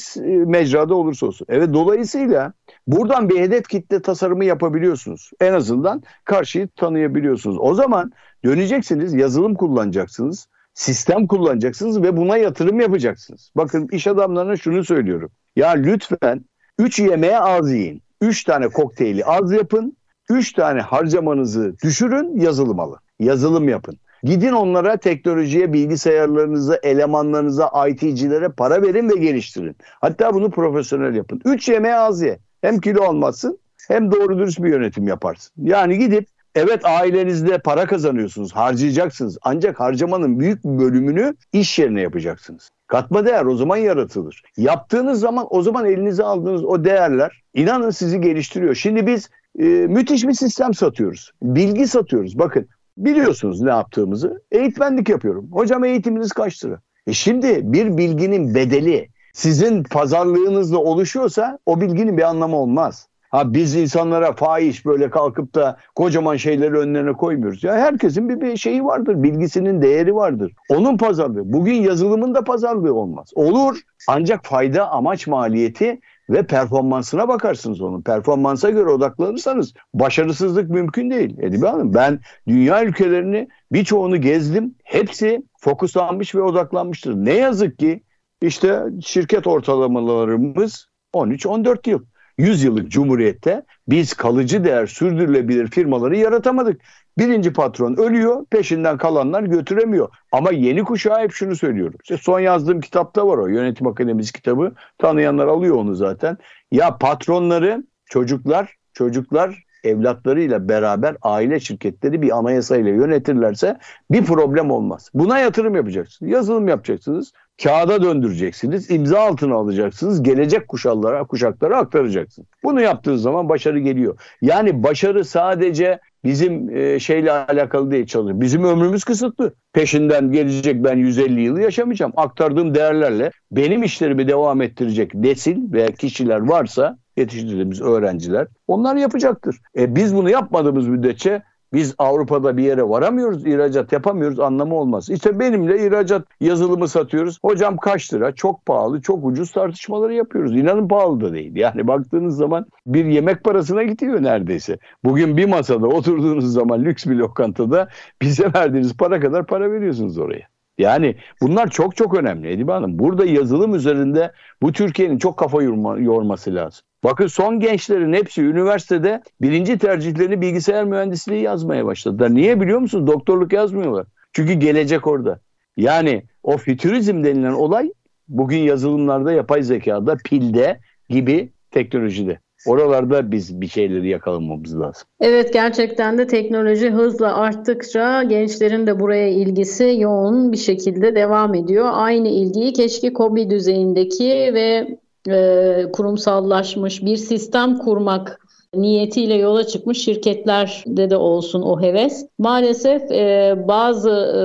mecrada 0.45 0.95
olursa 0.95 1.25
olsun. 1.25 1.47
Evet 1.49 1.73
dolayısıyla 1.73 2.53
buradan 2.91 3.29
bir 3.29 3.39
hedef 3.39 3.67
kitle 3.67 4.01
tasarımı 4.01 4.45
yapabiliyorsunuz. 4.45 5.31
En 5.41 5.53
azından 5.53 6.03
karşıyı 6.25 6.67
tanıyabiliyorsunuz. 6.67 7.57
O 7.59 7.73
zaman 7.73 8.11
döneceksiniz, 8.45 9.13
yazılım 9.13 9.55
kullanacaksınız, 9.55 10.47
sistem 10.73 11.27
kullanacaksınız 11.27 12.01
ve 12.01 12.17
buna 12.17 12.37
yatırım 12.37 12.79
yapacaksınız. 12.79 13.51
Bakın 13.55 13.87
iş 13.91 14.07
adamlarına 14.07 14.55
şunu 14.55 14.83
söylüyorum. 14.83 15.31
Ya 15.55 15.69
lütfen 15.69 16.45
3 16.79 16.99
yemeğe 16.99 17.39
az 17.39 17.71
yiyin. 17.71 18.01
3 18.21 18.43
tane 18.43 18.67
kokteyli 18.67 19.25
az 19.25 19.51
yapın. 19.51 19.97
3 20.29 20.53
tane 20.53 20.81
harcamanızı 20.81 21.75
düşürün, 21.83 22.39
yazılım 22.39 22.79
alın. 22.79 22.99
Yazılım 23.19 23.69
yapın. 23.69 23.97
Gidin 24.23 24.51
onlara 24.51 24.97
teknolojiye, 24.97 25.73
bilgisayarlarınıza, 25.73 26.79
elemanlarınıza, 26.83 27.71
IT'cilere 27.89 28.49
para 28.49 28.81
verin 28.81 29.09
ve 29.09 29.15
geliştirin. 29.15 29.75
Hatta 30.01 30.33
bunu 30.33 30.51
profesyonel 30.51 31.15
yapın. 31.15 31.41
Üç 31.45 31.69
yemeğe 31.69 31.95
az 31.95 32.21
ye. 32.21 32.39
Hem 32.61 32.79
kilo 32.79 33.03
almazsın 33.03 33.59
hem 33.87 34.11
doğru 34.11 34.37
dürüst 34.37 34.63
bir 34.63 34.69
yönetim 34.69 35.07
yaparsın. 35.07 35.53
Yani 35.57 35.97
gidip 35.97 36.27
Evet 36.55 36.85
ailenizde 36.85 37.57
para 37.57 37.85
kazanıyorsunuz, 37.85 38.55
harcayacaksınız. 38.55 39.37
Ancak 39.41 39.79
harcamanın 39.79 40.39
büyük 40.39 40.63
bir 40.63 40.79
bölümünü 40.79 41.35
iş 41.53 41.79
yerine 41.79 42.01
yapacaksınız. 42.01 42.69
Katma 42.87 43.25
değer 43.25 43.45
o 43.45 43.55
zaman 43.55 43.77
yaratılır. 43.77 44.43
Yaptığınız 44.57 45.19
zaman 45.19 45.47
o 45.49 45.61
zaman 45.61 45.85
elinize 45.85 46.23
aldığınız 46.23 46.63
o 46.63 46.83
değerler 46.83 47.41
inanın 47.53 47.89
sizi 47.89 48.21
geliştiriyor. 48.21 48.75
Şimdi 48.75 49.07
biz 49.07 49.29
e, 49.59 49.63
müthiş 49.63 50.27
bir 50.27 50.33
sistem 50.33 50.73
satıyoruz. 50.73 51.31
Bilgi 51.41 51.87
satıyoruz. 51.87 52.39
Bakın 52.39 52.67
biliyorsunuz 52.97 53.61
ne 53.61 53.69
yaptığımızı. 53.69 54.41
Eğitmenlik 54.51 55.09
yapıyorum. 55.09 55.47
Hocam 55.51 55.83
eğitiminiz 55.85 56.31
kaç 56.31 56.65
lira? 56.65 56.79
E 57.07 57.13
şimdi 57.13 57.73
bir 57.73 57.97
bilginin 57.97 58.55
bedeli 58.55 59.09
sizin 59.33 59.83
pazarlığınızla 59.83 60.77
oluşuyorsa 60.77 61.59
o 61.65 61.81
bilginin 61.81 62.17
bir 62.17 62.23
anlamı 62.23 62.55
olmaz. 62.55 63.09
Ha 63.29 63.53
biz 63.53 63.75
insanlara 63.75 64.33
fahiş 64.33 64.85
böyle 64.85 65.09
kalkıp 65.09 65.55
da 65.55 65.77
kocaman 65.95 66.35
şeyleri 66.35 66.77
önlerine 66.77 67.13
koymuyoruz. 67.13 67.63
Ya 67.63 67.75
herkesin 67.75 68.29
bir, 68.29 68.41
bir 68.41 68.57
şeyi 68.57 68.85
vardır, 68.85 69.23
bilgisinin 69.23 69.81
değeri 69.81 70.15
vardır. 70.15 70.53
Onun 70.69 70.97
pazarlığı. 70.97 71.53
Bugün 71.53 71.73
yazılımın 71.73 72.35
da 72.35 72.43
pazarlığı 72.43 72.93
olmaz. 72.93 73.31
Olur 73.35 73.79
ancak 74.07 74.45
fayda, 74.45 74.91
amaç, 74.91 75.27
maliyeti 75.27 75.99
ve 76.29 76.43
performansına 76.43 77.27
bakarsınız 77.27 77.81
onun. 77.81 78.01
Performansa 78.01 78.69
göre 78.69 78.89
odaklanırsanız 78.89 79.73
başarısızlık 79.93 80.69
mümkün 80.69 81.11
değil. 81.11 81.37
Edibe 81.39 81.67
Hanım 81.67 81.93
ben 81.93 82.19
dünya 82.47 82.85
ülkelerini 82.85 83.47
birçoğunu 83.71 84.21
gezdim. 84.21 84.75
Hepsi 84.83 85.43
fokuslanmış 85.59 86.35
ve 86.35 86.41
odaklanmıştır. 86.41 87.15
Ne 87.15 87.33
yazık 87.33 87.79
ki 87.79 88.03
işte 88.41 88.83
şirket 89.01 89.47
ortalamalarımız 89.47 90.87
13-14 91.13 91.89
yıl. 91.89 92.03
100 92.37 92.63
yıllık 92.63 92.91
cumhuriyette 92.91 93.63
biz 93.87 94.13
kalıcı 94.13 94.63
değer 94.63 94.87
sürdürülebilir 94.87 95.67
firmaları 95.67 96.17
yaratamadık. 96.17 96.81
Birinci 97.17 97.53
patron 97.53 97.95
ölüyor, 97.95 98.45
peşinden 98.45 98.97
kalanlar 98.97 99.43
götüremiyor. 99.43 100.09
Ama 100.31 100.51
yeni 100.51 100.83
kuşağa 100.83 101.19
hep 101.19 101.31
şunu 101.31 101.55
söylüyorum. 101.55 101.99
İşte 102.03 102.17
son 102.17 102.39
yazdığım 102.39 102.81
kitapta 102.81 103.27
var 103.27 103.37
o 103.37 103.47
yönetim 103.47 103.87
akademisi 103.87 104.33
kitabı. 104.33 104.71
Tanıyanlar 104.97 105.47
alıyor 105.47 105.75
onu 105.75 105.95
zaten. 105.95 106.37
Ya 106.71 106.97
patronları 106.97 107.83
çocuklar, 108.05 108.75
çocuklar 108.93 109.63
evlatlarıyla 109.83 110.69
beraber 110.69 111.15
aile 111.21 111.59
şirketleri 111.59 112.21
bir 112.21 112.37
anayasayla 112.37 112.91
yönetirlerse 112.91 113.77
bir 114.11 114.25
problem 114.25 114.71
olmaz. 114.71 115.09
Buna 115.13 115.39
yatırım 115.39 115.75
yapacaksınız. 115.75 116.31
Yazılım 116.31 116.67
yapacaksınız 116.67 117.33
kağıda 117.63 118.03
döndüreceksiniz, 118.03 118.91
imza 118.91 119.19
altına 119.19 119.55
alacaksınız, 119.55 120.23
gelecek 120.23 120.67
kuşaklara, 120.67 121.23
kuşaklara 121.23 121.77
aktaracaksınız. 121.77 122.47
Bunu 122.63 122.81
yaptığınız 122.81 123.21
zaman 123.21 123.49
başarı 123.49 123.79
geliyor. 123.79 124.19
Yani 124.41 124.83
başarı 124.83 125.25
sadece 125.25 125.99
bizim 126.23 126.77
e, 126.77 126.99
şeyle 126.99 127.31
alakalı 127.31 127.91
değil 127.91 128.05
çalışıyor. 128.05 128.41
Bizim 128.41 128.63
ömrümüz 128.63 129.03
kısıtlı. 129.03 129.53
Peşinden 129.73 130.31
gelecek 130.31 130.83
ben 130.83 130.97
150 130.97 131.41
yıl 131.41 131.57
yaşamayacağım. 131.57 132.13
Aktardığım 132.15 132.75
değerlerle 132.75 133.31
benim 133.51 133.83
işlerimi 133.83 134.27
devam 134.27 134.61
ettirecek 134.61 135.13
nesil 135.15 135.71
veya 135.71 135.91
kişiler 135.91 136.39
varsa 136.39 136.97
yetiştirdiğimiz 137.17 137.81
öğrenciler 137.81 138.47
onlar 138.67 138.95
yapacaktır. 138.95 139.57
E, 139.77 139.95
biz 139.95 140.15
bunu 140.15 140.29
yapmadığımız 140.29 140.87
müddetçe 140.87 141.41
biz 141.73 141.95
Avrupa'da 141.97 142.57
bir 142.57 142.63
yere 142.63 142.89
varamıyoruz, 142.89 143.45
ihracat 143.45 143.91
yapamıyoruz 143.91 144.39
anlamı 144.39 144.75
olmaz. 144.75 145.09
İşte 145.09 145.39
benimle 145.39 145.85
ihracat 145.85 146.27
yazılımı 146.39 146.87
satıyoruz. 146.87 147.39
Hocam 147.43 147.77
kaç 147.77 148.13
lira? 148.13 148.35
Çok 148.35 148.65
pahalı, 148.65 149.01
çok 149.01 149.25
ucuz 149.25 149.51
tartışmaları 149.51 150.13
yapıyoruz. 150.13 150.55
İnanın 150.55 150.87
pahalı 150.87 151.21
da 151.21 151.33
değil. 151.33 151.55
Yani 151.55 151.87
baktığınız 151.87 152.37
zaman 152.37 152.65
bir 152.85 153.05
yemek 153.05 153.43
parasına 153.43 153.83
gidiyor 153.83 154.23
neredeyse. 154.23 154.77
Bugün 155.03 155.37
bir 155.37 155.45
masada 155.45 155.87
oturduğunuz 155.87 156.53
zaman 156.53 156.85
lüks 156.85 157.05
bir 157.05 157.15
lokantada 157.15 157.87
bize 158.21 158.53
verdiğiniz 158.55 158.97
para 158.97 159.19
kadar 159.19 159.45
para 159.45 159.71
veriyorsunuz 159.71 160.17
oraya. 160.17 160.47
Yani 160.77 161.15
bunlar 161.41 161.69
çok 161.69 161.95
çok 161.95 162.17
önemli 162.17 162.51
Edibe 162.51 162.71
Hanım. 162.71 162.99
Burada 162.99 163.25
yazılım 163.25 163.75
üzerinde 163.75 164.31
bu 164.61 164.71
Türkiye'nin 164.71 165.17
çok 165.17 165.37
kafa 165.37 165.63
yorma, 165.63 165.97
yorması 165.99 166.55
lazım. 166.55 166.88
Bakın 167.03 167.27
son 167.27 167.59
gençlerin 167.59 168.13
hepsi 168.13 168.41
üniversitede 168.41 169.21
birinci 169.41 169.77
tercihlerini 169.77 170.41
bilgisayar 170.41 170.85
mühendisliği 170.85 171.41
yazmaya 171.41 171.85
başladılar. 171.85 172.35
Niye 172.35 172.61
biliyor 172.61 172.79
musunuz? 172.79 173.07
Doktorluk 173.07 173.53
yazmıyorlar. 173.53 174.07
Çünkü 174.33 174.53
gelecek 174.53 175.07
orada. 175.07 175.39
Yani 175.77 176.23
o 176.43 176.57
fütürizm 176.57 177.23
denilen 177.23 177.53
olay 177.53 177.91
bugün 178.27 178.57
yazılımlarda, 178.57 179.31
yapay 179.31 179.63
zekada, 179.63 180.17
pilde 180.25 180.79
gibi 181.09 181.51
teknolojide. 181.71 182.39
Oralarda 182.65 183.31
biz 183.31 183.61
bir 183.61 183.67
şeyleri 183.67 184.09
yakalamamız 184.09 184.79
lazım. 184.79 185.07
Evet 185.19 185.53
gerçekten 185.53 186.17
de 186.17 186.27
teknoloji 186.27 186.89
hızla 186.89 187.37
arttıkça 187.37 188.23
gençlerin 188.23 188.87
de 188.87 188.99
buraya 188.99 189.29
ilgisi 189.29 189.95
yoğun 189.99 190.51
bir 190.51 190.57
şekilde 190.57 191.15
devam 191.15 191.55
ediyor. 191.55 191.89
Aynı 191.91 192.27
ilgiyi 192.27 192.73
keşke 192.73 193.13
KOBİ 193.13 193.49
düzeyindeki 193.49 194.51
ve 194.53 194.97
e, 195.27 195.85
kurumsallaşmış 195.93 197.05
bir 197.05 197.17
sistem 197.17 197.77
kurmak 197.77 198.39
niyetiyle 198.73 199.33
yola 199.33 199.67
çıkmış 199.67 199.97
şirketlerde 199.97 201.09
de 201.09 201.17
olsun 201.17 201.61
o 201.61 201.81
heves. 201.81 202.25
Maalesef 202.39 203.11
e, 203.11 203.55
bazı 203.67 204.09
e, 204.09 204.41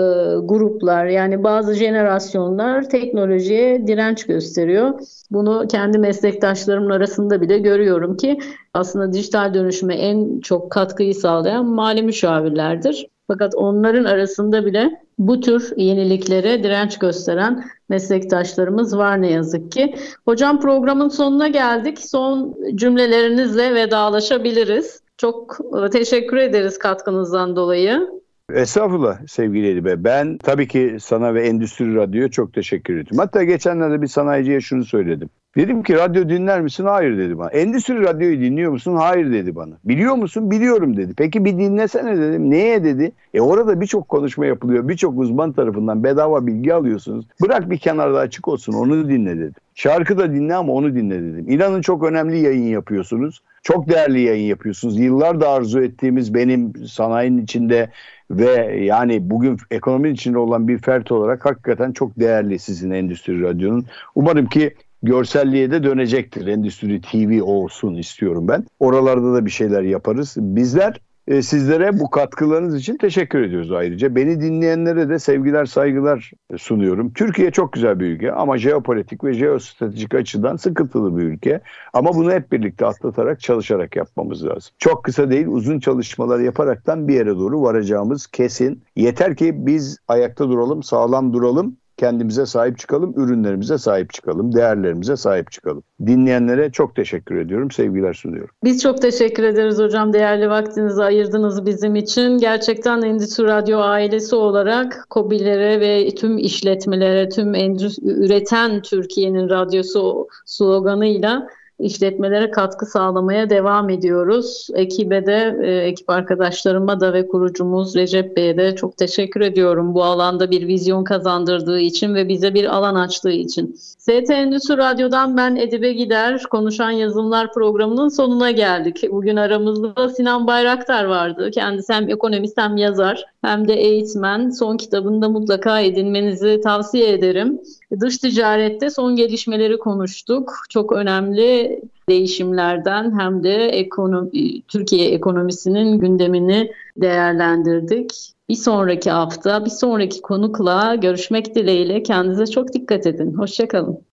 gruplar 0.46 1.06
yani 1.06 1.44
bazı 1.44 1.74
jenerasyonlar 1.74 2.88
teknolojiye 2.88 3.86
direnç 3.86 4.26
gösteriyor. 4.26 5.00
Bunu 5.30 5.66
kendi 5.68 5.98
meslektaşlarımın 5.98 6.90
arasında 6.90 7.40
bile 7.40 7.58
görüyorum 7.58 8.16
ki 8.16 8.38
aslında 8.74 9.12
dijital 9.12 9.54
dönüşüme 9.54 9.94
en 9.94 10.40
çok 10.40 10.72
katkıyı 10.72 11.14
sağlayan 11.14 11.66
mali 11.66 12.02
müşavirlerdir. 12.02 13.13
Fakat 13.26 13.54
onların 13.54 14.04
arasında 14.04 14.66
bile 14.66 14.90
bu 15.18 15.40
tür 15.40 15.72
yeniliklere 15.76 16.62
direnç 16.62 16.98
gösteren 16.98 17.64
meslektaşlarımız 17.88 18.98
var 18.98 19.22
ne 19.22 19.30
yazık 19.30 19.72
ki. 19.72 19.94
Hocam 20.24 20.60
programın 20.60 21.08
sonuna 21.08 21.48
geldik. 21.48 21.98
Son 21.98 22.56
cümlelerinizle 22.74 23.74
vedalaşabiliriz. 23.74 25.00
Çok 25.16 25.58
e, 25.86 25.90
teşekkür 25.90 26.36
ederiz 26.36 26.78
katkınızdan 26.78 27.56
dolayı. 27.56 28.08
Estağfurullah 28.52 29.18
sevgili 29.26 29.70
Edibe. 29.70 30.04
Ben 30.04 30.38
tabii 30.38 30.68
ki 30.68 30.96
sana 31.00 31.34
ve 31.34 31.46
Endüstri 31.46 31.94
Radyo'ya 31.94 32.28
çok 32.28 32.52
teşekkür 32.54 32.94
ediyorum. 32.94 33.18
Hatta 33.18 33.44
geçenlerde 33.44 34.02
bir 34.02 34.06
sanayiciye 34.06 34.60
şunu 34.60 34.84
söyledim. 34.84 35.30
Dedim 35.56 35.82
ki 35.82 35.94
radyo 35.94 36.28
dinler 36.28 36.60
misin? 36.60 36.84
Hayır 36.84 37.18
dedi 37.18 37.38
bana. 37.38 37.50
Endüstri 37.50 38.00
radyoyu 38.00 38.40
dinliyor 38.40 38.72
musun? 38.72 38.96
Hayır 38.96 39.32
dedi 39.32 39.56
bana. 39.56 39.74
Biliyor 39.84 40.14
musun? 40.14 40.50
Biliyorum 40.50 40.96
dedi. 40.96 41.14
Peki 41.16 41.44
bir 41.44 41.58
dinlesene 41.58 42.18
dedim. 42.18 42.50
Neye 42.50 42.84
dedi? 42.84 43.12
E 43.34 43.40
orada 43.40 43.80
birçok 43.80 44.08
konuşma 44.08 44.46
yapılıyor. 44.46 44.88
Birçok 44.88 45.18
uzman 45.18 45.52
tarafından 45.52 46.04
bedava 46.04 46.46
bilgi 46.46 46.74
alıyorsunuz. 46.74 47.26
Bırak 47.42 47.70
bir 47.70 47.78
kenarda 47.78 48.18
açık 48.18 48.48
olsun 48.48 48.72
onu 48.72 49.08
dinle 49.08 49.38
dedim. 49.38 49.54
Şarkı 49.74 50.18
da 50.18 50.32
dinle 50.32 50.54
ama 50.54 50.72
onu 50.72 50.94
dinle 50.94 51.22
dedim. 51.22 51.44
İnanın 51.48 51.80
çok 51.80 52.04
önemli 52.04 52.38
yayın 52.38 52.68
yapıyorsunuz. 52.68 53.42
Çok 53.62 53.88
değerli 53.88 54.20
yayın 54.20 54.46
yapıyorsunuz. 54.46 54.98
Yıllarda 54.98 55.48
arzu 55.48 55.82
ettiğimiz 55.82 56.34
benim 56.34 56.86
sanayinin 56.86 57.42
içinde 57.42 57.90
ve 58.30 58.78
yani 58.84 59.30
bugün 59.30 59.58
ekonominin 59.70 60.14
içinde 60.14 60.38
olan 60.38 60.68
bir 60.68 60.78
fert 60.78 61.12
olarak 61.12 61.44
hakikaten 61.44 61.92
çok 61.92 62.20
değerli 62.20 62.58
sizin 62.58 62.90
Endüstri 62.90 63.42
Radyo'nun. 63.42 63.86
Umarım 64.14 64.46
ki 64.46 64.74
görselliğe 65.04 65.70
de 65.70 65.82
dönecektir. 65.82 66.46
Endüstri 66.46 67.00
TV 67.00 67.42
olsun 67.42 67.94
istiyorum 67.94 68.48
ben. 68.48 68.64
Oralarda 68.80 69.34
da 69.34 69.46
bir 69.46 69.50
şeyler 69.50 69.82
yaparız. 69.82 70.34
Bizler 70.38 71.00
e, 71.28 71.42
sizlere 71.42 72.00
bu 72.00 72.10
katkılarınız 72.10 72.76
için 72.76 72.96
teşekkür 72.96 73.42
ediyoruz 73.42 73.72
ayrıca. 73.72 74.14
Beni 74.14 74.40
dinleyenlere 74.40 75.08
de 75.08 75.18
sevgiler, 75.18 75.64
saygılar 75.64 76.30
sunuyorum. 76.56 77.12
Türkiye 77.12 77.50
çok 77.50 77.72
güzel 77.72 78.00
bir 78.00 78.06
ülke 78.06 78.32
ama 78.32 78.58
jeopolitik 78.58 79.24
ve 79.24 79.32
jeostratejik 79.34 80.14
açıdan 80.14 80.56
sıkıntılı 80.56 81.18
bir 81.18 81.22
ülke. 81.22 81.60
Ama 81.92 82.14
bunu 82.14 82.32
hep 82.32 82.52
birlikte 82.52 82.86
atlatarak, 82.86 83.40
çalışarak 83.40 83.96
yapmamız 83.96 84.46
lazım. 84.46 84.72
Çok 84.78 85.04
kısa 85.04 85.30
değil, 85.30 85.46
uzun 85.46 85.80
çalışmalar 85.80 86.40
yaparaktan 86.40 87.08
bir 87.08 87.14
yere 87.14 87.30
doğru 87.30 87.62
varacağımız 87.62 88.26
kesin. 88.26 88.82
Yeter 88.96 89.36
ki 89.36 89.66
biz 89.66 89.98
ayakta 90.08 90.48
duralım, 90.48 90.82
sağlam 90.82 91.32
duralım 91.32 91.76
kendimize 91.96 92.46
sahip 92.46 92.78
çıkalım, 92.78 93.14
ürünlerimize 93.16 93.78
sahip 93.78 94.12
çıkalım, 94.12 94.54
değerlerimize 94.54 95.16
sahip 95.16 95.52
çıkalım. 95.52 95.82
Dinleyenlere 96.06 96.72
çok 96.72 96.96
teşekkür 96.96 97.36
ediyorum, 97.36 97.70
sevgiler 97.70 98.14
sunuyorum. 98.14 98.54
Biz 98.64 98.82
çok 98.82 99.02
teşekkür 99.02 99.42
ederiz 99.42 99.78
hocam. 99.78 100.12
Değerli 100.12 100.50
vaktinizi 100.50 101.02
ayırdınız 101.02 101.66
bizim 101.66 101.96
için. 101.96 102.38
Gerçekten 102.38 103.02
Endüstri 103.02 103.44
Radyo 103.44 103.78
ailesi 103.78 104.36
olarak 104.36 105.06
COBİ'lere 105.10 105.80
ve 105.80 106.14
tüm 106.14 106.38
işletmelere, 106.38 107.28
tüm 107.28 107.54
endüstri, 107.54 108.06
üreten 108.06 108.82
Türkiye'nin 108.82 109.48
radyosu 109.48 110.28
sloganıyla 110.46 111.48
işletmelere 111.78 112.50
katkı 112.50 112.86
sağlamaya 112.86 113.50
devam 113.50 113.90
ediyoruz. 113.90 114.68
Ekibe 114.74 115.26
de, 115.26 115.58
e, 115.62 115.76
ekip 115.76 116.10
arkadaşlarıma 116.10 117.00
da 117.00 117.12
ve 117.12 117.28
kurucumuz 117.28 117.96
Recep 117.96 118.36
Bey'e 118.36 118.56
de 118.56 118.76
çok 118.76 118.96
teşekkür 118.96 119.40
ediyorum 119.40 119.94
bu 119.94 120.04
alanda 120.04 120.50
bir 120.50 120.66
vizyon 120.66 121.04
kazandırdığı 121.04 121.80
için 121.80 122.14
ve 122.14 122.28
bize 122.28 122.54
bir 122.54 122.76
alan 122.76 122.94
açtığı 122.94 123.32
için. 123.32 123.76
ST 123.98 124.30
Endüstri 124.30 124.76
Radyo'dan 124.76 125.36
ben 125.36 125.56
Edibe 125.56 125.92
Gider, 125.92 126.42
Konuşan 126.42 126.90
Yazılımlar 126.90 127.52
programının 127.52 128.08
sonuna 128.08 128.50
geldik. 128.50 129.04
Bugün 129.10 129.36
aramızda 129.36 130.08
Sinan 130.08 130.46
Bayraktar 130.46 131.04
vardı. 131.04 131.50
Kendisi 131.54 131.92
hem 131.92 132.08
ekonomist 132.08 132.58
hem 132.58 132.76
yazar 132.76 133.24
hem 133.42 133.68
de 133.68 133.74
eğitmen. 133.74 134.50
Son 134.50 134.76
kitabını 134.76 135.22
da 135.22 135.28
mutlaka 135.28 135.80
edinmenizi 135.80 136.60
tavsiye 136.60 137.12
ederim. 137.12 137.60
Dış 138.00 138.18
ticarette 138.18 138.90
son 138.90 139.16
gelişmeleri 139.16 139.78
konuştuk. 139.78 140.52
Çok 140.68 140.92
önemli 140.92 141.80
değişimlerden 142.08 143.18
hem 143.18 143.44
de 143.44 143.68
ekonomi, 143.68 144.62
Türkiye 144.62 145.10
ekonomisinin 145.10 145.98
gündemini 145.98 146.70
değerlendirdik. 146.96 148.34
Bir 148.48 148.54
sonraki 148.54 149.10
hafta, 149.10 149.64
bir 149.64 149.70
sonraki 149.70 150.22
konukla 150.22 150.94
görüşmek 150.94 151.54
dileğiyle 151.54 152.02
kendinize 152.02 152.46
çok 152.46 152.72
dikkat 152.72 153.06
edin. 153.06 153.34
Hoşçakalın. 153.34 153.98